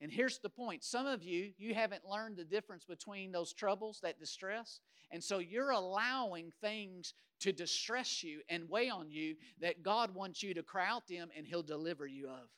And 0.01 0.11
here's 0.11 0.39
the 0.39 0.49
point 0.49 0.83
some 0.83 1.07
of 1.07 1.23
you, 1.23 1.53
you 1.59 1.75
haven't 1.75 2.09
learned 2.09 2.37
the 2.37 2.45
difference 2.45 2.85
between 2.85 3.31
those 3.31 3.53
troubles, 3.53 4.01
that 4.03 4.18
distress. 4.18 4.81
And 5.12 5.23
so 5.23 5.39
you're 5.39 5.70
allowing 5.70 6.51
things 6.61 7.14
to 7.41 7.53
distress 7.53 8.23
you 8.23 8.41
and 8.49 8.68
weigh 8.68 8.89
on 8.89 9.11
you 9.11 9.37
that 9.61 9.83
God 9.83 10.14
wants 10.14 10.43
you 10.43 10.55
to 10.55 10.62
cry 10.62 10.89
out 10.89 11.07
to 11.07 11.14
Him 11.14 11.31
and 11.37 11.47
He'll 11.47 11.62
deliver 11.62 12.07
you 12.07 12.29
of. 12.29 12.49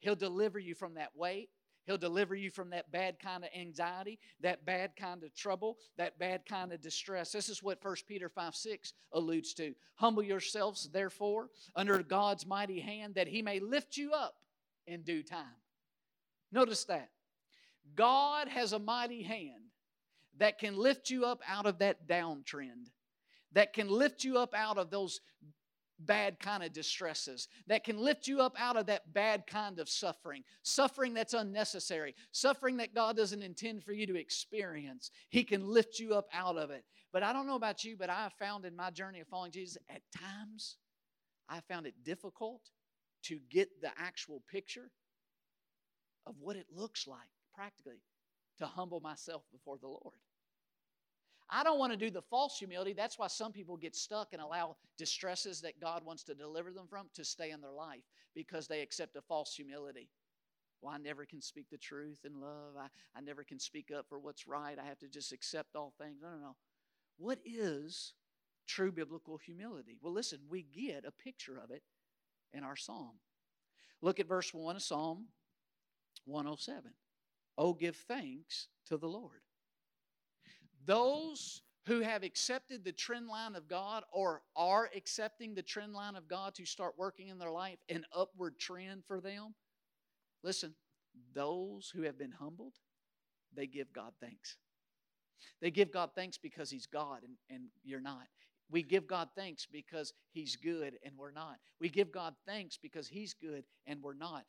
He'll 0.00 0.16
deliver 0.16 0.58
you 0.58 0.74
from 0.74 0.94
that 0.94 1.10
weight. 1.14 1.50
He'll 1.86 1.96
deliver 1.96 2.34
you 2.34 2.50
from 2.50 2.70
that 2.70 2.90
bad 2.90 3.20
kind 3.20 3.44
of 3.44 3.50
anxiety, 3.56 4.18
that 4.40 4.66
bad 4.66 4.96
kind 4.96 5.22
of 5.22 5.34
trouble, 5.34 5.78
that 5.96 6.18
bad 6.18 6.44
kind 6.44 6.72
of 6.72 6.80
distress. 6.80 7.30
This 7.30 7.48
is 7.48 7.62
what 7.62 7.82
1 7.82 7.94
Peter 8.08 8.28
5 8.28 8.54
6 8.56 8.92
alludes 9.12 9.54
to. 9.54 9.72
Humble 9.94 10.24
yourselves, 10.24 10.90
therefore, 10.92 11.48
under 11.76 12.02
God's 12.02 12.44
mighty 12.44 12.80
hand, 12.80 13.14
that 13.14 13.28
he 13.28 13.40
may 13.40 13.60
lift 13.60 13.96
you 13.96 14.12
up 14.12 14.34
in 14.86 15.02
due 15.02 15.22
time. 15.22 15.46
Notice 16.50 16.84
that. 16.84 17.10
God 17.94 18.48
has 18.48 18.72
a 18.72 18.80
mighty 18.80 19.22
hand 19.22 19.70
that 20.38 20.58
can 20.58 20.76
lift 20.76 21.08
you 21.08 21.24
up 21.24 21.40
out 21.48 21.66
of 21.66 21.78
that 21.78 22.08
downtrend, 22.08 22.90
that 23.52 23.72
can 23.72 23.88
lift 23.88 24.24
you 24.24 24.38
up 24.38 24.54
out 24.54 24.76
of 24.76 24.90
those 24.90 25.20
bad 25.98 26.38
kind 26.38 26.62
of 26.62 26.72
distresses 26.72 27.48
that 27.66 27.84
can 27.84 27.98
lift 27.98 28.26
you 28.26 28.40
up 28.40 28.54
out 28.58 28.76
of 28.76 28.86
that 28.86 29.12
bad 29.14 29.46
kind 29.46 29.78
of 29.78 29.88
suffering, 29.88 30.44
suffering 30.62 31.14
that's 31.14 31.34
unnecessary, 31.34 32.14
suffering 32.32 32.76
that 32.76 32.94
God 32.94 33.16
doesn't 33.16 33.42
intend 33.42 33.82
for 33.82 33.92
you 33.92 34.06
to 34.06 34.16
experience. 34.16 35.10
He 35.30 35.44
can 35.44 35.66
lift 35.66 35.98
you 35.98 36.14
up 36.14 36.28
out 36.32 36.56
of 36.56 36.70
it. 36.70 36.84
But 37.12 37.22
I 37.22 37.32
don't 37.32 37.46
know 37.46 37.56
about 37.56 37.84
you, 37.84 37.96
but 37.96 38.10
I 38.10 38.24
have 38.24 38.34
found 38.34 38.64
in 38.64 38.76
my 38.76 38.90
journey 38.90 39.20
of 39.20 39.28
following 39.28 39.52
Jesus, 39.52 39.78
at 39.88 40.02
times, 40.14 40.76
I 41.48 41.60
found 41.60 41.86
it 41.86 41.94
difficult 42.04 42.60
to 43.24 43.38
get 43.50 43.80
the 43.80 43.90
actual 43.96 44.42
picture 44.50 44.90
of 46.26 46.34
what 46.40 46.56
it 46.56 46.66
looks 46.74 47.06
like 47.06 47.28
practically 47.54 48.02
to 48.58 48.66
humble 48.66 49.00
myself 49.00 49.42
before 49.52 49.78
the 49.78 49.86
Lord. 49.88 50.18
I 51.48 51.62
don't 51.62 51.78
want 51.78 51.92
to 51.92 51.98
do 51.98 52.10
the 52.10 52.22
false 52.22 52.58
humility. 52.58 52.92
That's 52.92 53.18
why 53.18 53.28
some 53.28 53.52
people 53.52 53.76
get 53.76 53.94
stuck 53.94 54.32
and 54.32 54.42
allow 54.42 54.76
distresses 54.98 55.60
that 55.60 55.80
God 55.80 56.04
wants 56.04 56.24
to 56.24 56.34
deliver 56.34 56.72
them 56.72 56.86
from 56.88 57.08
to 57.14 57.24
stay 57.24 57.50
in 57.50 57.60
their 57.60 57.72
life 57.72 58.02
because 58.34 58.66
they 58.66 58.80
accept 58.80 59.16
a 59.16 59.22
false 59.22 59.54
humility. 59.54 60.10
Well, 60.82 60.92
I 60.92 60.98
never 60.98 61.24
can 61.24 61.40
speak 61.40 61.66
the 61.70 61.78
truth 61.78 62.20
in 62.24 62.40
love. 62.40 62.74
I, 62.78 62.88
I 63.16 63.20
never 63.20 63.44
can 63.44 63.58
speak 63.58 63.90
up 63.96 64.06
for 64.08 64.18
what's 64.18 64.46
right. 64.46 64.78
I 64.78 64.86
have 64.86 64.98
to 64.98 65.08
just 65.08 65.32
accept 65.32 65.76
all 65.76 65.92
things. 65.98 66.18
No, 66.20 66.28
no, 66.30 66.36
no. 66.38 66.56
What 67.16 67.38
is 67.44 68.14
true 68.66 68.92
biblical 68.92 69.38
humility? 69.38 69.98
Well, 70.02 70.12
listen, 70.12 70.40
we 70.50 70.62
get 70.62 71.04
a 71.06 71.10
picture 71.10 71.58
of 71.62 71.70
it 71.70 71.82
in 72.52 72.64
our 72.64 72.76
psalm. 72.76 73.12
Look 74.02 74.20
at 74.20 74.28
verse 74.28 74.52
1 74.52 74.76
of 74.76 74.82
Psalm 74.82 75.26
107. 76.26 76.90
Oh, 77.56 77.72
give 77.72 77.96
thanks 77.96 78.68
to 78.86 78.96
the 78.96 79.08
Lord. 79.08 79.40
Those 80.86 81.62
who 81.86 82.00
have 82.00 82.22
accepted 82.22 82.84
the 82.84 82.92
trend 82.92 83.28
line 83.28 83.54
of 83.54 83.68
God 83.68 84.04
or 84.12 84.42
are 84.56 84.90
accepting 84.96 85.54
the 85.54 85.62
trend 85.62 85.92
line 85.92 86.16
of 86.16 86.26
God 86.28 86.54
to 86.54 86.64
start 86.64 86.94
working 86.96 87.28
in 87.28 87.38
their 87.38 87.50
life, 87.50 87.78
an 87.88 88.04
upward 88.14 88.58
trend 88.58 89.04
for 89.06 89.20
them, 89.20 89.54
listen, 90.42 90.74
those 91.34 91.92
who 91.94 92.02
have 92.02 92.18
been 92.18 92.32
humbled, 92.32 92.74
they 93.54 93.66
give 93.66 93.92
God 93.92 94.12
thanks. 94.20 94.56
They 95.60 95.70
give 95.70 95.92
God 95.92 96.10
thanks 96.14 96.38
because 96.38 96.70
He's 96.70 96.86
God 96.86 97.20
and, 97.22 97.36
and 97.50 97.68
you're 97.84 98.00
not. 98.00 98.26
We 98.70 98.82
give 98.82 99.06
God 99.06 99.28
thanks 99.36 99.66
because 99.70 100.12
He's 100.32 100.56
good 100.56 100.98
and 101.04 101.14
we're 101.16 101.30
not. 101.30 101.56
We 101.80 101.88
give 101.88 102.10
God 102.10 102.34
thanks 102.46 102.76
because 102.76 103.06
He's 103.06 103.34
good 103.34 103.64
and 103.86 104.02
we're 104.02 104.14
not. 104.14 104.44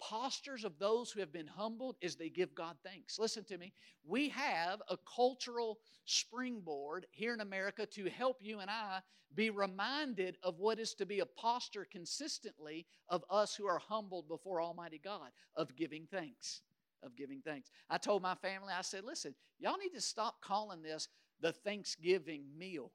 Postures 0.00 0.64
of 0.64 0.78
those 0.78 1.10
who 1.10 1.20
have 1.20 1.32
been 1.32 1.46
humbled 1.46 1.96
is 2.00 2.14
they 2.14 2.28
give 2.28 2.54
God 2.54 2.76
thanks. 2.84 3.18
Listen 3.18 3.44
to 3.44 3.58
me. 3.58 3.72
We 4.06 4.28
have 4.28 4.80
a 4.88 4.96
cultural 5.16 5.78
springboard 6.04 7.06
here 7.10 7.34
in 7.34 7.40
America 7.40 7.84
to 7.86 8.08
help 8.08 8.38
you 8.40 8.60
and 8.60 8.70
I 8.70 9.00
be 9.34 9.50
reminded 9.50 10.36
of 10.42 10.58
what 10.58 10.78
is 10.78 10.94
to 10.94 11.06
be 11.06 11.20
a 11.20 11.26
posture 11.26 11.86
consistently 11.90 12.86
of 13.08 13.24
us 13.28 13.54
who 13.54 13.66
are 13.66 13.78
humbled 13.78 14.28
before 14.28 14.62
Almighty 14.62 15.00
God, 15.02 15.30
of 15.56 15.76
giving 15.76 16.06
thanks. 16.10 16.62
Of 17.02 17.16
giving 17.16 17.42
thanks. 17.44 17.70
I 17.90 17.98
told 17.98 18.22
my 18.22 18.34
family, 18.36 18.72
I 18.76 18.82
said, 18.82 19.04
listen, 19.04 19.34
y'all 19.58 19.76
need 19.78 19.94
to 19.94 20.00
stop 20.00 20.40
calling 20.40 20.82
this 20.82 21.08
the 21.40 21.52
Thanksgiving 21.52 22.44
meal. 22.56 22.92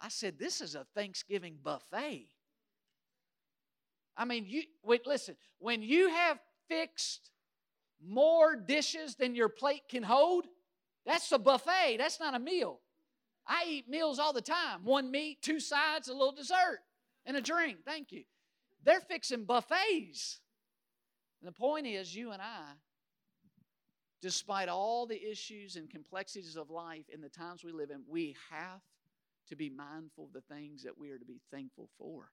I 0.00 0.08
said, 0.08 0.38
this 0.38 0.60
is 0.60 0.74
a 0.74 0.86
Thanksgiving 0.94 1.58
buffet. 1.62 2.28
I 4.18 4.24
mean, 4.24 4.44
you 4.46 4.64
wait, 4.82 5.06
listen, 5.06 5.36
when 5.60 5.80
you 5.80 6.08
have 6.08 6.38
fixed 6.68 7.30
more 8.04 8.56
dishes 8.56 9.14
than 9.14 9.34
your 9.34 9.48
plate 9.48 9.82
can 9.88 10.02
hold, 10.02 10.46
that's 11.06 11.30
a 11.32 11.38
buffet. 11.38 11.96
That's 11.98 12.20
not 12.20 12.34
a 12.34 12.38
meal. 12.38 12.80
I 13.46 13.64
eat 13.66 13.88
meals 13.88 14.18
all 14.18 14.32
the 14.32 14.42
time. 14.42 14.84
One 14.84 15.10
meat, 15.10 15.40
two 15.40 15.60
sides, 15.60 16.08
a 16.08 16.12
little 16.12 16.32
dessert, 16.32 16.80
and 17.24 17.36
a 17.36 17.40
drink. 17.40 17.78
Thank 17.84 18.12
you. 18.12 18.24
They're 18.84 19.00
fixing 19.00 19.44
buffets. 19.44 20.40
And 21.40 21.48
the 21.48 21.52
point 21.52 21.86
is, 21.86 22.14
you 22.14 22.32
and 22.32 22.42
I, 22.42 22.72
despite 24.20 24.68
all 24.68 25.06
the 25.06 25.30
issues 25.30 25.76
and 25.76 25.88
complexities 25.88 26.56
of 26.56 26.70
life 26.70 27.08
in 27.12 27.20
the 27.20 27.28
times 27.28 27.64
we 27.64 27.72
live 27.72 27.90
in, 27.90 28.02
we 28.08 28.36
have 28.50 28.80
to 29.48 29.56
be 29.56 29.70
mindful 29.70 30.24
of 30.24 30.32
the 30.32 30.54
things 30.54 30.82
that 30.82 30.98
we 30.98 31.10
are 31.10 31.18
to 31.18 31.24
be 31.24 31.40
thankful 31.50 31.88
for, 31.96 32.30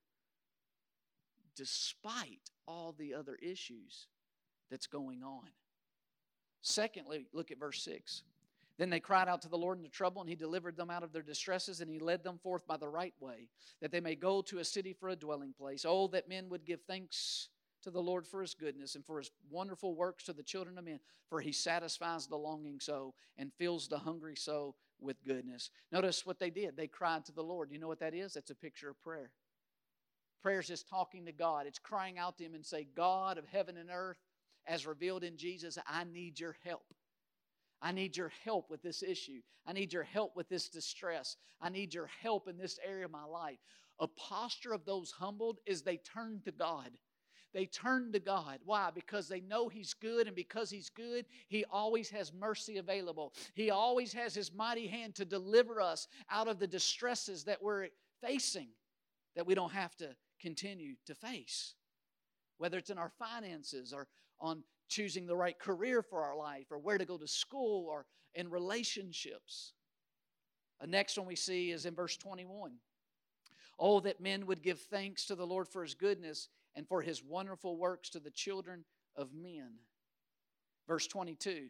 despite 1.55 2.51
all 2.67 2.95
the 2.97 3.13
other 3.13 3.35
issues 3.41 4.07
that's 4.69 4.87
going 4.87 5.23
on. 5.23 5.49
Secondly, 6.61 7.27
look 7.33 7.51
at 7.51 7.59
verse 7.59 7.83
6. 7.83 8.23
Then 8.77 8.89
they 8.89 8.99
cried 8.99 9.29
out 9.29 9.41
to 9.43 9.49
the 9.49 9.57
Lord 9.57 9.77
in 9.77 9.83
the 9.83 9.89
trouble, 9.89 10.21
and 10.21 10.29
he 10.29 10.35
delivered 10.35 10.75
them 10.75 10.89
out 10.89 11.03
of 11.03 11.13
their 11.13 11.21
distresses, 11.21 11.79
and 11.79 11.89
he 11.89 11.99
led 11.99 12.23
them 12.23 12.39
forth 12.39 12.67
by 12.67 12.75
the 12.75 12.89
right 12.89 13.13
way, 13.19 13.47
that 13.81 13.91
they 13.91 14.01
may 14.01 14.15
go 14.15 14.41
to 14.41 14.59
a 14.59 14.65
city 14.65 14.91
for 14.91 15.09
a 15.09 15.15
dwelling 15.15 15.53
place. 15.53 15.85
Oh, 15.87 16.07
that 16.07 16.27
men 16.27 16.49
would 16.49 16.65
give 16.65 16.81
thanks 16.81 17.49
to 17.83 17.91
the 17.91 18.01
Lord 18.01 18.27
for 18.27 18.41
his 18.41 18.53
goodness 18.53 18.95
and 18.95 19.05
for 19.05 19.19
his 19.19 19.31
wonderful 19.49 19.95
works 19.95 20.25
to 20.25 20.33
the 20.33 20.43
children 20.43 20.77
of 20.77 20.83
men, 20.83 20.99
for 21.29 21.39
he 21.39 21.51
satisfies 21.51 22.27
the 22.27 22.35
longing 22.35 22.79
soul 22.79 23.15
and 23.37 23.53
fills 23.53 23.87
the 23.87 23.99
hungry 23.99 24.35
soul 24.35 24.75
with 24.99 25.23
goodness. 25.23 25.69
Notice 25.91 26.25
what 26.25 26.39
they 26.39 26.49
did. 26.49 26.75
They 26.75 26.87
cried 26.87 27.25
to 27.25 27.31
the 27.31 27.43
Lord. 27.43 27.71
You 27.71 27.79
know 27.79 27.87
what 27.87 27.99
that 27.99 28.13
is? 28.13 28.33
That's 28.33 28.51
a 28.51 28.55
picture 28.55 28.89
of 28.89 29.01
prayer. 29.01 29.29
Prayer 30.45 30.59
is 30.59 30.67
just 30.67 30.87
talking 30.87 31.25
to 31.25 31.31
God. 31.31 31.65
It's 31.65 31.79
crying 31.79 32.19
out 32.19 32.37
to 32.37 32.43
Him 32.43 32.53
and 32.53 32.63
say, 32.63 32.85
God 32.95 33.39
of 33.39 33.47
heaven 33.47 33.77
and 33.77 33.89
earth, 33.91 34.19
as 34.67 34.85
revealed 34.85 35.23
in 35.23 35.37
Jesus, 35.37 35.79
I 35.87 36.03
need 36.03 36.39
your 36.39 36.55
help. 36.63 36.93
I 37.81 37.91
need 37.91 38.15
your 38.15 38.31
help 38.43 38.69
with 38.69 38.83
this 38.83 39.01
issue. 39.01 39.41
I 39.65 39.73
need 39.73 39.91
your 39.91 40.03
help 40.03 40.35
with 40.35 40.47
this 40.47 40.69
distress. 40.69 41.37
I 41.59 41.69
need 41.69 41.95
your 41.95 42.07
help 42.21 42.47
in 42.47 42.59
this 42.59 42.77
area 42.87 43.05
of 43.05 43.11
my 43.11 43.23
life. 43.23 43.57
A 43.99 44.07
posture 44.07 44.71
of 44.71 44.85
those 44.85 45.09
humbled 45.09 45.57
is 45.65 45.81
they 45.81 45.97
turn 45.97 46.41
to 46.45 46.51
God. 46.51 46.91
They 47.51 47.65
turn 47.65 48.11
to 48.11 48.19
God. 48.19 48.59
Why? 48.65 48.91
Because 48.93 49.27
they 49.27 49.41
know 49.41 49.67
He's 49.67 49.95
good, 49.95 50.27
and 50.27 50.35
because 50.35 50.69
He's 50.69 50.91
good, 50.91 51.25
He 51.47 51.65
always 51.71 52.07
has 52.11 52.31
mercy 52.31 52.77
available. 52.77 53.33
He 53.55 53.71
always 53.71 54.13
has 54.13 54.35
His 54.35 54.53
mighty 54.53 54.85
hand 54.85 55.15
to 55.15 55.25
deliver 55.25 55.81
us 55.81 56.07
out 56.29 56.47
of 56.47 56.59
the 56.59 56.67
distresses 56.67 57.45
that 57.45 57.63
we're 57.63 57.87
facing 58.21 58.67
that 59.35 59.47
we 59.47 59.55
don't 59.55 59.73
have 59.73 59.95
to 59.95 60.15
continue 60.45 60.93
to 61.07 61.15
face. 61.15 61.73
Whether 62.59 62.77
it's 62.77 62.91
in 62.91 62.99
our 62.99 63.09
finances 63.09 63.91
or 63.91 64.07
on 64.39 64.63
choosing 64.87 65.25
the 65.25 65.35
right 65.35 65.57
career 65.57 66.03
for 66.03 66.23
our 66.23 66.37
life 66.37 66.67
or 66.69 66.77
where 66.77 66.99
to 66.99 67.05
go 67.05 67.17
to 67.17 67.27
school 67.27 67.87
or 67.89 68.05
in 68.35 68.51
relationships. 68.51 69.73
The 70.79 70.85
next 70.85 71.17
one 71.17 71.25
we 71.25 71.35
see 71.35 71.71
is 71.71 71.87
in 71.87 71.95
verse 71.95 72.15
21. 72.17 72.73
Oh, 73.79 73.99
that 74.01 74.21
men 74.21 74.45
would 74.45 74.61
give 74.61 74.79
thanks 74.79 75.25
to 75.25 75.35
the 75.35 75.47
Lord 75.47 75.67
for 75.67 75.81
his 75.81 75.95
goodness 75.95 76.49
and 76.75 76.87
for 76.87 77.01
his 77.01 77.23
wonderful 77.23 77.75
works 77.75 78.09
to 78.11 78.19
the 78.19 78.29
children 78.29 78.85
of 79.15 79.33
men. 79.33 79.71
Verse 80.87 81.07
22 81.07 81.69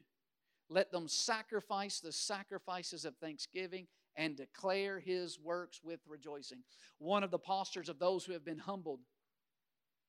Let 0.69 0.91
them 0.91 1.07
sacrifice 1.07 2.01
the 2.01 2.11
sacrifices 2.11 3.05
of 3.05 3.15
thanksgiving 3.15 3.87
and 4.15 4.35
declare 4.35 4.99
his 4.99 5.39
works 5.39 5.81
with 5.83 5.99
rejoicing. 6.07 6.63
One 6.97 7.23
of 7.23 7.31
the 7.31 7.39
postures 7.39 7.89
of 7.89 7.99
those 7.99 8.25
who 8.25 8.33
have 8.33 8.45
been 8.45 8.57
humbled 8.57 8.99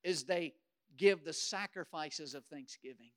is 0.02 0.24
they 0.24 0.54
give 0.96 1.24
the 1.24 1.32
sacrifices 1.32 2.34
of 2.34 2.44
thanksgiving. 2.46 3.11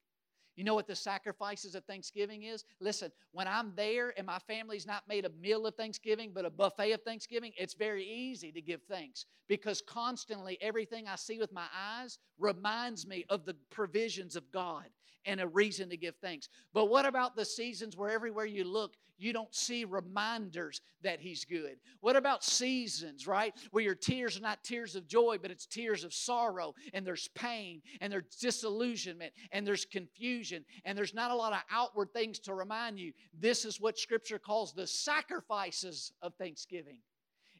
You 0.59 0.65
know 0.65 0.75
what 0.75 0.87
the 0.87 0.95
sacrifices 0.95 1.73
of 1.73 1.85
Thanksgiving 1.85 2.43
is? 2.43 2.65
Listen, 2.81 3.13
when 3.31 3.47
I'm 3.47 3.71
there 3.77 4.13
and 4.17 4.27
my 4.27 4.39
family's 4.39 4.85
not 4.85 5.07
made 5.07 5.23
a 5.23 5.29
meal 5.41 5.65
of 5.65 5.75
Thanksgiving, 5.75 6.31
but 6.33 6.43
a 6.43 6.49
buffet 6.49 6.91
of 6.91 7.01
Thanksgiving, 7.03 7.53
it's 7.57 7.75
very 7.75 8.03
easy 8.03 8.51
to 8.51 8.61
give 8.61 8.81
thanks 8.83 9.25
because 9.47 9.81
constantly 9.81 10.57
everything 10.59 11.07
I 11.07 11.15
see 11.15 11.37
with 11.37 11.53
my 11.53 11.67
eyes 11.73 12.19
reminds 12.37 13.07
me 13.07 13.23
of 13.29 13.45
the 13.45 13.55
provisions 13.69 14.35
of 14.35 14.51
God 14.51 14.83
and 15.30 15.39
a 15.39 15.47
reason 15.47 15.89
to 15.89 15.97
give 15.97 16.15
thanks. 16.21 16.49
But 16.73 16.89
what 16.89 17.05
about 17.05 17.36
the 17.36 17.45
seasons 17.45 17.95
where 17.95 18.09
everywhere 18.09 18.47
you 18.47 18.63
look, 18.63 18.95
you 19.19 19.32
don't 19.32 19.53
see 19.53 19.86
reminders 19.86 20.82
that 21.03 21.19
He's 21.19 21.45
good? 21.45 21.77
What 22.01 22.15
about 22.15 22.43
seasons, 22.43 23.27
right? 23.27 23.53
Where 23.69 23.84
your 23.84 23.93
tears 23.93 24.38
are 24.38 24.41
not 24.41 24.63
tears 24.63 24.95
of 24.95 25.07
joy, 25.07 25.38
but 25.39 25.51
it's 25.51 25.67
tears 25.67 26.03
of 26.03 26.15
sorrow, 26.15 26.73
and 26.93 27.05
there's 27.05 27.27
pain, 27.36 27.82
and 28.01 28.11
there's 28.11 28.36
disillusionment, 28.41 29.32
and 29.51 29.67
there's 29.67 29.86
confusion, 29.86 30.65
and 30.84 30.97
there's 30.97 31.13
not 31.13 31.30
a 31.30 31.36
lot 31.36 31.53
of 31.53 31.59
outward 31.71 32.11
things 32.11 32.39
to 32.39 32.55
remind 32.55 32.99
you. 32.99 33.13
This 33.39 33.65
is 33.65 33.80
what 33.80 33.99
Scripture 33.99 34.39
calls 34.39 34.73
the 34.73 34.88
sacrifices 34.88 36.11
of 36.23 36.34
thanksgiving. 36.36 36.97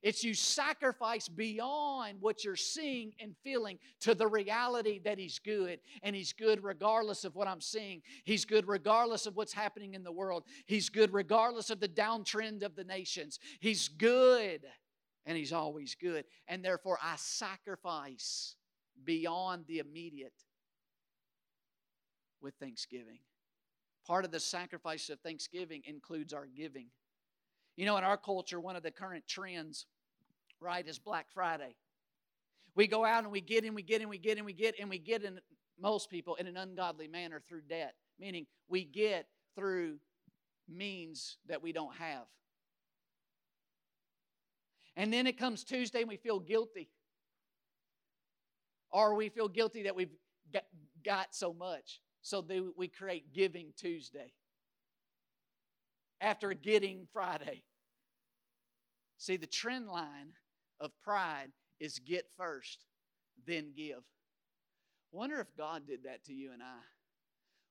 It's 0.02 0.24
you 0.24 0.34
sacrifice 0.34 1.28
beyond 1.28 2.22
what 2.22 2.44
you're 2.44 2.56
seeing 2.56 3.14
and 3.20 3.36
feeling 3.44 3.80
to 4.02 4.16
the 4.16 4.28
reality 4.28 5.00
that 5.04 5.18
He's 5.18 5.40
good. 5.40 5.80
And 6.04 6.16
He's 6.16 6.34
good 6.34 6.64
regardless 6.64 7.26
of 7.26 7.36
what 7.36 7.48
I'm 7.48 7.62
seeing. 7.62 8.02
He's 8.24 8.46
good 8.46 8.68
regardless 8.68 9.26
of 9.26 9.36
what's 9.36 9.54
happening 9.54 9.94
in 9.94 10.04
the 10.04 10.12
world. 10.12 10.44
He's 10.66 10.90
good 10.90 11.14
regardless 11.14 11.70
of 11.70 11.80
the 11.80 11.90
downtrend 11.90 12.64
of 12.64 12.76
the 12.76 12.84
nations. 12.84 13.40
He's 13.60 13.88
good 13.88 14.62
and 15.26 15.38
He's 15.38 15.54
always 15.54 15.96
good. 15.96 16.26
And 16.48 16.64
therefore, 16.64 16.98
I 17.04 17.16
sacrifice 17.18 18.56
beyond 19.04 19.66
the 19.68 19.80
immediate 19.80 20.34
with 22.42 22.54
thanksgiving. 22.56 23.20
Part 24.08 24.26
of 24.26 24.32
the 24.32 24.40
sacrifice 24.40 25.10
of 25.10 25.20
thanksgiving 25.20 25.84
includes 25.86 26.34
our 26.34 26.48
giving. 26.48 26.88
You 27.80 27.86
know, 27.86 27.96
in 27.96 28.04
our 28.04 28.18
culture, 28.18 28.60
one 28.60 28.76
of 28.76 28.84
the 28.84 28.92
current 28.92 29.26
trends, 29.26 29.86
right, 30.60 30.86
is 30.86 31.00
Black 31.00 31.28
Friday. 31.34 31.78
We 32.76 32.88
go 32.88 33.06
out 33.06 33.24
and 33.24 33.32
we 33.32 33.40
get 33.40 33.64
and 33.64 33.74
we 33.74 33.84
get 33.84 34.02
and 34.02 34.10
we 34.10 34.18
get 34.18 34.36
and 34.36 34.46
we 34.46 34.52
get 34.52 34.76
and 34.78 34.90
we 34.90 34.98
get 34.98 35.24
in 35.24 35.40
most 35.80 36.10
people 36.10 36.36
in 36.36 36.46
an 36.46 36.58
ungodly 36.58 37.08
manner 37.08 37.42
through 37.48 37.62
debt, 37.70 37.96
meaning 38.20 38.48
we 38.68 38.84
get 38.84 39.28
through 39.56 39.96
means 40.68 41.38
that 41.48 41.64
we 41.64 41.72
don't 41.72 41.96
have. 41.96 42.26
And 44.98 45.14
then 45.14 45.26
it 45.26 45.38
comes 45.38 45.64
Tuesday 45.64 46.02
and 46.02 46.10
we 46.10 46.18
feel 46.18 46.42
guilty. 46.42 46.90
Or 48.92 49.16
we 49.16 49.30
feel 49.30 49.48
guilty 49.48 49.84
that 49.84 49.96
we've 49.96 50.12
got 51.06 51.28
so 51.34 51.54
much. 51.54 52.02
So 52.24 52.46
we 52.76 52.90
create 52.90 53.34
Giving 53.34 53.72
Tuesday. 53.78 54.34
after 56.20 56.54
getting 56.54 57.08
Friday. 57.14 57.64
See, 59.20 59.36
the 59.36 59.48
trend 59.48 59.88
line 59.90 60.32
of 60.80 60.92
pride 61.04 61.50
is 61.80 62.00
get 62.00 62.26
first, 62.38 62.86
then 63.46 63.74
give. 63.76 64.02
Wonder 65.12 65.42
if 65.42 65.56
God 65.58 65.86
did 65.86 66.04
that 66.06 66.24
to 66.26 66.34
you 66.34 66.54
and 66.54 66.64
I. 66.64 66.80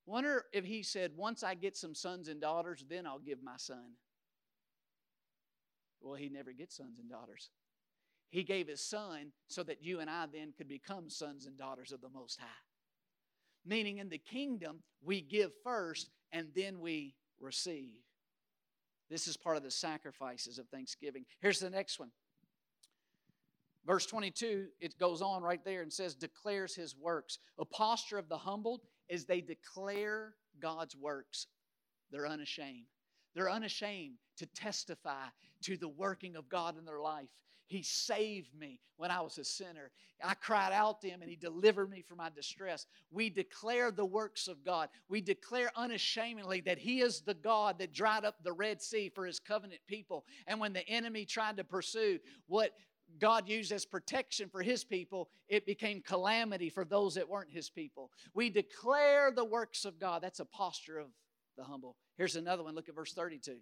Wonder 0.05 0.45
if 0.53 0.65
He 0.65 0.83
said, 0.83 1.13
once 1.17 1.43
I 1.43 1.55
get 1.55 1.75
some 1.75 1.95
sons 1.95 2.29
and 2.29 2.39
daughters, 2.41 2.85
then 2.89 3.07
I'll 3.07 3.19
give 3.19 3.43
my 3.43 3.57
son. 3.57 3.95
Well, 6.03 6.17
He 6.17 6.29
never 6.29 6.53
gets 6.53 6.77
sons 6.77 6.99
and 6.99 7.09
daughters. 7.09 7.51
He 8.31 8.43
gave 8.43 8.69
His 8.69 8.85
Son 8.87 9.33
so 9.47 9.63
that 9.63 9.83
you 9.83 10.01
and 10.01 10.11
I 10.11 10.27
then 10.31 10.53
could 10.57 10.69
become 10.69 11.09
sons 11.09 11.47
and 11.47 11.57
daughters 11.57 11.93
of 11.93 12.03
the 12.03 12.11
Most 12.11 12.39
High. 12.39 12.47
Meaning, 13.65 13.99
in 13.99 14.11
the 14.11 14.19
kingdom, 14.19 14.81
we 15.03 15.23
give 15.23 15.51
first 15.65 16.11
and 16.31 16.49
then 16.55 16.81
we 16.81 17.15
receive. 17.41 18.03
This 19.11 19.27
is 19.27 19.37
part 19.37 19.57
of 19.57 19.63
the 19.63 19.71
sacrifices 19.71 20.59
of 20.59 20.69
thanksgiving. 20.69 21.25
Here's 21.41 21.61
the 21.61 21.71
next 21.71 21.99
one. 21.99 22.11
Verse 23.87 24.05
22, 24.05 24.67
it 24.81 24.99
goes 24.99 25.23
on 25.23 25.43
right 25.43 25.65
there 25.65 25.81
and 25.81 25.91
says, 25.91 26.15
declares 26.15 26.75
his 26.75 26.95
works. 26.95 27.39
A 27.59 27.65
posture 27.65 28.19
of 28.19 28.29
the 28.29 28.37
humbled 28.37 28.83
is 29.09 29.25
they 29.25 29.41
declare 29.41 30.35
God's 30.61 30.95
works. 30.95 31.47
They're 32.11 32.27
unashamed. 32.27 32.87
They're 33.35 33.51
unashamed 33.51 34.17
to 34.37 34.47
testify 34.47 35.27
to 35.63 35.77
the 35.77 35.89
working 35.89 36.37
of 36.37 36.49
God 36.49 36.77
in 36.77 36.85
their 36.85 37.01
life. 37.01 37.29
He 37.69 37.83
saved 37.83 38.59
me 38.59 38.81
when 38.97 39.11
I 39.11 39.21
was 39.21 39.39
a 39.39 39.45
sinner. 39.45 39.91
I 40.25 40.35
cried 40.35 40.73
out 40.73 41.01
to 41.03 41.09
Him 41.09 41.23
and 41.23 41.31
He 41.31 41.37
delivered 41.37 41.91
me 41.91 42.03
from 42.03 42.17
my 42.17 42.31
distress. 42.31 42.87
We 43.11 43.31
declare 43.31 43.91
the 43.91 44.05
works 44.05 44.49
of 44.49 44.65
God. 44.65 44.89
We 45.09 45.21
declare 45.21 45.71
unashamedly 45.77 46.63
that 46.63 46.79
He 46.79 47.01
is 47.01 47.21
the 47.21 47.35
God 47.35 47.79
that 47.79 47.93
dried 47.93 48.25
up 48.25 48.43
the 48.43 48.53
Red 48.53 48.83
Sea 48.83 49.11
for 49.15 49.27
His 49.27 49.39
covenant 49.39 49.81
people. 49.87 50.25
And 50.47 50.59
when 50.59 50.73
the 50.73 50.87
enemy 50.89 51.25
tried 51.25 51.59
to 51.59 51.65
pursue 51.65 52.19
what 52.47 52.73
God 53.19 53.49
used 53.49 53.73
as 53.73 53.85
protection 53.85 54.49
for 54.49 54.63
his 54.63 54.85
people, 54.85 55.29
it 55.49 55.65
became 55.67 56.03
calamity 56.03 56.69
for 56.69 56.85
those 56.85 57.15
that 57.15 57.29
weren't 57.29 57.51
his 57.51 57.71
people. 57.71 58.11
We 58.35 58.51
declare 58.51 59.33
the 59.35 59.45
works 59.45 59.85
of 59.85 59.99
God. 59.99 60.23
That's 60.23 60.41
a 60.41 60.45
posture 60.45 60.99
of 60.99 61.09
the 61.57 61.65
humble. 61.65 61.97
Here's 62.17 62.37
another 62.37 62.63
one. 62.63 62.75
Look 62.75 62.89
at 62.89 62.95
verse 62.95 63.13
32. 63.15 63.57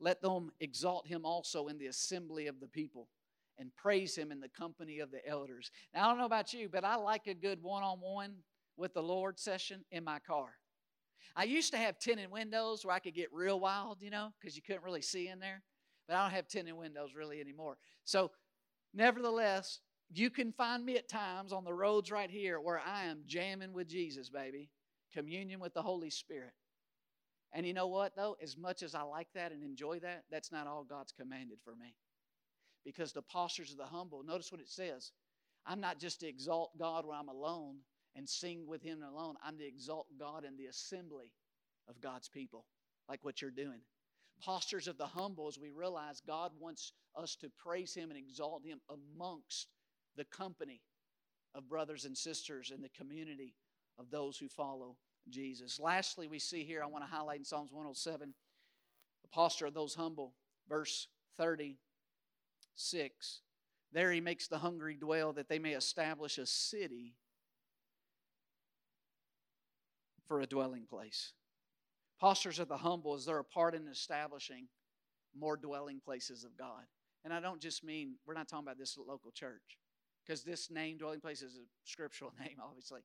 Let 0.00 0.22
them 0.22 0.50
exalt 0.60 1.06
him 1.06 1.24
also 1.24 1.68
in 1.68 1.78
the 1.78 1.86
assembly 1.86 2.46
of 2.46 2.60
the 2.60 2.68
people 2.68 3.08
and 3.58 3.74
praise 3.76 4.16
him 4.16 4.30
in 4.30 4.40
the 4.40 4.48
company 4.48 5.00
of 5.00 5.10
the 5.10 5.26
elders. 5.26 5.70
Now, 5.92 6.04
I 6.04 6.08
don't 6.08 6.18
know 6.18 6.24
about 6.24 6.52
you, 6.52 6.68
but 6.68 6.84
I 6.84 6.96
like 6.96 7.26
a 7.26 7.34
good 7.34 7.62
one 7.62 7.82
on 7.82 7.98
one 7.98 8.34
with 8.76 8.94
the 8.94 9.02
Lord 9.02 9.38
session 9.38 9.84
in 9.90 10.04
my 10.04 10.20
car. 10.20 10.50
I 11.34 11.44
used 11.44 11.72
to 11.72 11.78
have 11.78 11.98
tinted 11.98 12.30
windows 12.30 12.84
where 12.84 12.94
I 12.94 13.00
could 13.00 13.14
get 13.14 13.32
real 13.32 13.58
wild, 13.58 14.00
you 14.00 14.10
know, 14.10 14.30
because 14.40 14.56
you 14.56 14.62
couldn't 14.62 14.84
really 14.84 15.02
see 15.02 15.28
in 15.28 15.40
there. 15.40 15.62
But 16.06 16.16
I 16.16 16.22
don't 16.22 16.32
have 16.32 16.48
tinted 16.48 16.74
windows 16.74 17.10
really 17.14 17.40
anymore. 17.40 17.76
So, 18.04 18.30
nevertheless, 18.94 19.80
you 20.10 20.30
can 20.30 20.52
find 20.52 20.84
me 20.84 20.96
at 20.96 21.08
times 21.08 21.52
on 21.52 21.64
the 21.64 21.74
roads 21.74 22.10
right 22.10 22.30
here 22.30 22.60
where 22.60 22.80
I 22.80 23.04
am 23.04 23.24
jamming 23.26 23.72
with 23.72 23.88
Jesus, 23.88 24.30
baby, 24.30 24.70
communion 25.12 25.60
with 25.60 25.74
the 25.74 25.82
Holy 25.82 26.10
Spirit. 26.10 26.52
And 27.52 27.66
you 27.66 27.72
know 27.72 27.86
what, 27.86 28.14
though? 28.14 28.36
As 28.42 28.56
much 28.56 28.82
as 28.82 28.94
I 28.94 29.02
like 29.02 29.28
that 29.34 29.52
and 29.52 29.62
enjoy 29.62 30.00
that, 30.00 30.24
that's 30.30 30.52
not 30.52 30.66
all 30.66 30.84
God's 30.84 31.12
commanded 31.12 31.58
for 31.64 31.74
me. 31.74 31.94
Because 32.84 33.12
the 33.12 33.22
postures 33.22 33.72
of 33.72 33.78
the 33.78 33.84
humble, 33.84 34.22
notice 34.22 34.52
what 34.52 34.60
it 34.60 34.68
says. 34.68 35.12
I'm 35.66 35.80
not 35.80 35.98
just 35.98 36.20
to 36.20 36.28
exalt 36.28 36.78
God 36.78 37.06
when 37.06 37.18
I'm 37.18 37.28
alone 37.28 37.76
and 38.16 38.28
sing 38.28 38.66
with 38.66 38.82
Him 38.82 39.02
alone, 39.02 39.34
I'm 39.44 39.58
to 39.58 39.66
exalt 39.66 40.06
God 40.18 40.44
in 40.44 40.56
the 40.56 40.66
assembly 40.66 41.32
of 41.88 42.00
God's 42.00 42.28
people, 42.28 42.64
like 43.08 43.20
what 43.22 43.40
you're 43.40 43.50
doing. 43.50 43.80
Postures 44.42 44.88
of 44.88 44.98
the 44.98 45.06
humble, 45.06 45.48
as 45.48 45.58
we 45.58 45.70
realize 45.70 46.20
God 46.26 46.52
wants 46.58 46.92
us 47.16 47.36
to 47.36 47.50
praise 47.62 47.94
Him 47.94 48.10
and 48.10 48.18
exalt 48.18 48.64
Him 48.64 48.80
amongst 48.90 49.68
the 50.16 50.24
company 50.24 50.80
of 51.54 51.68
brothers 51.68 52.04
and 52.04 52.16
sisters 52.16 52.72
in 52.74 52.82
the 52.82 52.88
community 52.90 53.54
of 53.98 54.10
those 54.10 54.38
who 54.38 54.48
follow 54.48 54.96
Jesus. 55.30 55.80
Lastly, 55.80 56.28
we 56.28 56.38
see 56.38 56.64
here, 56.64 56.82
I 56.82 56.86
want 56.86 57.04
to 57.04 57.10
highlight 57.10 57.38
in 57.38 57.44
Psalms 57.44 57.72
107, 57.72 58.34
the 59.22 59.28
posture 59.28 59.66
of 59.66 59.74
those 59.74 59.94
humble. 59.94 60.34
Verse 60.68 61.08
36. 61.38 63.40
There 63.92 64.12
he 64.12 64.20
makes 64.20 64.48
the 64.48 64.58
hungry 64.58 64.96
dwell 64.96 65.32
that 65.32 65.48
they 65.48 65.58
may 65.58 65.72
establish 65.72 66.38
a 66.38 66.46
city 66.46 67.14
for 70.26 70.40
a 70.40 70.46
dwelling 70.46 70.84
place. 70.88 71.32
Postures 72.20 72.58
of 72.58 72.68
the 72.68 72.76
humble 72.76 73.14
is 73.14 73.24
they're 73.24 73.38
a 73.38 73.44
part 73.44 73.74
in 73.74 73.88
establishing 73.88 74.68
more 75.38 75.56
dwelling 75.56 76.00
places 76.04 76.44
of 76.44 76.56
God. 76.56 76.84
And 77.24 77.32
I 77.32 77.40
don't 77.40 77.60
just 77.60 77.84
mean, 77.84 78.16
we're 78.26 78.34
not 78.34 78.48
talking 78.48 78.66
about 78.66 78.78
this 78.78 78.96
local 78.98 79.30
church, 79.30 79.78
because 80.24 80.42
this 80.42 80.70
name, 80.70 80.98
dwelling 80.98 81.20
place, 81.20 81.42
is 81.42 81.56
a 81.56 81.66
scriptural 81.84 82.32
name, 82.40 82.56
obviously. 82.62 83.00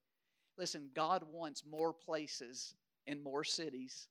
Listen, 0.57 0.89
God 0.93 1.23
wants 1.31 1.63
more 1.69 1.93
places 1.93 2.75
in 3.07 3.21
more 3.21 3.43
cities 3.43 4.07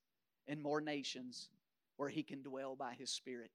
and 0.48 0.60
more 0.60 0.80
nations 0.80 1.48
where 1.96 2.08
He 2.08 2.22
can 2.22 2.42
dwell 2.42 2.74
by 2.76 2.94
His 2.94 3.10
Spirit, 3.10 3.50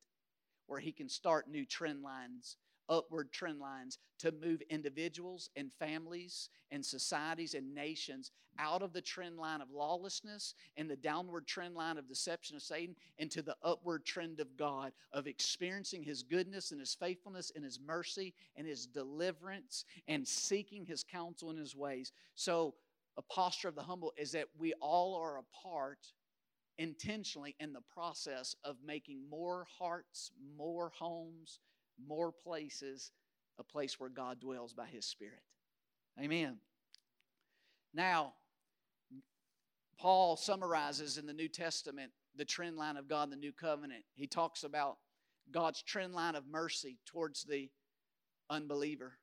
where 0.67 0.79
He 0.79 0.91
can 0.91 1.09
start 1.09 1.49
new 1.49 1.65
trend 1.65 2.01
lines, 2.01 2.57
upward 2.89 3.31
trend 3.31 3.59
lines 3.59 3.97
to 4.19 4.31
move 4.31 4.61
individuals 4.69 5.49
and 5.55 5.71
families 5.73 6.49
and 6.71 6.85
societies 6.85 7.53
and 7.53 7.73
nations 7.73 8.31
out 8.59 8.81
of 8.81 8.93
the 8.93 9.01
trend 9.01 9.37
line 9.37 9.61
of 9.61 9.71
lawlessness 9.71 10.55
and 10.77 10.89
the 10.89 10.95
downward 10.95 11.45
trend 11.45 11.75
line 11.75 11.97
of 11.97 12.07
deception 12.07 12.55
of 12.55 12.61
Satan 12.61 12.95
into 13.17 13.41
the 13.41 13.55
upward 13.63 14.05
trend 14.05 14.39
of 14.39 14.57
God, 14.57 14.91
of 15.13 15.27
experiencing 15.27 16.03
His 16.03 16.23
goodness 16.23 16.71
and 16.71 16.79
His 16.79 16.95
faithfulness 16.95 17.51
and 17.55 17.63
His 17.63 17.79
mercy 17.79 18.33
and 18.55 18.67
His 18.67 18.85
deliverance 18.85 19.85
and 20.07 20.27
seeking 20.27 20.85
His 20.85 21.03
counsel 21.03 21.49
and 21.49 21.59
His 21.59 21.75
ways. 21.75 22.11
So, 22.35 22.75
a 23.17 23.21
posture 23.23 23.67
of 23.67 23.75
the 23.75 23.81
humble 23.81 24.13
is 24.15 24.31
that 24.33 24.45
we 24.59 24.73
all 24.79 25.15
are 25.15 25.39
a 25.39 25.67
part 25.67 25.99
intentionally 26.77 27.55
in 27.59 27.73
the 27.73 27.81
process 27.81 28.55
of 28.63 28.77
making 28.85 29.27
more 29.29 29.65
hearts, 29.79 30.31
more 30.55 30.91
homes, 30.95 31.59
more 32.05 32.31
places 32.31 33.11
a 33.59 33.63
place 33.63 33.99
where 33.99 34.09
God 34.09 34.39
dwells 34.39 34.73
by 34.73 34.85
His 34.85 35.05
Spirit. 35.05 35.41
Amen. 36.21 36.57
Now, 37.93 38.33
Paul 39.97 40.35
summarizes 40.37 41.17
in 41.17 41.25
the 41.25 41.33
New 41.33 41.47
Testament 41.47 42.11
the 42.35 42.45
trend 42.45 42.77
line 42.77 42.97
of 42.97 43.07
God 43.07 43.23
in 43.23 43.29
the 43.31 43.35
New 43.35 43.51
Covenant. 43.51 44.03
He 44.13 44.27
talks 44.27 44.63
about 44.63 44.97
God's 45.51 45.81
trend 45.81 46.13
line 46.13 46.35
of 46.35 46.47
mercy 46.47 46.99
towards 47.05 47.43
the 47.43 47.69
unbeliever. 48.49 49.17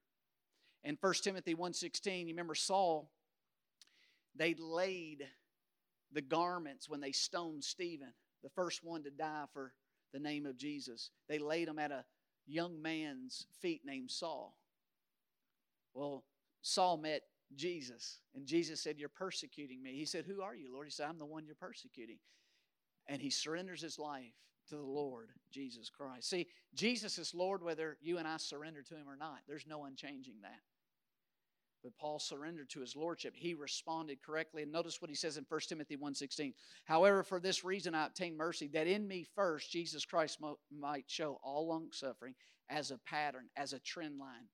In 0.83 0.97
1 0.97 1.22
Timothy 1.22 1.55
1:16, 1.55 2.27
you 2.27 2.35
remember 2.35 2.55
Saul, 2.55 3.11
they 4.35 4.55
laid 4.55 5.29
the 6.11 6.22
garments 6.22 6.89
when 6.89 7.01
they 7.01 7.12
stoned 7.12 7.64
Stephen, 7.64 8.12
the 8.43 8.51
first 8.51 8.83
one 8.83 9.03
to 9.05 9.11
die 9.11 9.47
for 9.53 9.75
the 10.12 10.18
name 10.18 10.47
of 10.47 10.57
Jesus. 10.57 11.11
They 11.29 11.39
laid 11.39 11.68
them 11.68 11.79
at 11.79 11.93
a 11.93 12.05
young 12.47 12.80
man's 12.80 13.47
feet 13.61 13.82
named 13.84 14.11
Saul. 14.11 14.57
Well, 15.95 16.24
Saul 16.62 16.97
met 16.97 17.22
Jesus, 17.55 18.20
and 18.34 18.47
Jesus 18.47 18.80
said, 18.80 18.99
You're 18.99 19.09
persecuting 19.09 19.82
me. 19.82 19.95
He 19.95 20.07
said, 20.07 20.24
Who 20.26 20.42
are 20.42 20.55
you, 20.55 20.72
Lord? 20.72 20.86
He 20.86 20.90
said, 20.90 21.07
I'm 21.09 21.18
the 21.18 21.24
one 21.24 21.47
you're 21.47 21.55
persecuting. 21.55 22.18
And 23.07 23.20
he 23.20 23.30
surrenders 23.30 23.82
his 23.82 23.99
life 23.99 24.32
to 24.68 24.76
the 24.76 24.82
Lord 24.82 25.30
Jesus 25.53 25.90
Christ. 25.90 26.28
See, 26.30 26.47
Jesus 26.74 27.18
is 27.18 27.34
Lord 27.34 27.62
whether 27.62 27.99
you 28.01 28.18
and 28.18 28.26
I 28.26 28.38
surrender 28.38 28.82
to 28.82 28.95
him 28.95 29.09
or 29.09 29.16
not. 29.16 29.40
There's 29.47 29.66
no 29.66 29.84
unchanging 29.84 30.36
that. 30.42 30.61
But 31.85 31.97
Paul 31.99 32.18
surrendered 32.18 32.70
to 32.70 32.80
his 32.80 32.97
lordship. 32.97 33.35
He 33.37 33.55
responded 33.55 34.22
correctly. 34.22 34.62
And 34.62 34.72
notice 34.72 35.01
what 35.03 35.11
he 35.11 35.14
says 35.14 35.37
in 35.37 35.45
1 35.49 35.61
Timothy 35.68 35.97
1.16. 35.97 36.55
However, 36.85 37.22
for 37.22 37.39
this 37.39 37.62
reason 37.62 37.95
I 37.95 38.07
obtained 38.07 38.39
mercy, 38.39 38.68
that 38.68 38.87
in 38.87 39.07
me 39.07 39.26
first 39.37 39.70
Jesus 39.70 40.07
Christ 40.07 40.41
mo- 40.41 40.59
might 40.76 41.05
show 41.07 41.39
all 41.43 41.68
long 41.68 41.89
suffering 41.93 42.35
as 42.70 42.91
a 42.91 42.99
pattern, 42.99 43.49
as 43.57 43.74
a 43.74 43.78
trend 43.80 44.18
line 44.18 44.49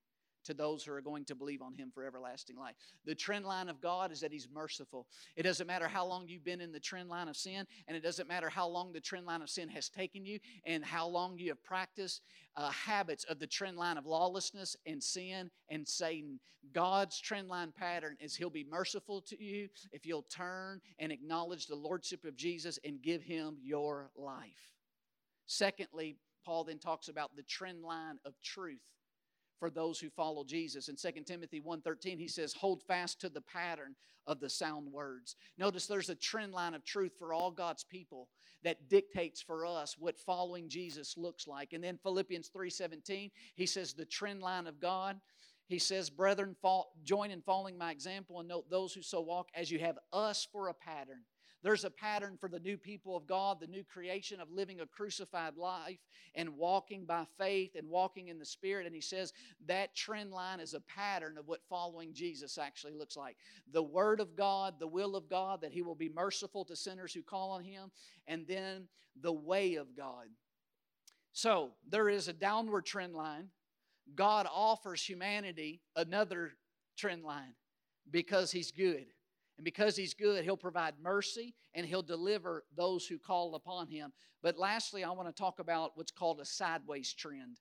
to 0.45 0.53
those 0.53 0.83
who 0.83 0.93
are 0.93 1.01
going 1.01 1.25
to 1.25 1.35
believe 1.35 1.61
on 1.61 1.73
him 1.73 1.91
for 1.93 2.05
everlasting 2.05 2.57
life. 2.57 2.75
The 3.05 3.15
trend 3.15 3.45
line 3.45 3.69
of 3.69 3.81
God 3.81 4.11
is 4.11 4.19
that 4.21 4.31
he's 4.31 4.47
merciful. 4.53 5.07
It 5.35 5.43
doesn't 5.43 5.67
matter 5.67 5.87
how 5.87 6.05
long 6.05 6.27
you've 6.27 6.43
been 6.43 6.61
in 6.61 6.71
the 6.71 6.79
trend 6.79 7.09
line 7.09 7.27
of 7.27 7.35
sin, 7.35 7.65
and 7.87 7.95
it 7.95 8.03
doesn't 8.03 8.27
matter 8.27 8.49
how 8.49 8.67
long 8.67 8.91
the 8.91 8.99
trend 8.99 9.25
line 9.25 9.41
of 9.41 9.49
sin 9.49 9.69
has 9.69 9.89
taken 9.89 10.25
you, 10.25 10.39
and 10.65 10.83
how 10.83 11.07
long 11.07 11.37
you 11.37 11.49
have 11.49 11.63
practiced 11.63 12.21
uh, 12.55 12.69
habits 12.69 13.23
of 13.25 13.39
the 13.39 13.47
trend 13.47 13.77
line 13.77 13.97
of 13.97 14.05
lawlessness 14.05 14.75
and 14.85 15.01
sin 15.01 15.49
and 15.69 15.87
Satan. 15.87 16.39
God's 16.73 17.19
trend 17.19 17.47
line 17.47 17.73
pattern 17.75 18.17
is 18.19 18.35
he'll 18.35 18.49
be 18.49 18.67
merciful 18.69 19.21
to 19.21 19.43
you 19.43 19.67
if 19.91 20.05
you'll 20.05 20.23
turn 20.23 20.79
and 20.99 21.11
acknowledge 21.11 21.67
the 21.67 21.75
lordship 21.75 22.23
of 22.23 22.35
Jesus 22.35 22.77
and 22.85 23.01
give 23.01 23.23
him 23.23 23.57
your 23.63 24.11
life. 24.15 24.69
Secondly, 25.47 26.17
Paul 26.45 26.63
then 26.63 26.79
talks 26.79 27.07
about 27.07 27.35
the 27.35 27.43
trend 27.43 27.81
line 27.81 28.17
of 28.25 28.33
truth 28.41 28.91
for 29.61 29.69
those 29.69 29.99
who 29.99 30.09
follow 30.09 30.43
Jesus. 30.43 30.89
In 30.89 30.95
2 30.97 31.23
Timothy 31.23 31.61
1:13 31.61 32.17
he 32.17 32.27
says, 32.27 32.51
"Hold 32.53 32.81
fast 32.81 33.21
to 33.21 33.29
the 33.29 33.41
pattern 33.41 33.95
of 34.25 34.39
the 34.39 34.49
sound 34.49 34.91
words." 34.91 35.35
Notice 35.55 35.85
there's 35.85 36.09
a 36.09 36.15
trend 36.15 36.51
line 36.51 36.73
of 36.73 36.83
truth 36.83 37.15
for 37.19 37.31
all 37.31 37.51
God's 37.51 37.83
people 37.83 38.27
that 38.63 38.89
dictates 38.89 39.39
for 39.39 39.67
us 39.67 39.99
what 39.99 40.17
following 40.17 40.67
Jesus 40.67 41.15
looks 41.15 41.45
like. 41.45 41.73
And 41.73 41.83
then 41.83 41.99
Philippians 41.99 42.49
3:17, 42.49 43.31
he 43.53 43.67
says 43.67 43.93
the 43.93 44.03
trend 44.03 44.41
line 44.41 44.65
of 44.65 44.79
God 44.79 45.21
he 45.67 45.79
says, 45.79 46.09
Brethren, 46.09 46.53
fall, 46.61 46.91
join 47.01 47.31
in 47.31 47.41
following 47.41 47.77
my 47.77 47.91
example 47.91 48.41
and 48.41 48.49
note 48.49 48.69
those 48.69 48.93
who 48.93 49.01
so 49.01 49.21
walk 49.21 49.47
as 49.55 49.71
you 49.71 49.79
have 49.79 49.97
us 50.11 50.45
for 50.51 50.67
a 50.67 50.73
pattern. 50.73 51.23
There's 51.63 51.83
a 51.83 51.91
pattern 51.91 52.37
for 52.39 52.49
the 52.49 52.59
new 52.59 52.77
people 52.77 53.15
of 53.15 53.27
God, 53.27 53.59
the 53.59 53.67
new 53.67 53.83
creation 53.83 54.41
of 54.41 54.51
living 54.51 54.79
a 54.79 54.85
crucified 54.87 55.57
life 55.57 55.99
and 56.33 56.57
walking 56.57 57.05
by 57.05 57.25
faith 57.37 57.75
and 57.75 57.87
walking 57.87 58.29
in 58.29 58.39
the 58.39 58.45
Spirit. 58.45 58.87
And 58.87 58.95
he 58.95 59.01
says 59.01 59.31
that 59.67 59.95
trend 59.95 60.31
line 60.31 60.59
is 60.59 60.73
a 60.73 60.81
pattern 60.81 61.37
of 61.37 61.47
what 61.47 61.61
following 61.69 62.13
Jesus 62.13 62.57
actually 62.57 62.93
looks 62.93 63.15
like. 63.15 63.37
The 63.71 63.83
Word 63.83 64.19
of 64.19 64.35
God, 64.35 64.75
the 64.79 64.87
will 64.87 65.15
of 65.15 65.29
God, 65.29 65.61
that 65.61 65.71
He 65.71 65.83
will 65.83 65.95
be 65.95 66.09
merciful 66.09 66.65
to 66.65 66.75
sinners 66.75 67.13
who 67.13 67.21
call 67.21 67.51
on 67.51 67.63
Him, 67.63 67.91
and 68.27 68.47
then 68.47 68.87
the 69.21 69.33
way 69.33 69.75
of 69.75 69.95
God. 69.95 70.25
So 71.33 71.71
there 71.87 72.09
is 72.09 72.27
a 72.27 72.33
downward 72.33 72.85
trend 72.85 73.13
line. 73.13 73.49
God 74.15 74.47
offers 74.51 75.03
humanity 75.03 75.81
another 75.95 76.53
trend 76.97 77.23
line 77.23 77.53
because 78.09 78.51
He's 78.51 78.71
good. 78.71 79.05
And 79.61 79.63
because 79.63 79.95
He's 79.95 80.15
good, 80.15 80.43
He'll 80.43 80.57
provide 80.57 80.95
mercy 81.03 81.53
and 81.75 81.85
He'll 81.85 82.01
deliver 82.01 82.63
those 82.75 83.05
who 83.05 83.19
call 83.19 83.53
upon 83.53 83.87
Him. 83.89 84.11
But 84.41 84.57
lastly, 84.57 85.03
I 85.03 85.11
want 85.11 85.29
to 85.29 85.39
talk 85.39 85.59
about 85.59 85.91
what's 85.93 86.09
called 86.09 86.39
a 86.39 86.45
sideways 86.45 87.13
trend. 87.13 87.59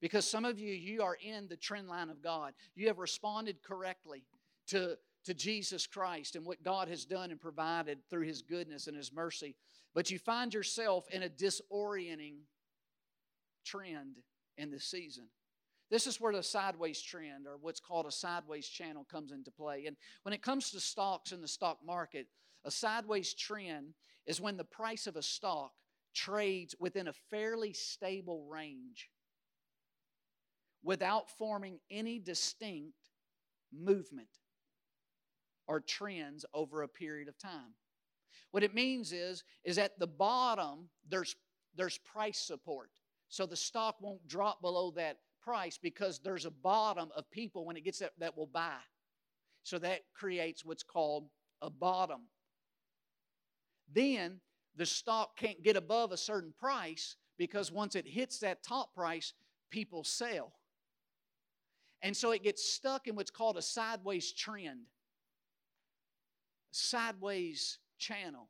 Because 0.00 0.24
some 0.24 0.46
of 0.46 0.58
you, 0.58 0.72
you 0.72 1.02
are 1.02 1.18
in 1.22 1.46
the 1.46 1.58
trend 1.58 1.88
line 1.88 2.08
of 2.08 2.22
God. 2.22 2.54
You 2.74 2.86
have 2.86 2.98
responded 2.98 3.62
correctly 3.62 4.24
to, 4.68 4.96
to 5.26 5.34
Jesus 5.34 5.86
Christ 5.86 6.36
and 6.36 6.46
what 6.46 6.62
God 6.62 6.88
has 6.88 7.04
done 7.04 7.30
and 7.30 7.38
provided 7.38 7.98
through 8.08 8.26
His 8.26 8.40
goodness 8.40 8.86
and 8.86 8.96
His 8.96 9.12
mercy. 9.12 9.56
But 9.94 10.10
you 10.10 10.18
find 10.18 10.54
yourself 10.54 11.04
in 11.10 11.22
a 11.22 11.28
disorienting 11.28 12.36
trend 13.66 14.20
in 14.56 14.70
this 14.70 14.86
season. 14.86 15.26
This 15.90 16.06
is 16.06 16.20
where 16.20 16.32
the 16.32 16.42
sideways 16.42 17.02
trend, 17.02 17.46
or 17.46 17.56
what's 17.60 17.80
called 17.80 18.06
a 18.06 18.12
sideways 18.12 18.68
channel, 18.68 19.04
comes 19.10 19.32
into 19.32 19.50
play. 19.50 19.86
And 19.86 19.96
when 20.22 20.32
it 20.32 20.42
comes 20.42 20.70
to 20.70 20.80
stocks 20.80 21.32
in 21.32 21.40
the 21.40 21.48
stock 21.48 21.78
market, 21.84 22.28
a 22.64 22.70
sideways 22.70 23.34
trend 23.34 23.94
is 24.26 24.40
when 24.40 24.56
the 24.56 24.64
price 24.64 25.06
of 25.06 25.16
a 25.16 25.22
stock 25.22 25.72
trades 26.14 26.74
within 26.78 27.08
a 27.08 27.12
fairly 27.30 27.72
stable 27.72 28.46
range 28.48 29.10
without 30.82 31.30
forming 31.30 31.78
any 31.90 32.18
distinct 32.18 32.96
movement 33.72 34.28
or 35.66 35.80
trends 35.80 36.44
over 36.54 36.82
a 36.82 36.88
period 36.88 37.28
of 37.28 37.38
time. 37.38 37.74
What 38.50 38.62
it 38.62 38.74
means 38.74 39.12
is, 39.12 39.44
is 39.64 39.78
at 39.78 39.98
the 39.98 40.06
bottom, 40.06 40.88
there's, 41.08 41.36
there's 41.76 41.98
price 41.98 42.38
support. 42.38 42.90
So 43.28 43.46
the 43.46 43.56
stock 43.56 43.96
won't 44.00 44.26
drop 44.26 44.60
below 44.60 44.90
that 44.96 45.18
price 45.40 45.78
because 45.80 46.18
there's 46.18 46.46
a 46.46 46.50
bottom 46.50 47.10
of 47.16 47.30
people 47.30 47.64
when 47.64 47.76
it 47.76 47.84
gets 47.84 47.98
that 47.98 48.12
that 48.18 48.36
will 48.36 48.46
buy. 48.46 48.78
So 49.62 49.78
that 49.78 50.00
creates 50.14 50.64
what's 50.64 50.82
called 50.82 51.28
a 51.60 51.70
bottom. 51.70 52.22
Then 53.92 54.40
the 54.76 54.86
stock 54.86 55.36
can't 55.36 55.62
get 55.62 55.76
above 55.76 56.12
a 56.12 56.16
certain 56.16 56.52
price 56.58 57.16
because 57.36 57.72
once 57.72 57.96
it 57.96 58.06
hits 58.06 58.38
that 58.40 58.62
top 58.62 58.94
price, 58.94 59.32
people 59.70 60.04
sell. 60.04 60.52
And 62.02 62.16
so 62.16 62.30
it 62.30 62.42
gets 62.42 62.64
stuck 62.64 63.06
in 63.08 63.14
what's 63.14 63.30
called 63.30 63.58
a 63.58 63.62
sideways 63.62 64.32
trend, 64.32 64.80
sideways 66.70 67.78
channel. 67.98 68.48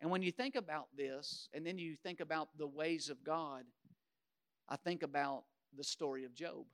And 0.00 0.10
when 0.10 0.22
you 0.22 0.32
think 0.32 0.54
about 0.54 0.88
this, 0.96 1.48
and 1.52 1.66
then 1.66 1.78
you 1.78 1.96
think 2.02 2.20
about 2.20 2.48
the 2.58 2.66
ways 2.66 3.10
of 3.10 3.22
God, 3.24 3.64
I 4.68 4.76
think 4.76 5.02
about 5.02 5.44
the 5.76 5.84
story 5.84 6.24
of 6.24 6.34
Job. 6.34 6.64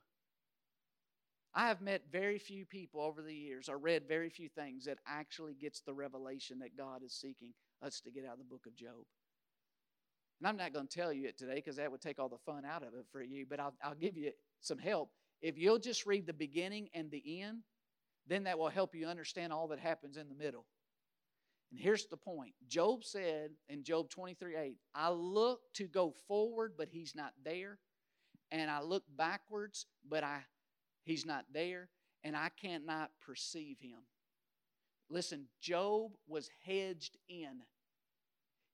I 1.53 1.67
have 1.67 1.81
met 1.81 2.03
very 2.11 2.39
few 2.39 2.65
people 2.65 3.01
over 3.01 3.21
the 3.21 3.33
years 3.33 3.67
or 3.67 3.77
read 3.77 4.03
very 4.07 4.29
few 4.29 4.47
things 4.47 4.85
that 4.85 4.99
actually 5.05 5.53
gets 5.53 5.81
the 5.81 5.93
revelation 5.93 6.59
that 6.59 6.77
God 6.77 7.03
is 7.03 7.13
seeking 7.13 7.53
us 7.81 7.99
to 8.01 8.11
get 8.11 8.25
out 8.25 8.33
of 8.33 8.39
the 8.39 8.45
book 8.45 8.65
of 8.65 8.75
Job. 8.75 9.05
And 10.39 10.47
I'm 10.47 10.57
not 10.57 10.73
going 10.73 10.87
to 10.87 10.97
tell 10.97 11.11
you 11.11 11.27
it 11.27 11.37
today 11.37 11.55
because 11.55 11.75
that 11.75 11.91
would 11.91 12.01
take 12.01 12.19
all 12.19 12.29
the 12.29 12.37
fun 12.37 12.63
out 12.65 12.83
of 12.83 12.93
it 12.93 13.05
for 13.11 13.21
you, 13.21 13.45
but 13.49 13.59
I'll, 13.59 13.75
I'll 13.83 13.95
give 13.95 14.17
you 14.17 14.31
some 14.61 14.77
help. 14.77 15.09
If 15.41 15.57
you'll 15.57 15.79
just 15.79 16.05
read 16.05 16.25
the 16.25 16.33
beginning 16.33 16.87
and 16.93 17.11
the 17.11 17.41
end, 17.41 17.59
then 18.27 18.45
that 18.45 18.57
will 18.57 18.69
help 18.69 18.95
you 18.95 19.07
understand 19.07 19.51
all 19.51 19.67
that 19.69 19.79
happens 19.79 20.15
in 20.15 20.29
the 20.29 20.35
middle. 20.35 20.65
And 21.71 21.79
here's 21.79 22.05
the 22.05 22.17
point 22.17 22.53
Job 22.67 23.03
said 23.03 23.51
in 23.67 23.83
Job 23.83 24.09
23 24.09 24.55
8, 24.55 24.77
I 24.95 25.09
look 25.09 25.59
to 25.75 25.87
go 25.87 26.13
forward, 26.27 26.73
but 26.77 26.89
he's 26.89 27.13
not 27.15 27.33
there 27.43 27.77
and 28.51 28.69
I 28.69 28.81
look 28.81 29.03
backwards, 29.17 29.85
but 30.07 30.23
I 30.23 30.41
he's 31.03 31.25
not 31.25 31.45
there, 31.53 31.89
and 32.23 32.35
I 32.35 32.49
cannot 32.49 33.11
perceive 33.21 33.77
him. 33.79 33.99
Listen, 35.09 35.47
Job 35.59 36.11
was 36.27 36.49
hedged 36.65 37.17
in. 37.27 37.63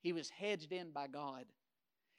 He 0.02 0.14
was 0.14 0.30
hedged 0.30 0.72
in 0.72 0.92
by 0.92 1.08
God. 1.08 1.46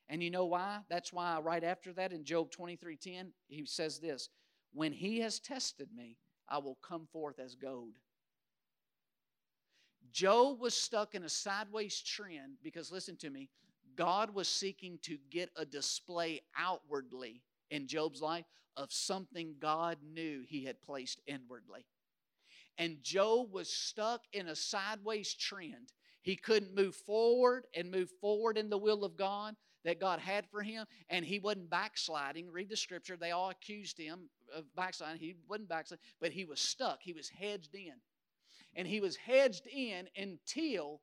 And 0.08 0.22
you 0.22 0.30
know 0.30 0.46
why? 0.46 0.80
That's 0.88 1.12
why 1.12 1.38
right 1.40 1.62
after 1.62 1.92
that 1.94 2.12
in 2.12 2.24
Job 2.24 2.50
23:10, 2.50 3.32
he 3.48 3.66
says 3.66 4.00
this, 4.00 4.28
"When 4.72 4.92
he 4.92 5.20
has 5.20 5.38
tested 5.38 5.92
me, 5.92 6.16
I 6.48 6.58
will 6.58 6.76
come 6.76 7.06
forth 7.06 7.38
as 7.38 7.54
gold." 7.54 7.98
Job 10.10 10.58
was 10.58 10.74
stuck 10.74 11.14
in 11.14 11.24
a 11.24 11.28
sideways 11.28 12.00
trend 12.00 12.62
because 12.62 12.90
listen 12.90 13.16
to 13.18 13.30
me, 13.30 13.50
God 13.98 14.32
was 14.32 14.48
seeking 14.48 15.00
to 15.02 15.18
get 15.28 15.50
a 15.56 15.66
display 15.66 16.40
outwardly 16.56 17.42
in 17.70 17.88
Job's 17.88 18.22
life 18.22 18.46
of 18.76 18.92
something 18.92 19.56
God 19.58 19.98
knew 20.14 20.44
he 20.46 20.64
had 20.64 20.80
placed 20.80 21.20
inwardly. 21.26 21.84
And 22.78 23.02
Job 23.02 23.52
was 23.52 23.68
stuck 23.68 24.20
in 24.32 24.46
a 24.46 24.54
sideways 24.54 25.34
trend. 25.34 25.92
He 26.22 26.36
couldn't 26.36 26.76
move 26.76 26.94
forward 26.94 27.64
and 27.74 27.90
move 27.90 28.10
forward 28.20 28.56
in 28.56 28.70
the 28.70 28.78
will 28.78 29.04
of 29.04 29.16
God 29.16 29.56
that 29.84 29.98
God 29.98 30.20
had 30.20 30.46
for 30.46 30.62
him, 30.62 30.86
and 31.10 31.24
he 31.24 31.40
wasn't 31.40 31.70
backsliding. 31.70 32.52
Read 32.52 32.68
the 32.68 32.76
scripture. 32.76 33.16
They 33.16 33.32
all 33.32 33.50
accused 33.50 33.98
him 33.98 34.28
of 34.54 34.64
backsliding. 34.76 35.20
He 35.20 35.34
wasn't 35.48 35.68
backsliding, 35.68 36.04
but 36.20 36.30
he 36.30 36.44
was 36.44 36.60
stuck. 36.60 37.00
He 37.02 37.12
was 37.12 37.28
hedged 37.28 37.74
in. 37.74 37.94
And 38.76 38.86
he 38.86 39.00
was 39.00 39.16
hedged 39.16 39.66
in 39.66 40.08
until 40.16 41.00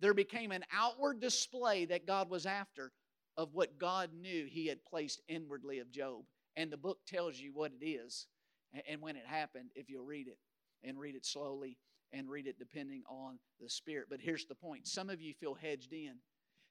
there 0.00 0.14
became 0.14 0.52
an 0.52 0.64
outward 0.72 1.20
display 1.20 1.84
that 1.86 2.06
God 2.06 2.30
was 2.30 2.46
after 2.46 2.92
of 3.36 3.54
what 3.54 3.78
God 3.78 4.10
knew 4.12 4.46
He 4.46 4.66
had 4.66 4.84
placed 4.84 5.22
inwardly 5.28 5.78
of 5.78 5.90
Job. 5.90 6.24
And 6.56 6.72
the 6.72 6.76
book 6.76 6.98
tells 7.06 7.38
you 7.38 7.52
what 7.52 7.72
it 7.80 7.84
is 7.84 8.26
and 8.88 9.00
when 9.00 9.16
it 9.16 9.26
happened, 9.26 9.70
if 9.74 9.88
you'll 9.88 10.04
read 10.04 10.28
it 10.28 10.38
and 10.84 10.98
read 10.98 11.14
it 11.14 11.24
slowly 11.24 11.78
and 12.12 12.28
read 12.28 12.46
it 12.46 12.58
depending 12.58 13.02
on 13.08 13.38
the 13.60 13.68
Spirit. 13.68 14.08
But 14.10 14.20
here's 14.20 14.46
the 14.46 14.54
point 14.54 14.86
some 14.86 15.10
of 15.10 15.20
you 15.20 15.34
feel 15.34 15.54
hedged 15.54 15.92
in. 15.92 16.16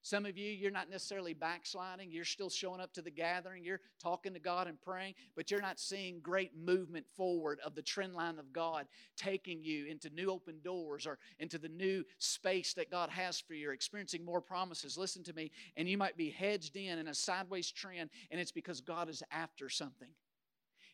Some 0.08 0.26
of 0.26 0.38
you, 0.38 0.50
you're 0.50 0.72
not 0.72 0.90
necessarily 0.90 1.34
backsliding. 1.34 2.14
You're 2.14 2.24
still 2.24 2.50
showing 2.50 2.80
up 2.80 2.94
to 2.94 3.02
the 3.02 3.12
gathering. 3.12 3.66
You're 3.66 3.82
talking 4.02 4.34
to 4.36 4.40
God 4.40 4.70
and 4.70 4.80
praying, 4.80 5.16
but 5.36 5.52
you're 5.52 5.62
not 5.62 5.82
seeing 5.82 6.22
great 6.22 6.52
movement 6.58 7.06
forward 7.18 7.60
of 7.66 7.76
the 7.76 7.82
trend 7.82 8.14
line 8.14 8.40
of 8.40 8.54
God 8.54 8.88
taking 9.18 9.62
you 9.62 9.86
into 9.86 10.10
new 10.12 10.32
open 10.32 10.62
doors 10.64 11.06
or 11.06 11.20
into 11.40 11.58
the 11.58 11.68
new 11.68 12.06
space 12.20 12.74
that 12.76 12.90
God 12.90 13.10
has 13.10 13.42
for 13.42 13.54
you, 13.54 13.70
experiencing 13.72 14.24
more 14.24 14.40
promises. 14.40 14.98
Listen 14.98 15.26
to 15.26 15.34
me. 15.34 15.52
And 15.76 15.90
you 15.90 15.98
might 15.98 16.16
be 16.16 16.30
hedged 16.30 16.78
in 16.78 17.00
in 17.00 17.10
a 17.10 17.14
sideways 17.14 17.70
trend, 17.70 18.10
and 18.32 18.40
it's 18.40 18.54
because 18.54 18.80
God 18.80 19.10
is 19.10 19.22
after 19.30 19.68
something. 19.68 20.12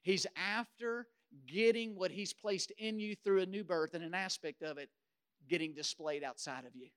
He's 0.01 0.25
after 0.35 1.05
getting 1.45 1.95
what 1.95 2.09
He's 2.09 2.33
placed 2.33 2.71
in 2.79 2.99
you 2.99 3.15
through 3.15 3.43
a 3.43 3.45
new 3.45 3.63
birth 3.63 3.93
and 3.93 4.03
an 4.03 4.15
aspect 4.15 4.63
of 4.63 4.79
it 4.79 4.89
getting 5.47 5.75
displayed 5.75 6.23
outside 6.23 6.65
of 6.65 6.75
you. 6.75 6.87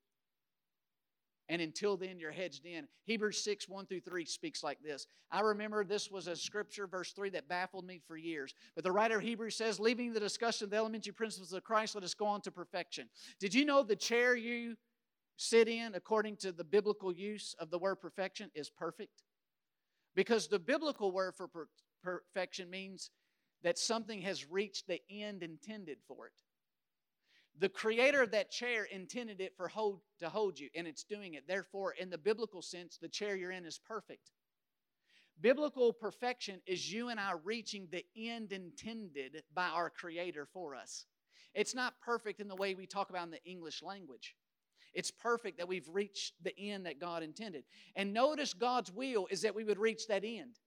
And 1.48 1.62
until 1.62 1.96
then, 1.96 2.18
you're 2.18 2.32
hedged 2.32 2.66
in. 2.66 2.88
Hebrews 3.04 3.42
6, 3.44 3.68
1 3.68 3.86
through 3.86 4.00
3 4.00 4.24
speaks 4.24 4.64
like 4.64 4.82
this. 4.82 5.06
I 5.30 5.40
remember 5.40 5.84
this 5.84 6.10
was 6.10 6.26
a 6.26 6.34
scripture, 6.34 6.86
verse 6.86 7.12
3, 7.12 7.30
that 7.30 7.48
baffled 7.48 7.86
me 7.86 8.00
for 8.06 8.16
years. 8.16 8.52
But 8.74 8.82
the 8.82 8.90
writer 8.90 9.18
of 9.18 9.22
Hebrews 9.22 9.56
says, 9.56 9.78
leaving 9.78 10.12
the 10.12 10.20
discussion 10.20 10.64
of 10.64 10.70
the 10.70 10.76
elementary 10.76 11.12
principles 11.12 11.52
of 11.52 11.62
Christ, 11.62 11.94
let 11.94 12.02
us 12.02 12.14
go 12.14 12.26
on 12.26 12.40
to 12.42 12.50
perfection. 12.50 13.08
Did 13.38 13.54
you 13.54 13.64
know 13.64 13.84
the 13.84 13.94
chair 13.94 14.34
you 14.34 14.76
sit 15.36 15.68
in, 15.68 15.94
according 15.94 16.36
to 16.38 16.50
the 16.50 16.64
biblical 16.64 17.12
use 17.12 17.54
of 17.60 17.70
the 17.70 17.78
word 17.78 17.96
perfection, 17.96 18.50
is 18.54 18.68
perfect? 18.68 19.22
Because 20.16 20.48
the 20.48 20.58
biblical 20.58 21.12
word 21.12 21.34
for 21.36 21.46
per- 21.46 21.68
perfection 22.02 22.70
means 22.70 23.10
that 23.62 23.78
something 23.78 24.22
has 24.22 24.50
reached 24.50 24.88
the 24.88 25.00
end 25.10 25.42
intended 25.42 25.98
for 26.08 26.26
it. 26.26 26.32
The 27.58 27.68
creator 27.68 28.22
of 28.22 28.32
that 28.32 28.50
chair 28.50 28.84
intended 28.84 29.40
it 29.40 29.56
for 29.56 29.68
hold, 29.68 30.00
to 30.20 30.28
hold 30.28 30.58
you, 30.58 30.68
and 30.74 30.86
it's 30.86 31.04
doing 31.04 31.34
it. 31.34 31.48
Therefore, 31.48 31.92
in 31.92 32.10
the 32.10 32.18
biblical 32.18 32.60
sense, 32.60 32.98
the 32.98 33.08
chair 33.08 33.34
you're 33.34 33.50
in 33.50 33.64
is 33.64 33.78
perfect. 33.78 34.30
Biblical 35.40 35.92
perfection 35.92 36.60
is 36.66 36.92
you 36.92 37.08
and 37.08 37.20
I 37.20 37.32
reaching 37.44 37.88
the 37.90 38.04
end 38.16 38.52
intended 38.52 39.42
by 39.54 39.68
our 39.68 39.90
Creator 39.90 40.48
for 40.52 40.74
us. 40.74 41.06
It's 41.54 41.74
not 41.74 42.00
perfect 42.00 42.40
in 42.40 42.48
the 42.48 42.56
way 42.56 42.74
we 42.74 42.86
talk 42.86 43.10
about 43.10 43.24
in 43.24 43.30
the 43.30 43.44
English 43.44 43.82
language. 43.82 44.34
It's 44.92 45.10
perfect 45.10 45.58
that 45.58 45.68
we've 45.68 45.88
reached 45.88 46.34
the 46.42 46.58
end 46.58 46.86
that 46.86 47.00
God 47.00 47.22
intended. 47.22 47.64
And 47.96 48.14
notice 48.14 48.54
God's 48.54 48.90
will 48.92 49.26
is 49.30 49.42
that 49.42 49.54
we 49.54 49.64
would 49.64 49.78
reach 49.78 50.06
that 50.08 50.24
end. 50.24 50.58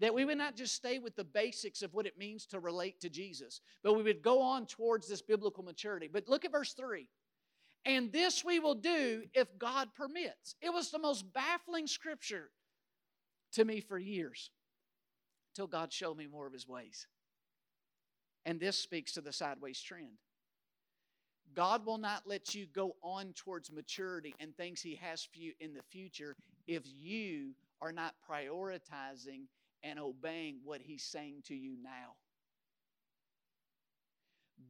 That 0.00 0.14
we 0.14 0.24
would 0.24 0.38
not 0.38 0.56
just 0.56 0.74
stay 0.74 0.98
with 0.98 1.14
the 1.14 1.24
basics 1.24 1.82
of 1.82 1.92
what 1.94 2.06
it 2.06 2.18
means 2.18 2.46
to 2.46 2.60
relate 2.60 3.00
to 3.00 3.10
Jesus, 3.10 3.60
but 3.82 3.94
we 3.94 4.02
would 4.02 4.22
go 4.22 4.40
on 4.40 4.66
towards 4.66 5.08
this 5.08 5.22
biblical 5.22 5.62
maturity. 5.62 6.08
But 6.10 6.28
look 6.28 6.44
at 6.44 6.52
verse 6.52 6.72
3. 6.72 7.06
And 7.84 8.12
this 8.12 8.44
we 8.44 8.60
will 8.60 8.74
do 8.74 9.24
if 9.34 9.46
God 9.58 9.88
permits. 9.94 10.54
It 10.60 10.72
was 10.72 10.90
the 10.90 10.98
most 10.98 11.32
baffling 11.32 11.86
scripture 11.86 12.50
to 13.52 13.64
me 13.64 13.80
for 13.80 13.98
years 13.98 14.50
until 15.52 15.66
God 15.66 15.92
showed 15.92 16.16
me 16.16 16.26
more 16.26 16.46
of 16.46 16.52
his 16.52 16.68
ways. 16.68 17.06
And 18.44 18.58
this 18.58 18.78
speaks 18.78 19.12
to 19.12 19.20
the 19.20 19.32
sideways 19.32 19.80
trend. 19.80 20.18
God 21.54 21.84
will 21.84 21.98
not 21.98 22.22
let 22.26 22.54
you 22.54 22.66
go 22.66 22.96
on 23.02 23.32
towards 23.34 23.72
maturity 23.72 24.34
and 24.38 24.56
things 24.56 24.80
He 24.80 24.94
has 24.96 25.24
for 25.24 25.38
you 25.38 25.52
in 25.60 25.74
the 25.74 25.82
future 25.90 26.36
if 26.66 26.82
you 26.86 27.54
are 27.82 27.92
not 27.92 28.14
prioritizing 28.28 29.46
and 29.82 29.98
obeying 29.98 30.60
what 30.64 30.80
He's 30.80 31.02
saying 31.02 31.42
to 31.46 31.54
you 31.54 31.76
now. 31.82 32.14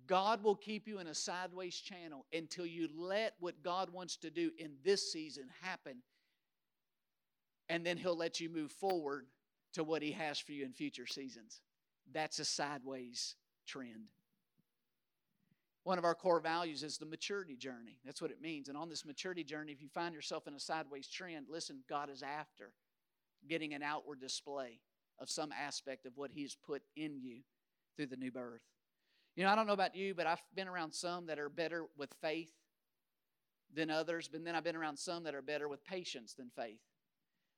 God 0.07 0.43
will 0.43 0.57
keep 0.57 0.89
you 0.89 0.99
in 0.99 1.07
a 1.07 1.15
sideways 1.15 1.77
channel 1.77 2.27
until 2.33 2.67
you 2.67 2.89
let 2.97 3.35
what 3.41 3.63
God 3.63 3.91
wants 3.91 4.17
to 4.19 4.31
do 4.31 4.51
in 4.59 4.73
this 4.85 5.13
season 5.13 5.45
happen. 5.63 5.97
And 7.69 7.85
then 7.85 7.97
He'll 7.97 8.17
let 8.17 8.41
you 8.41 8.49
move 8.49 8.73
forward 8.73 9.27
to 9.75 9.85
what 9.85 10.03
He 10.03 10.13
has 10.13 10.39
for 10.39 10.53
you 10.53 10.65
in 10.65 10.73
future 10.73 11.07
seasons. 11.07 11.61
That's 12.13 12.39
a 12.39 12.45
sideways 12.45 13.37
trend. 13.67 14.09
One 15.85 15.99
of 15.99 16.05
our 16.05 16.15
core 16.15 16.41
values 16.41 16.83
is 16.83 16.99
the 16.99 17.07
maturity 17.07 17.57
journey. 17.57 17.99
That's 18.05 18.21
what 18.21 18.31
it 18.31 18.43
means. 18.43 18.69
And 18.69 18.77
on 18.77 18.89
this 18.89 19.07
maturity 19.07 19.45
journey, 19.45 19.73
if 19.73 19.81
you 19.81 19.89
find 19.89 20.15
yourself 20.15 20.47
in 20.47 20.55
a 20.55 20.61
sideways 20.61 21.09
trend, 21.09 21.47
listen, 21.49 21.81
God 21.89 22.11
is 22.11 22.23
after 22.23 22.73
getting 23.49 23.73
an 23.73 23.83
outward 23.83 24.21
display 24.21 24.81
of 25.21 25.31
some 25.31 25.53
aspect 25.53 26.07
of 26.07 26.17
what 26.17 26.31
He's 26.33 26.57
put 26.57 26.83
in 26.97 27.21
you 27.21 27.41
through 27.97 28.07
the 28.07 28.17
new 28.17 28.31
birth. 28.31 28.63
You 29.37 29.45
know, 29.45 29.51
I 29.51 29.55
don't 29.55 29.67
know 29.67 29.73
about 29.73 29.95
you, 29.95 30.15
but 30.15 30.27
I've 30.27 30.43
been 30.55 30.69
around 30.69 30.93
some 30.93 31.27
that 31.27 31.39
are 31.39 31.49
better 31.49 31.87
with 31.97 32.13
faith 32.21 32.51
than 33.75 33.91
others, 33.91 34.29
but 34.29 34.45
then 34.45 34.55
I've 34.55 34.65
been 34.65 34.77
around 34.77 34.99
some 34.99 35.25
that 35.25 35.35
are 35.35 35.43
better 35.43 35.69
with 35.69 35.85
patience 35.85 36.35
than 36.35 36.51
faith. 36.57 36.81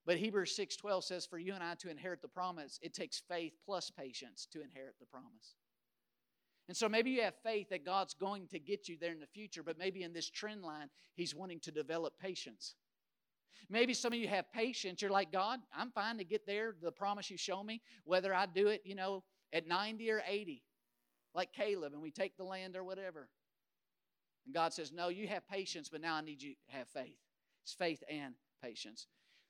But 0.05 0.19
Hebrews 0.19 0.57
6:12 0.57 1.05
says 1.05 1.27
for 1.27 1.39
you 1.39 1.55
and 1.55 1.63
I 1.63 1.75
to 1.77 1.91
inherit 1.91 2.23
the 2.23 2.29
promise, 2.29 2.79
it 2.83 2.93
takes 2.93 3.21
faith 3.21 3.55
plus 3.65 3.91
patience 3.91 4.47
to 4.53 4.63
inherit 4.63 4.99
the 4.99 5.07
promise. 5.07 5.55
And 6.69 6.77
so 6.77 6.89
maybe 6.89 7.11
you 7.11 7.23
have 7.23 7.35
faith 7.43 7.69
that 7.71 7.85
God's 7.85 8.15
going 8.15 8.47
to 8.49 8.59
get 8.59 8.89
you 8.89 8.97
there 8.97 9.13
in 9.13 9.21
the 9.21 9.27
future, 9.27 9.63
but 9.63 9.79
maybe 9.79 10.03
in 10.03 10.13
this 10.13 10.31
trend 10.31 10.63
line, 10.63 10.91
He's 11.15 11.35
wanting 11.35 11.61
to 11.61 11.73
develop 11.73 12.19
patience. 12.19 12.75
Maybe 13.69 13.95
some 13.95 14.13
of 14.13 14.19
you 14.19 14.29
have 14.29 14.53
patience. 14.53 15.03
You're 15.03 15.11
like, 15.11 15.33
God, 15.33 15.61
I'm 15.77 15.91
fine 15.91 16.19
to 16.19 16.25
get 16.25 16.47
there, 16.47 16.75
the 16.83 16.93
promise 16.93 17.31
you 17.31 17.37
show 17.37 17.63
me, 17.63 17.81
whether 18.05 18.35
I 18.35 18.47
do 18.47 18.69
it, 18.69 18.83
you 18.85 18.95
know, 18.95 19.25
at 19.53 19.67
90 19.67 20.11
or 20.11 20.23
80, 20.27 20.63
like 21.35 21.53
Caleb, 21.53 21.93
and 21.93 22.03
we 22.03 22.11
take 22.11 22.37
the 22.37 22.45
land 22.45 22.77
or 22.77 22.85
whatever. 22.85 23.29
And 24.47 24.55
God 24.55 24.73
says, 24.73 24.93
No, 24.93 25.09
you 25.09 25.29
have 25.29 25.47
patience, 25.49 25.89
but 25.89 26.01
now 26.01 26.15
I 26.15 26.21
need 26.21 26.43
you 26.43 26.55
to 26.55 26.77
have 26.77 26.89
faith. 26.89 27.19
It's 27.63 27.73
faith 27.73 28.03
and 28.11 28.35
patience. 28.63 29.07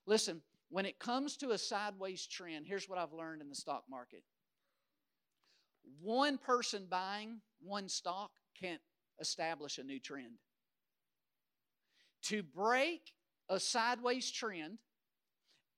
Listen, 0.06 0.42
when 0.68 0.86
it 0.86 0.98
comes 0.98 1.36
to 1.38 1.50
a 1.50 1.58
sideways 1.58 2.26
trend, 2.26 2.66
here's 2.66 2.88
what 2.88 2.98
I've 2.98 3.12
learned 3.12 3.42
in 3.42 3.48
the 3.48 3.54
stock 3.54 3.84
market 3.88 4.22
one 6.00 6.38
person 6.38 6.86
buying 6.88 7.40
one 7.60 7.88
stock 7.88 8.30
can't 8.60 8.80
establish 9.20 9.78
a 9.78 9.82
new 9.82 9.98
trend. 9.98 10.38
To 12.24 12.42
break 12.42 13.12
a 13.52 13.60
sideways 13.60 14.30
trend 14.30 14.78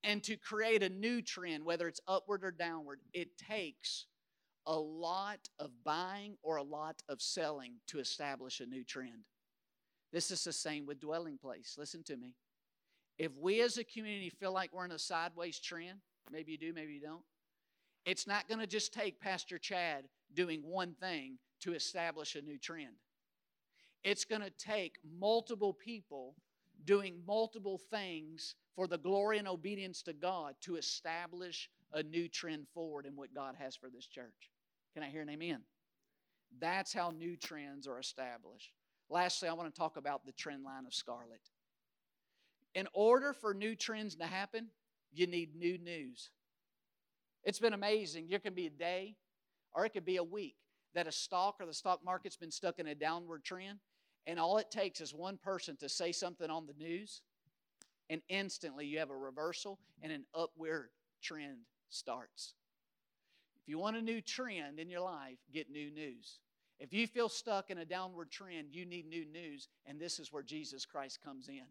and 0.04 0.22
to 0.22 0.36
create 0.36 0.82
a 0.84 0.88
new 0.88 1.20
trend, 1.20 1.64
whether 1.64 1.88
it's 1.88 2.00
upward 2.06 2.44
or 2.44 2.52
downward, 2.52 3.00
it 3.12 3.36
takes 3.36 4.06
a 4.64 4.78
lot 4.78 5.48
of 5.58 5.70
buying 5.82 6.36
or 6.42 6.56
a 6.56 6.62
lot 6.62 7.02
of 7.08 7.20
selling 7.20 7.74
to 7.88 7.98
establish 7.98 8.60
a 8.60 8.66
new 8.66 8.84
trend. 8.84 9.24
This 10.12 10.30
is 10.30 10.44
the 10.44 10.52
same 10.52 10.86
with 10.86 11.00
dwelling 11.00 11.36
place. 11.36 11.74
Listen 11.76 12.04
to 12.04 12.16
me. 12.16 12.36
If 13.18 13.32
we 13.36 13.60
as 13.60 13.76
a 13.76 13.84
community 13.84 14.30
feel 14.30 14.52
like 14.52 14.72
we're 14.72 14.84
in 14.84 14.92
a 14.92 14.98
sideways 14.98 15.58
trend, 15.58 15.98
maybe 16.30 16.52
you 16.52 16.58
do, 16.58 16.72
maybe 16.72 16.92
you 16.92 17.00
don't, 17.00 17.24
it's 18.06 18.26
not 18.26 18.46
going 18.46 18.60
to 18.60 18.68
just 18.68 18.94
take 18.94 19.20
Pastor 19.20 19.58
Chad 19.58 20.04
doing 20.32 20.62
one 20.62 20.94
thing 21.00 21.38
to 21.62 21.74
establish 21.74 22.36
a 22.36 22.42
new 22.42 22.58
trend. 22.58 22.94
It's 24.04 24.24
going 24.24 24.42
to 24.42 24.50
take 24.50 24.98
multiple 25.18 25.72
people 25.72 26.36
doing 26.84 27.22
multiple 27.26 27.80
things 27.90 28.54
for 28.74 28.86
the 28.86 28.98
glory 28.98 29.38
and 29.38 29.48
obedience 29.48 30.02
to 30.02 30.12
God 30.12 30.54
to 30.62 30.76
establish 30.76 31.70
a 31.92 32.02
new 32.02 32.28
trend 32.28 32.66
forward 32.74 33.06
in 33.06 33.16
what 33.16 33.34
God 33.34 33.54
has 33.58 33.76
for 33.76 33.88
this 33.88 34.06
church. 34.06 34.50
Can 34.94 35.02
I 35.02 35.08
hear 35.08 35.22
an 35.22 35.30
amen? 35.30 35.60
That's 36.60 36.92
how 36.92 37.10
new 37.10 37.36
trends 37.36 37.86
are 37.86 37.98
established. 37.98 38.72
Lastly, 39.08 39.48
I 39.48 39.52
want 39.52 39.72
to 39.72 39.78
talk 39.78 39.96
about 39.96 40.24
the 40.24 40.32
trend 40.32 40.64
line 40.64 40.86
of 40.86 40.94
Scarlet. 40.94 41.40
In 42.74 42.88
order 42.92 43.32
for 43.32 43.54
new 43.54 43.76
trends 43.76 44.16
to 44.16 44.24
happen, 44.24 44.68
you 45.12 45.26
need 45.26 45.54
new 45.54 45.78
news. 45.78 46.30
It's 47.44 47.58
been 47.58 47.74
amazing. 47.74 48.26
There 48.28 48.38
can 48.38 48.54
be 48.54 48.66
a 48.66 48.70
day 48.70 49.16
or 49.74 49.84
it 49.84 49.90
could 49.90 50.04
be 50.04 50.16
a 50.16 50.24
week 50.24 50.56
that 50.94 51.06
a 51.06 51.12
stock 51.12 51.56
or 51.60 51.66
the 51.66 51.74
stock 51.74 52.00
market's 52.04 52.36
been 52.36 52.50
stuck 52.50 52.78
in 52.78 52.86
a 52.86 52.94
downward 52.94 53.44
trend, 53.44 53.78
and 54.26 54.38
all 54.38 54.58
it 54.58 54.70
takes 54.70 55.00
is 55.00 55.14
one 55.14 55.36
person 55.36 55.76
to 55.76 55.88
say 55.88 56.12
something 56.12 56.50
on 56.50 56.66
the 56.66 56.74
news, 56.74 57.22
and 58.10 58.22
instantly 58.28 58.86
you 58.86 58.98
have 58.98 59.10
a 59.10 59.16
reversal 59.16 59.78
and 60.02 60.12
an 60.12 60.24
upward 60.34 60.90
trend 61.22 61.58
starts. 61.88 62.54
If 63.62 63.68
you 63.68 63.78
want 63.78 63.96
a 63.96 64.02
new 64.02 64.20
trend 64.20 64.78
in 64.78 64.90
your 64.90 65.00
life, 65.00 65.38
get 65.52 65.70
new 65.70 65.90
news. 65.90 66.38
If 66.78 66.92
you 66.92 67.06
feel 67.06 67.28
stuck 67.28 67.70
in 67.70 67.78
a 67.78 67.84
downward 67.84 68.30
trend, 68.30 68.68
you 68.72 68.84
need 68.84 69.06
new 69.06 69.24
news, 69.24 69.68
and 69.86 69.98
this 69.98 70.18
is 70.18 70.32
where 70.32 70.42
Jesus 70.42 70.84
Christ 70.84 71.20
comes 71.24 71.48
in 71.48 71.64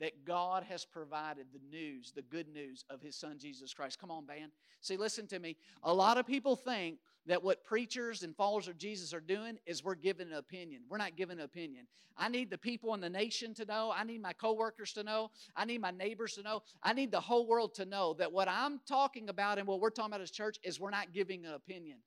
that 0.00 0.24
God 0.24 0.64
has 0.64 0.84
provided 0.84 1.46
the 1.52 1.60
news, 1.70 2.12
the 2.14 2.22
good 2.22 2.48
news 2.48 2.84
of 2.90 3.00
His 3.00 3.16
Son 3.16 3.38
Jesus 3.38 3.72
Christ. 3.72 3.98
Come 3.98 4.10
on, 4.10 4.26
band. 4.26 4.52
See, 4.80 4.96
listen 4.96 5.26
to 5.28 5.38
me. 5.38 5.56
A 5.82 5.92
lot 5.92 6.18
of 6.18 6.26
people 6.26 6.56
think 6.56 6.98
that 7.26 7.42
what 7.42 7.64
preachers 7.64 8.22
and 8.22 8.36
followers 8.36 8.68
of 8.68 8.78
Jesus 8.78 9.12
are 9.12 9.20
doing 9.20 9.58
is 9.66 9.82
we're 9.82 9.94
giving 9.94 10.28
an 10.28 10.34
opinion. 10.34 10.82
We're 10.88 10.98
not 10.98 11.16
giving 11.16 11.38
an 11.38 11.44
opinion. 11.44 11.86
I 12.16 12.28
need 12.28 12.50
the 12.50 12.58
people 12.58 12.94
in 12.94 13.00
the 13.00 13.10
nation 13.10 13.52
to 13.54 13.64
know. 13.64 13.92
I 13.94 14.04
need 14.04 14.22
my 14.22 14.32
coworkers 14.32 14.92
to 14.94 15.02
know. 15.02 15.30
I 15.54 15.64
need 15.64 15.80
my 15.80 15.90
neighbors 15.90 16.34
to 16.34 16.42
know. 16.42 16.62
I 16.82 16.92
need 16.92 17.10
the 17.10 17.20
whole 17.20 17.46
world 17.46 17.74
to 17.74 17.84
know 17.84 18.14
that 18.14 18.32
what 18.32 18.48
I'm 18.48 18.80
talking 18.88 19.28
about 19.28 19.58
and 19.58 19.66
what 19.66 19.80
we're 19.80 19.90
talking 19.90 20.12
about 20.12 20.22
as 20.22 20.30
church 20.30 20.56
is 20.62 20.80
we're 20.80 20.90
not 20.90 21.12
giving 21.12 21.44
an 21.44 21.52
opinion. 21.52 21.98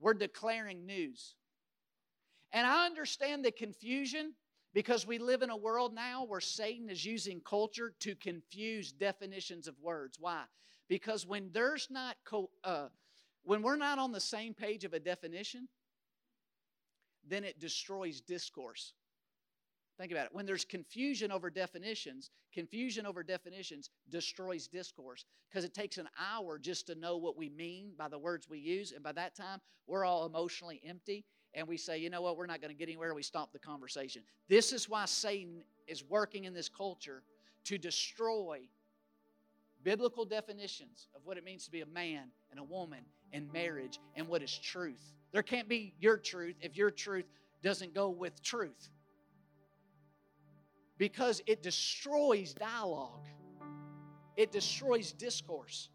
We're 0.00 0.14
declaring 0.14 0.86
news. 0.86 1.34
And 2.52 2.66
I 2.66 2.86
understand 2.86 3.44
the 3.44 3.50
confusion 3.50 4.32
because 4.76 5.06
we 5.06 5.16
live 5.16 5.40
in 5.40 5.48
a 5.48 5.56
world 5.56 5.94
now 5.94 6.26
where 6.26 6.38
Satan 6.38 6.90
is 6.90 7.02
using 7.02 7.40
culture 7.40 7.94
to 8.00 8.14
confuse 8.14 8.92
definitions 8.92 9.68
of 9.68 9.74
words. 9.80 10.18
Why? 10.20 10.42
Because 10.86 11.26
when 11.26 11.48
there's 11.54 11.88
not 11.90 12.16
co- 12.26 12.50
uh, 12.62 12.88
when 13.42 13.62
we're 13.62 13.76
not 13.76 13.98
on 13.98 14.12
the 14.12 14.20
same 14.20 14.52
page 14.52 14.84
of 14.84 14.92
a 14.92 15.00
definition, 15.00 15.66
then 17.26 17.42
it 17.42 17.58
destroys 17.58 18.20
discourse. 18.20 18.92
Think 19.96 20.12
about 20.12 20.26
it. 20.26 20.34
When 20.34 20.44
there's 20.44 20.66
confusion 20.66 21.32
over 21.32 21.48
definitions, 21.48 22.28
confusion 22.52 23.06
over 23.06 23.22
definitions 23.22 23.88
destroys 24.10 24.68
discourse 24.68 25.24
because 25.48 25.64
it 25.64 25.72
takes 25.72 25.96
an 25.96 26.08
hour 26.20 26.58
just 26.58 26.86
to 26.88 26.94
know 26.96 27.16
what 27.16 27.38
we 27.38 27.48
mean 27.48 27.92
by 27.96 28.08
the 28.08 28.18
words 28.18 28.46
we 28.46 28.58
use. 28.58 28.92
And 28.92 29.02
by 29.02 29.12
that 29.12 29.34
time, 29.34 29.60
we're 29.86 30.04
all 30.04 30.26
emotionally 30.26 30.82
empty 30.84 31.24
and 31.56 31.66
we 31.66 31.78
say, 31.78 31.98
you 31.98 32.10
know 32.10 32.20
what, 32.20 32.36
we're 32.36 32.46
not 32.46 32.60
going 32.60 32.72
to 32.72 32.76
get 32.76 32.84
anywhere, 32.84 33.14
we 33.14 33.22
stop 33.22 33.50
the 33.52 33.58
conversation. 33.58 34.22
This 34.46 34.72
is 34.72 34.88
why 34.88 35.06
Satan 35.06 35.64
is 35.88 36.04
working 36.04 36.44
in 36.44 36.52
this 36.52 36.68
culture 36.68 37.22
to 37.64 37.78
destroy 37.78 38.60
biblical 39.82 40.26
definitions 40.26 41.08
of 41.16 41.22
what 41.24 41.38
it 41.38 41.44
means 41.44 41.64
to 41.64 41.70
be 41.70 41.80
a 41.80 41.86
man 41.86 42.24
and 42.50 42.60
a 42.60 42.62
woman 42.62 43.00
in 43.32 43.50
marriage 43.52 43.98
and 44.14 44.28
what 44.28 44.42
is 44.42 44.56
truth. 44.58 45.14
There 45.32 45.42
can't 45.42 45.68
be 45.68 45.94
your 45.98 46.18
truth 46.18 46.56
if 46.60 46.76
your 46.76 46.90
truth 46.90 47.24
doesn't 47.62 47.94
go 47.94 48.10
with 48.10 48.42
truth 48.42 48.90
because 50.98 51.42
it 51.46 51.62
destroys 51.62 52.52
dialogue, 52.52 53.24
it 54.36 54.52
destroys 54.52 55.12
discourse. 55.12 55.88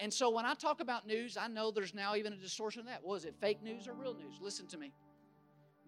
And 0.00 0.12
so 0.12 0.30
when 0.30 0.44
I 0.44 0.54
talk 0.54 0.80
about 0.80 1.06
news, 1.06 1.36
I 1.36 1.46
know 1.46 1.70
there's 1.70 1.94
now 1.94 2.16
even 2.16 2.32
a 2.32 2.36
distortion 2.36 2.80
of 2.80 2.86
that. 2.86 3.04
Was 3.04 3.24
it 3.24 3.34
fake 3.40 3.62
news 3.62 3.86
or 3.86 3.94
real 3.94 4.14
news? 4.14 4.38
Listen 4.40 4.66
to 4.68 4.78
me. 4.78 4.92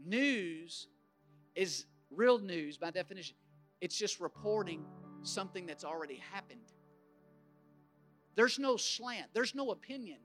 News 0.05 0.89
is 1.55 1.87
real 2.11 2.39
news 2.39 2.77
by 2.77 2.91
definition. 2.91 3.37
It's 3.81 3.97
just 3.97 4.21
reporting 4.21 4.85
something 5.23 5.67
that's 5.67 5.85
already 5.85 6.23
happened. 6.33 6.73
There's 8.37 8.59
no 8.59 8.77
slant, 8.77 9.29
there's 9.33 9.55
no 9.55 9.71
opinion. 9.71 10.19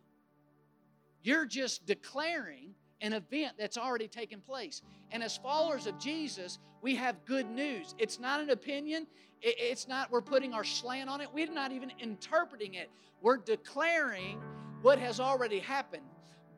You're 1.24 1.46
just 1.46 1.86
declaring 1.86 2.74
an 3.02 3.14
event 3.14 3.54
that's 3.58 3.78
already 3.78 4.08
taken 4.08 4.40
place. 4.40 4.82
And 5.12 5.24
as 5.24 5.38
followers 5.38 5.88
of 5.88 6.00
Jesus, 6.00 6.60
we 6.82 6.96
have 6.96 7.24
good 7.26 7.50
news. 7.50 7.96
It's 7.98 8.20
not 8.20 8.40
an 8.40 8.50
opinion, 8.50 9.08
it's 9.42 9.88
not 9.88 10.12
we're 10.12 10.22
putting 10.22 10.54
our 10.54 10.64
slant 10.64 11.10
on 11.10 11.22
it, 11.22 11.28
we're 11.34 11.52
not 11.52 11.72
even 11.72 11.92
interpreting 12.00 12.76
it. 12.76 12.90
We're 13.22 13.38
declaring 13.38 14.40
what 14.82 15.00
has 15.00 15.20
already 15.20 15.60
happened. 15.60 16.04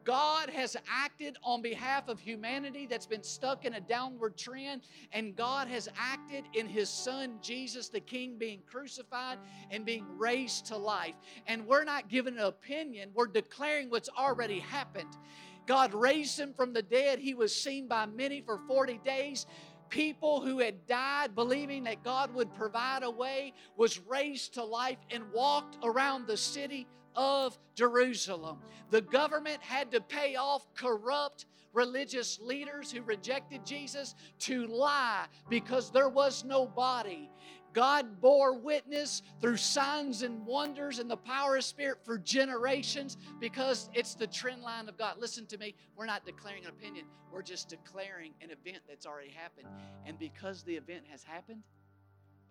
God 0.03 0.49
has 0.49 0.75
acted 0.89 1.37
on 1.43 1.61
behalf 1.61 2.09
of 2.09 2.19
humanity 2.19 2.85
that's 2.85 3.05
been 3.05 3.23
stuck 3.23 3.65
in 3.65 3.75
a 3.75 3.81
downward 3.81 4.37
trend, 4.37 4.81
and 5.11 5.35
God 5.35 5.67
has 5.67 5.87
acted 5.97 6.43
in 6.53 6.67
His 6.67 6.89
Son, 6.89 7.37
Jesus 7.41 7.89
the 7.89 7.99
King, 7.99 8.37
being 8.37 8.59
crucified 8.69 9.37
and 9.71 9.85
being 9.85 10.05
raised 10.17 10.65
to 10.67 10.77
life. 10.77 11.15
And 11.47 11.65
we're 11.65 11.85
not 11.85 12.09
giving 12.09 12.37
an 12.37 12.43
opinion, 12.43 13.11
we're 13.13 13.27
declaring 13.27 13.89
what's 13.89 14.09
already 14.09 14.59
happened. 14.59 15.17
God 15.65 15.93
raised 15.93 16.39
Him 16.39 16.53
from 16.53 16.73
the 16.73 16.81
dead, 16.81 17.19
He 17.19 17.33
was 17.33 17.55
seen 17.55 17.87
by 17.87 18.05
many 18.05 18.41
for 18.41 18.59
40 18.67 18.99
days 19.03 19.45
people 19.93 20.41
who 20.41 20.57
had 20.57 20.87
died 20.87 21.35
believing 21.35 21.83
that 21.83 22.03
God 22.03 22.33
would 22.33 22.51
provide 22.55 23.03
a 23.03 23.11
way 23.11 23.53
was 23.77 23.99
raised 23.99 24.55
to 24.55 24.63
life 24.63 24.97
and 25.11 25.23
walked 25.31 25.77
around 25.83 26.25
the 26.25 26.35
city 26.35 26.87
of 27.15 27.59
Jerusalem. 27.75 28.57
The 28.89 29.01
government 29.01 29.61
had 29.61 29.91
to 29.91 30.01
pay 30.01 30.35
off 30.35 30.65
corrupt 30.73 31.45
religious 31.73 32.39
leaders 32.41 32.91
who 32.91 33.03
rejected 33.03 33.65
Jesus 33.65 34.15
to 34.39 34.65
lie 34.65 35.25
because 35.47 35.91
there 35.91 36.09
was 36.09 36.43
no 36.43 36.65
body. 36.65 37.29
God 37.73 38.21
bore 38.21 38.57
witness 38.57 39.23
through 39.41 39.57
signs 39.57 40.21
and 40.21 40.45
wonders 40.45 40.99
and 40.99 41.09
the 41.09 41.17
power 41.17 41.57
of 41.57 41.63
Spirit 41.63 41.99
for 42.05 42.17
generations 42.17 43.17
because 43.39 43.89
it's 43.93 44.15
the 44.15 44.27
trend 44.27 44.61
line 44.61 44.87
of 44.87 44.97
God. 44.97 45.15
Listen 45.19 45.45
to 45.47 45.57
me, 45.57 45.75
we're 45.95 46.05
not 46.05 46.25
declaring 46.25 46.63
an 46.63 46.69
opinion, 46.69 47.05
we're 47.31 47.41
just 47.41 47.69
declaring 47.69 48.33
an 48.41 48.51
event 48.51 48.83
that's 48.87 49.05
already 49.05 49.31
happened. 49.31 49.67
And 50.05 50.17
because 50.19 50.63
the 50.63 50.75
event 50.75 51.03
has 51.09 51.23
happened, 51.23 51.63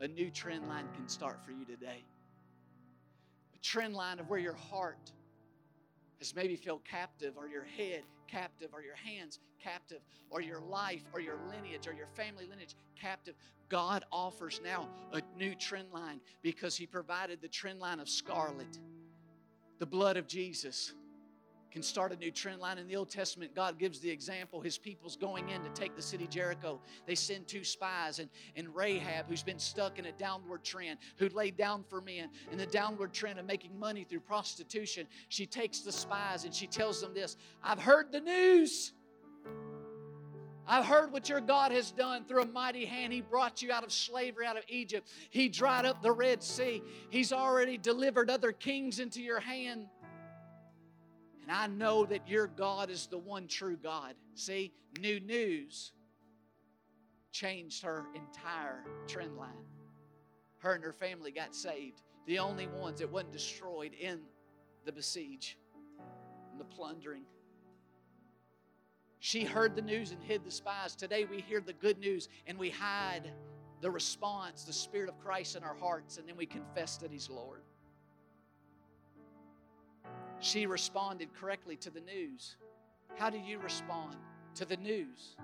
a 0.00 0.08
new 0.08 0.30
trend 0.30 0.68
line 0.68 0.88
can 0.96 1.08
start 1.08 1.38
for 1.44 1.52
you 1.52 1.64
today 1.64 2.04
A 3.54 3.58
trend 3.58 3.94
line 3.94 4.18
of 4.18 4.28
where 4.28 4.40
your 4.40 4.54
heart 4.54 5.12
has 6.18 6.34
maybe 6.34 6.56
felt 6.56 6.84
captive, 6.84 7.34
or 7.36 7.48
your 7.48 7.64
head 7.64 8.02
captive, 8.32 8.70
or 8.72 8.82
your 8.82 8.96
hands 8.96 9.38
captive, 9.62 10.00
or 10.30 10.40
your 10.40 10.60
life, 10.60 11.02
or 11.12 11.20
your 11.20 11.38
lineage, 11.50 11.86
or 11.86 11.92
your 11.92 12.08
family 12.14 12.46
lineage 12.46 12.74
captive. 13.00 13.34
God 13.68 14.04
offers 14.10 14.60
now 14.64 14.88
a 15.12 15.20
new 15.36 15.54
trend 15.54 15.92
line 15.92 16.20
because 16.42 16.76
He 16.76 16.86
provided 16.86 17.40
the 17.42 17.48
trend 17.48 17.78
line 17.78 18.00
of 18.00 18.08
scarlet, 18.08 18.78
the 19.78 19.86
blood 19.86 20.16
of 20.16 20.26
Jesus 20.26 20.92
can 21.72 21.82
start 21.82 22.12
a 22.12 22.16
new 22.16 22.30
trend 22.30 22.60
line. 22.60 22.78
In 22.78 22.86
the 22.86 22.96
Old 22.96 23.08
Testament, 23.08 23.54
God 23.54 23.78
gives 23.78 23.98
the 23.98 24.10
example. 24.10 24.60
His 24.60 24.76
people's 24.76 25.16
going 25.16 25.48
in 25.48 25.62
to 25.62 25.70
take 25.70 25.96
the 25.96 26.02
city 26.02 26.26
Jericho. 26.26 26.80
They 27.06 27.14
send 27.14 27.48
two 27.48 27.64
spies, 27.64 28.18
and, 28.18 28.28
and 28.56 28.74
Rahab, 28.74 29.26
who's 29.28 29.42
been 29.42 29.58
stuck 29.58 29.98
in 29.98 30.06
a 30.06 30.12
downward 30.12 30.62
trend, 30.64 30.98
who 31.16 31.28
laid 31.30 31.56
down 31.56 31.84
for 31.88 32.00
men 32.00 32.28
in 32.50 32.58
the 32.58 32.66
downward 32.66 33.12
trend 33.12 33.38
of 33.38 33.46
making 33.46 33.78
money 33.78 34.04
through 34.04 34.20
prostitution. 34.20 35.06
She 35.28 35.46
takes 35.46 35.80
the 35.80 35.92
spies 35.92 36.44
and 36.44 36.54
she 36.54 36.66
tells 36.66 37.00
them 37.00 37.14
this 37.14 37.36
I've 37.62 37.80
heard 37.80 38.12
the 38.12 38.20
news. 38.20 38.92
I've 40.66 40.84
heard 40.84 41.12
what 41.12 41.28
your 41.28 41.40
God 41.40 41.72
has 41.72 41.90
done 41.90 42.24
through 42.24 42.42
a 42.42 42.46
mighty 42.46 42.84
hand. 42.84 43.12
He 43.12 43.20
brought 43.20 43.62
you 43.62 43.72
out 43.72 43.82
of 43.82 43.92
slavery, 43.92 44.46
out 44.46 44.56
of 44.56 44.62
Egypt. 44.68 45.08
He 45.30 45.48
dried 45.48 45.86
up 45.86 46.02
the 46.02 46.12
Red 46.12 46.42
Sea. 46.42 46.82
He's 47.10 47.32
already 47.32 47.76
delivered 47.76 48.30
other 48.30 48.52
kings 48.52 49.00
into 49.00 49.20
your 49.20 49.40
hand. 49.40 49.86
And 51.42 51.50
I 51.50 51.66
know 51.66 52.04
that 52.06 52.28
your 52.28 52.46
God 52.46 52.88
is 52.90 53.06
the 53.06 53.18
one 53.18 53.48
true 53.48 53.76
God. 53.76 54.14
See, 54.34 54.72
new 55.00 55.18
news 55.20 55.92
changed 57.32 57.82
her 57.82 58.06
entire 58.14 58.84
trend 59.06 59.36
line. 59.36 59.50
Her 60.58 60.74
and 60.74 60.84
her 60.84 60.92
family 60.92 61.32
got 61.32 61.54
saved. 61.54 62.02
The 62.26 62.38
only 62.38 62.68
ones 62.68 63.00
that 63.00 63.10
wasn't 63.10 63.32
destroyed 63.32 63.92
in 63.94 64.20
the 64.84 64.92
besiege 64.92 65.58
and 66.50 66.60
the 66.60 66.64
plundering. 66.64 67.24
She 69.18 69.44
heard 69.44 69.74
the 69.74 69.82
news 69.82 70.12
and 70.12 70.22
hid 70.22 70.44
the 70.44 70.50
spies. 70.50 70.94
Today 70.94 71.24
we 71.24 71.40
hear 71.40 71.60
the 71.60 71.72
good 71.72 71.98
news 71.98 72.28
and 72.46 72.58
we 72.58 72.70
hide 72.70 73.32
the 73.80 73.90
response, 73.90 74.64
the 74.64 74.72
Spirit 74.72 75.08
of 75.08 75.18
Christ 75.18 75.56
in 75.56 75.64
our 75.64 75.74
hearts, 75.74 76.18
and 76.18 76.28
then 76.28 76.36
we 76.36 76.46
confess 76.46 76.96
that 76.98 77.10
He's 77.10 77.28
Lord. 77.28 77.62
She 80.42 80.66
responded 80.66 81.32
correctly 81.32 81.76
to 81.76 81.90
the 81.90 82.00
news. 82.00 82.56
How 83.16 83.30
do 83.30 83.38
you 83.38 83.60
respond 83.60 84.16
to 84.56 84.64
the 84.64 84.76
news? 84.76 85.36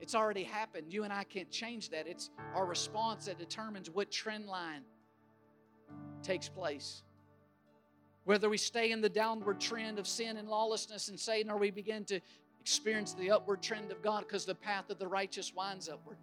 It's 0.00 0.14
already 0.14 0.44
happened. 0.44 0.92
You 0.92 1.02
and 1.02 1.12
I 1.12 1.24
can't 1.24 1.50
change 1.50 1.90
that. 1.90 2.06
It's 2.06 2.30
our 2.54 2.66
response 2.66 3.26
that 3.26 3.36
determines 3.36 3.90
what 3.90 4.12
trend 4.12 4.46
line 4.46 4.82
takes 6.22 6.48
place. 6.48 7.02
Whether 8.24 8.48
we 8.48 8.58
stay 8.58 8.92
in 8.92 9.00
the 9.00 9.08
downward 9.08 9.58
trend 9.58 9.98
of 9.98 10.06
sin 10.06 10.36
and 10.36 10.48
lawlessness 10.48 11.08
and 11.08 11.18
Satan, 11.18 11.50
or 11.50 11.56
we 11.56 11.72
begin 11.72 12.04
to 12.04 12.20
experience 12.60 13.14
the 13.14 13.32
upward 13.32 13.60
trend 13.60 13.90
of 13.90 14.02
God 14.02 14.20
because 14.20 14.44
the 14.44 14.54
path 14.54 14.88
of 14.90 15.00
the 15.00 15.08
righteous 15.08 15.52
winds 15.52 15.88
upward. 15.88 16.16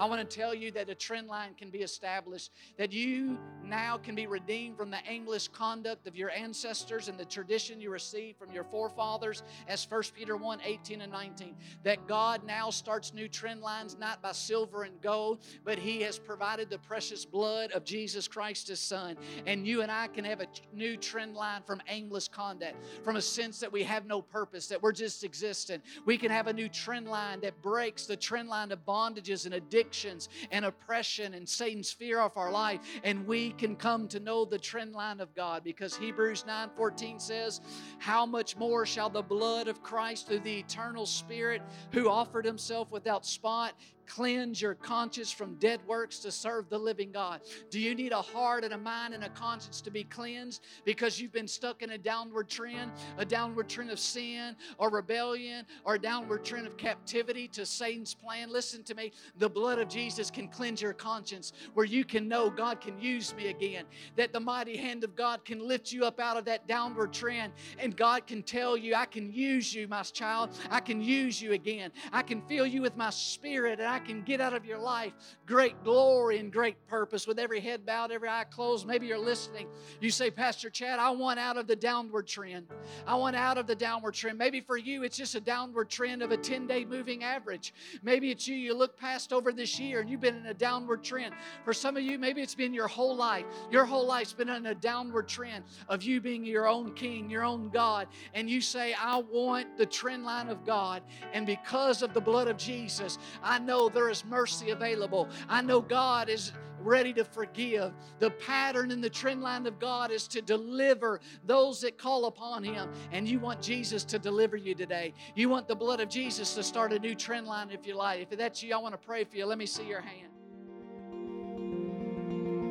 I 0.00 0.06
want 0.06 0.28
to 0.28 0.36
tell 0.36 0.54
you 0.54 0.70
that 0.72 0.88
a 0.88 0.94
trend 0.94 1.28
line 1.28 1.54
can 1.58 1.68
be 1.68 1.80
established, 1.80 2.52
that 2.78 2.90
you 2.90 3.38
now 3.62 3.98
can 3.98 4.14
be 4.14 4.26
redeemed 4.26 4.78
from 4.78 4.90
the 4.90 4.98
aimless 5.06 5.46
conduct 5.46 6.06
of 6.06 6.16
your 6.16 6.30
ancestors 6.30 7.08
and 7.08 7.18
the 7.18 7.24
tradition 7.26 7.82
you 7.82 7.90
received 7.90 8.38
from 8.38 8.50
your 8.50 8.64
forefathers, 8.64 9.42
as 9.68 9.86
1 9.88 10.02
Peter 10.16 10.36
1 10.38 10.60
18 10.64 11.02
and 11.02 11.12
19. 11.12 11.54
That 11.84 12.06
God 12.06 12.44
now 12.46 12.70
starts 12.70 13.12
new 13.12 13.28
trend 13.28 13.60
lines 13.60 13.96
not 14.00 14.22
by 14.22 14.32
silver 14.32 14.84
and 14.84 14.98
gold, 15.02 15.42
but 15.64 15.78
He 15.78 16.00
has 16.00 16.18
provided 16.18 16.70
the 16.70 16.78
precious 16.78 17.26
blood 17.26 17.70
of 17.72 17.84
Jesus 17.84 18.26
Christ, 18.26 18.68
His 18.68 18.80
Son. 18.80 19.18
And 19.46 19.66
you 19.66 19.82
and 19.82 19.92
I 19.92 20.06
can 20.06 20.24
have 20.24 20.40
a 20.40 20.46
new 20.72 20.96
trend 20.96 21.34
line 21.34 21.62
from 21.66 21.82
aimless 21.88 22.26
conduct, 22.26 22.76
from 23.04 23.16
a 23.16 23.22
sense 23.22 23.60
that 23.60 23.70
we 23.70 23.82
have 23.82 24.06
no 24.06 24.22
purpose, 24.22 24.66
that 24.68 24.82
we're 24.82 24.92
just 24.92 25.24
existing. 25.24 25.82
We 26.06 26.16
can 26.16 26.30
have 26.30 26.46
a 26.46 26.52
new 26.54 26.70
trend 26.70 27.06
line 27.06 27.40
that 27.40 27.60
breaks 27.60 28.06
the 28.06 28.16
trend 28.16 28.48
line 28.48 28.72
of 28.72 28.84
bondages 28.86 29.44
and 29.44 29.54
addictions 29.66 30.28
and 30.50 30.64
oppression 30.64 31.34
and 31.34 31.48
Satan's 31.48 31.92
fear 31.92 32.20
of 32.20 32.36
our 32.36 32.50
life, 32.50 32.80
and 33.04 33.26
we 33.26 33.52
can 33.52 33.76
come 33.76 34.08
to 34.08 34.20
know 34.20 34.44
the 34.44 34.58
trend 34.58 34.94
line 34.94 35.20
of 35.20 35.34
God 35.34 35.62
because 35.64 35.96
Hebrews 35.96 36.44
9:14 36.44 37.20
says, 37.20 37.60
How 37.98 38.26
much 38.26 38.56
more 38.56 38.86
shall 38.86 39.10
the 39.10 39.22
blood 39.22 39.68
of 39.68 39.82
Christ 39.82 40.28
through 40.28 40.40
the 40.40 40.58
eternal 40.58 41.06
Spirit 41.06 41.62
who 41.92 42.08
offered 42.08 42.44
himself 42.44 42.90
without 42.90 43.26
spot 43.26 43.74
cleanse 44.10 44.60
your 44.60 44.74
conscience 44.74 45.30
from 45.30 45.54
dead 45.54 45.80
works 45.86 46.18
to 46.20 46.30
serve 46.30 46.68
the 46.68 46.78
living 46.78 47.12
God? 47.12 47.40
Do 47.70 47.78
you 47.78 47.94
need 47.94 48.12
a 48.12 48.20
heart 48.20 48.64
and 48.64 48.74
a 48.74 48.78
mind 48.78 49.14
and 49.14 49.24
a 49.24 49.28
conscience 49.28 49.80
to 49.82 49.90
be 49.90 50.04
cleansed 50.04 50.62
because 50.84 51.20
you've 51.20 51.32
been 51.32 51.48
stuck 51.48 51.82
in 51.82 51.90
a 51.90 51.98
downward 51.98 52.48
trend, 52.48 52.90
a 53.18 53.24
downward 53.24 53.68
trend 53.68 53.90
of 53.90 54.00
sin 54.00 54.56
or 54.78 54.90
rebellion 54.90 55.64
or 55.84 55.94
a 55.94 55.98
downward 55.98 56.44
trend 56.44 56.66
of 56.66 56.76
captivity 56.76 57.46
to 57.48 57.64
Satan's 57.64 58.14
plan? 58.14 58.50
Listen 58.50 58.82
to 58.84 58.94
me. 58.94 59.12
The 59.38 59.48
blood 59.48 59.78
of 59.78 59.88
Jesus 59.88 60.30
can 60.30 60.48
cleanse 60.48 60.82
your 60.82 60.92
conscience 60.92 61.52
where 61.74 61.86
you 61.86 62.04
can 62.04 62.28
know 62.28 62.50
God 62.50 62.80
can 62.80 63.00
use 63.00 63.34
me 63.34 63.48
again, 63.48 63.84
that 64.16 64.32
the 64.32 64.40
mighty 64.40 64.76
hand 64.76 65.04
of 65.04 65.14
God 65.14 65.44
can 65.44 65.66
lift 65.66 65.92
you 65.92 66.04
up 66.04 66.18
out 66.18 66.36
of 66.36 66.44
that 66.46 66.66
downward 66.66 67.12
trend, 67.12 67.52
and 67.78 67.96
God 67.96 68.26
can 68.26 68.42
tell 68.42 68.76
you, 68.76 68.94
I 68.94 69.06
can 69.06 69.32
use 69.32 69.74
you, 69.74 69.86
my 69.86 70.02
child. 70.02 70.50
I 70.70 70.80
can 70.80 71.00
use 71.00 71.40
you 71.40 71.52
again. 71.52 71.92
I 72.12 72.22
can 72.22 72.42
fill 72.42 72.66
you 72.66 72.82
with 72.82 72.96
my 72.96 73.10
spirit, 73.10 73.78
and 73.78 73.88
I 74.00 74.06
can 74.06 74.22
get 74.22 74.40
out 74.40 74.54
of 74.54 74.64
your 74.64 74.78
life 74.78 75.12
great 75.46 75.82
glory 75.84 76.38
and 76.38 76.52
great 76.52 76.86
purpose 76.86 77.26
with 77.26 77.38
every 77.38 77.60
head 77.60 77.84
bowed, 77.84 78.10
every 78.10 78.28
eye 78.28 78.44
closed. 78.48 78.86
Maybe 78.86 79.06
you're 79.06 79.18
listening. 79.18 79.66
You 80.00 80.10
say, 80.10 80.30
Pastor 80.30 80.70
Chad, 80.70 80.98
I 80.98 81.10
want 81.10 81.38
out 81.38 81.56
of 81.56 81.66
the 81.66 81.76
downward 81.76 82.26
trend. 82.26 82.68
I 83.06 83.16
want 83.16 83.36
out 83.36 83.58
of 83.58 83.66
the 83.66 83.74
downward 83.74 84.14
trend. 84.14 84.38
Maybe 84.38 84.60
for 84.60 84.76
you, 84.76 85.02
it's 85.02 85.16
just 85.16 85.34
a 85.34 85.40
downward 85.40 85.90
trend 85.90 86.22
of 86.22 86.30
a 86.30 86.36
10 86.36 86.66
day 86.66 86.84
moving 86.84 87.24
average. 87.24 87.74
Maybe 88.02 88.30
it's 88.30 88.46
you, 88.46 88.54
you 88.54 88.74
look 88.74 88.96
past 88.96 89.32
over 89.32 89.52
this 89.52 89.78
year 89.78 90.00
and 90.00 90.08
you've 90.08 90.20
been 90.20 90.36
in 90.36 90.46
a 90.46 90.54
downward 90.54 91.02
trend. 91.02 91.34
For 91.64 91.74
some 91.74 91.96
of 91.96 92.02
you, 92.02 92.18
maybe 92.18 92.40
it's 92.40 92.54
been 92.54 92.72
your 92.72 92.88
whole 92.88 93.16
life. 93.16 93.44
Your 93.70 93.84
whole 93.84 94.06
life's 94.06 94.32
been 94.32 94.48
in 94.48 94.66
a 94.66 94.74
downward 94.74 95.28
trend 95.28 95.64
of 95.88 96.02
you 96.02 96.20
being 96.20 96.44
your 96.44 96.68
own 96.68 96.94
king, 96.94 97.28
your 97.28 97.44
own 97.44 97.68
God. 97.68 98.08
And 98.34 98.48
you 98.48 98.60
say, 98.60 98.94
I 98.94 99.18
want 99.18 99.76
the 99.76 99.86
trend 99.86 100.24
line 100.24 100.48
of 100.48 100.64
God. 100.64 101.02
And 101.34 101.44
because 101.44 102.02
of 102.02 102.14
the 102.14 102.20
blood 102.20 102.48
of 102.48 102.56
Jesus, 102.56 103.18
I 103.42 103.58
know 103.58 103.89
there 103.92 104.10
is 104.10 104.24
mercy 104.24 104.70
available. 104.70 105.28
I 105.48 105.62
know 105.62 105.80
God 105.80 106.28
is 106.28 106.52
ready 106.82 107.12
to 107.14 107.24
forgive. 107.24 107.92
The 108.18 108.30
pattern 108.30 108.90
and 108.90 109.02
the 109.02 109.10
trend 109.10 109.42
line 109.42 109.66
of 109.66 109.78
God 109.78 110.10
is 110.10 110.26
to 110.28 110.42
deliver 110.42 111.20
those 111.44 111.80
that 111.82 111.98
call 111.98 112.26
upon 112.26 112.64
Him. 112.64 112.90
And 113.12 113.28
you 113.28 113.38
want 113.38 113.62
Jesus 113.62 114.04
to 114.04 114.18
deliver 114.18 114.56
you 114.56 114.74
today. 114.74 115.14
You 115.34 115.48
want 115.48 115.68
the 115.68 115.76
blood 115.76 116.00
of 116.00 116.08
Jesus 116.08 116.54
to 116.54 116.62
start 116.62 116.92
a 116.92 116.98
new 116.98 117.14
trend 117.14 117.46
line 117.46 117.70
if 117.70 117.86
you 117.86 117.96
like. 117.96 118.28
If 118.30 118.38
that's 118.38 118.62
you, 118.62 118.74
I 118.74 118.78
want 118.78 118.94
to 118.94 118.98
pray 118.98 119.24
for 119.24 119.36
you. 119.36 119.46
Let 119.46 119.58
me 119.58 119.66
see 119.66 119.86
your 119.86 120.00
hand. 120.00 120.28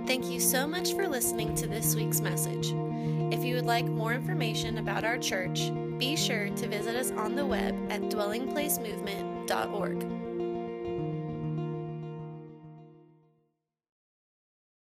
Thank 0.07 0.25
you 0.25 0.39
so 0.39 0.65
much 0.65 0.93
for 0.93 1.07
listening 1.07 1.53
to 1.55 1.67
this 1.67 1.93
week's 1.93 2.19
message. 2.19 2.73
If 3.31 3.45
you 3.45 3.53
would 3.55 3.67
like 3.67 3.85
more 3.85 4.13
information 4.13 4.79
about 4.79 5.03
our 5.03 5.19
church, 5.19 5.71
be 5.99 6.15
sure 6.15 6.49
to 6.49 6.67
visit 6.67 6.95
us 6.95 7.11
on 7.11 7.35
the 7.35 7.45
web 7.45 7.75
at 7.91 8.01
dwellingplacemovement.org. 8.01 10.18